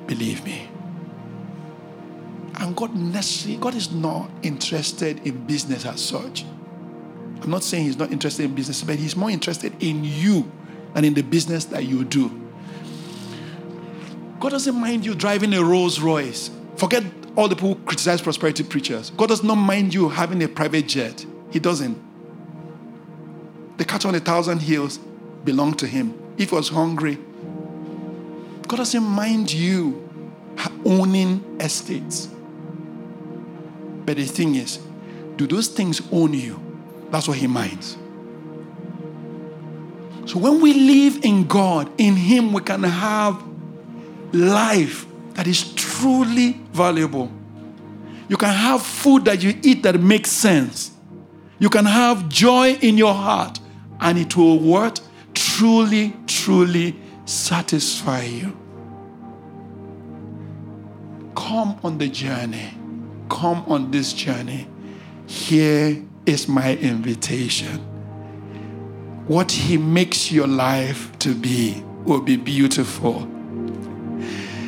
Believe 0.08 0.44
me. 0.44 0.70
And 2.56 2.76
God 2.76 2.94
necessarily, 2.96 3.60
God 3.60 3.76
is 3.76 3.92
not 3.92 4.30
interested 4.44 5.26
in 5.26 5.46
business 5.46 5.86
as 5.86 6.04
such. 6.04 6.46
I'm 7.42 7.50
not 7.50 7.64
saying 7.64 7.86
He's 7.86 7.98
not 7.98 8.12
interested 8.12 8.44
in 8.44 8.54
business, 8.54 8.84
but 8.84 8.96
He's 8.98 9.16
more 9.16 9.30
interested 9.30 9.74
in 9.82 10.04
you 10.04 10.52
and 10.96 11.06
in 11.06 11.14
the 11.14 11.22
business 11.22 11.66
that 11.66 11.86
you 11.86 12.04
do. 12.04 12.30
God 14.40 14.50
doesn't 14.50 14.76
mind 14.76 15.06
you 15.06 15.16
driving 15.16 15.54
a 15.54 15.64
Rolls 15.64 16.00
Royce. 16.00 16.50
Forget 16.76 17.04
all 17.36 17.48
the 17.48 17.56
people 17.56 17.76
who 17.76 17.84
criticize 17.86 18.22
prosperity 18.22 18.64
preachers. 18.64 19.12
God 19.12 19.30
does 19.30 19.44
not 19.44 19.56
mind 19.56 19.94
you 19.94 20.10
having 20.10 20.42
a 20.44 20.48
private 20.48 20.88
jet. 20.88 21.26
He 21.52 21.60
doesn't. 21.60 22.09
The 23.80 23.86
cattle 23.86 24.10
on 24.10 24.16
a 24.16 24.20
thousand 24.20 24.60
hills 24.60 24.98
belong 25.46 25.74
to 25.76 25.88
Him. 25.88 26.14
If 26.38 26.50
he 26.50 26.56
was 26.56 26.68
hungry, 26.68 27.18
God 28.68 28.76
doesn't 28.78 29.04
mind 29.04 29.52
you 29.52 30.08
owning 30.86 31.58
estates. 31.62 32.28
But 34.06 34.18
the 34.18 34.26
thing 34.26 34.56
is, 34.56 34.80
do 35.38 35.48
those 35.48 35.70
things 35.70 36.02
own 36.12 36.34
you? 36.34 36.60
That's 37.10 37.28
what 37.28 37.38
He 37.38 37.48
minds. 37.48 37.98
So 40.26 40.38
when 40.38 40.60
we 40.60 40.74
live 40.74 41.24
in 41.24 41.48
God, 41.48 41.90
in 41.98 42.18
Him, 42.18 42.52
we 42.52 42.62
can 42.62 42.84
have 42.84 43.42
life 44.34 45.06
that 45.36 45.48
is 45.48 45.74
truly 45.74 46.52
valuable. 46.74 47.32
You 48.28 48.36
can 48.36 48.54
have 48.54 48.82
food 48.84 49.24
that 49.26 49.42
you 49.42 49.58
eat 49.64 49.84
that 49.84 50.00
makes 50.02 50.32
sense. 50.32 50.92
You 51.60 51.70
can 51.70 51.86
have 51.86 52.30
joy 52.30 52.74
in 52.74 52.98
your 52.98 53.14
heart, 53.14 53.59
and 54.02 54.18
it 54.18 54.36
will 54.36 54.60
what? 54.60 55.02
Truly, 55.34 56.16
truly 56.28 56.96
satisfy 57.26 58.24
you. 58.24 58.58
Come 61.36 61.80
on 61.84 61.98
the 61.98 62.08
journey. 62.08 62.74
Come 63.30 63.64
on 63.68 63.92
this 63.92 64.14
journey. 64.14 64.68
Here 65.28 66.04
is 66.26 66.48
my 66.48 66.76
invitation 66.78 67.86
what 69.30 69.52
He 69.52 69.78
makes 69.78 70.32
your 70.32 70.48
life 70.48 71.18
to 71.20 71.36
be 71.36 71.84
will 72.04 72.20
be 72.20 72.36
beautiful. 72.36 73.28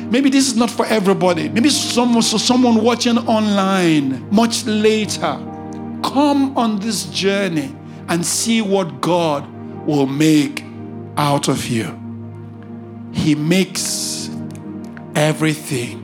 Maybe 0.08 0.30
this 0.30 0.46
is 0.46 0.56
not 0.56 0.70
for 0.70 0.86
everybody. 0.86 1.48
Maybe 1.48 1.68
someone, 1.68 2.22
so 2.22 2.38
someone 2.38 2.80
watching 2.84 3.18
online 3.18 4.30
much 4.32 4.64
later. 4.64 5.36
Come 6.04 6.56
on 6.56 6.78
this 6.78 7.06
journey 7.06 7.74
and 8.12 8.26
see 8.26 8.60
what 8.60 9.00
God 9.00 9.48
will 9.86 10.06
make 10.06 10.62
out 11.16 11.48
of 11.48 11.66
you. 11.66 11.98
He 13.14 13.34
makes 13.34 14.28
everything 15.14 15.98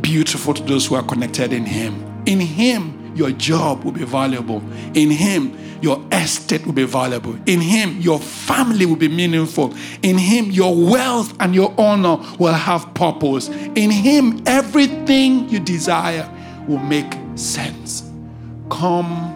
beautiful 0.00 0.54
to 0.54 0.62
those 0.62 0.86
who 0.86 0.94
are 0.94 1.02
connected 1.02 1.52
in 1.52 1.66
Him. 1.66 2.22
In 2.24 2.40
Him, 2.40 3.14
your 3.14 3.30
job 3.32 3.84
will 3.84 3.92
be 3.92 4.04
valuable. 4.04 4.62
In 4.94 5.10
Him, 5.10 5.54
your 5.82 6.02
estate 6.10 6.64
will 6.64 6.72
be 6.72 6.86
valuable. 6.86 7.36
In 7.44 7.60
Him, 7.60 8.00
your 8.00 8.18
family 8.18 8.86
will 8.86 8.96
be 8.96 9.08
meaningful. 9.08 9.74
In 10.02 10.16
Him, 10.16 10.50
your 10.50 10.74
wealth 10.74 11.36
and 11.40 11.54
your 11.54 11.74
honor 11.76 12.16
will 12.38 12.54
have 12.54 12.94
purpose. 12.94 13.48
In 13.50 13.90
Him, 13.90 14.42
everything 14.46 15.46
you 15.50 15.60
desire 15.60 16.26
will 16.66 16.78
make 16.78 17.12
sense. 17.34 18.10
Come 18.70 19.35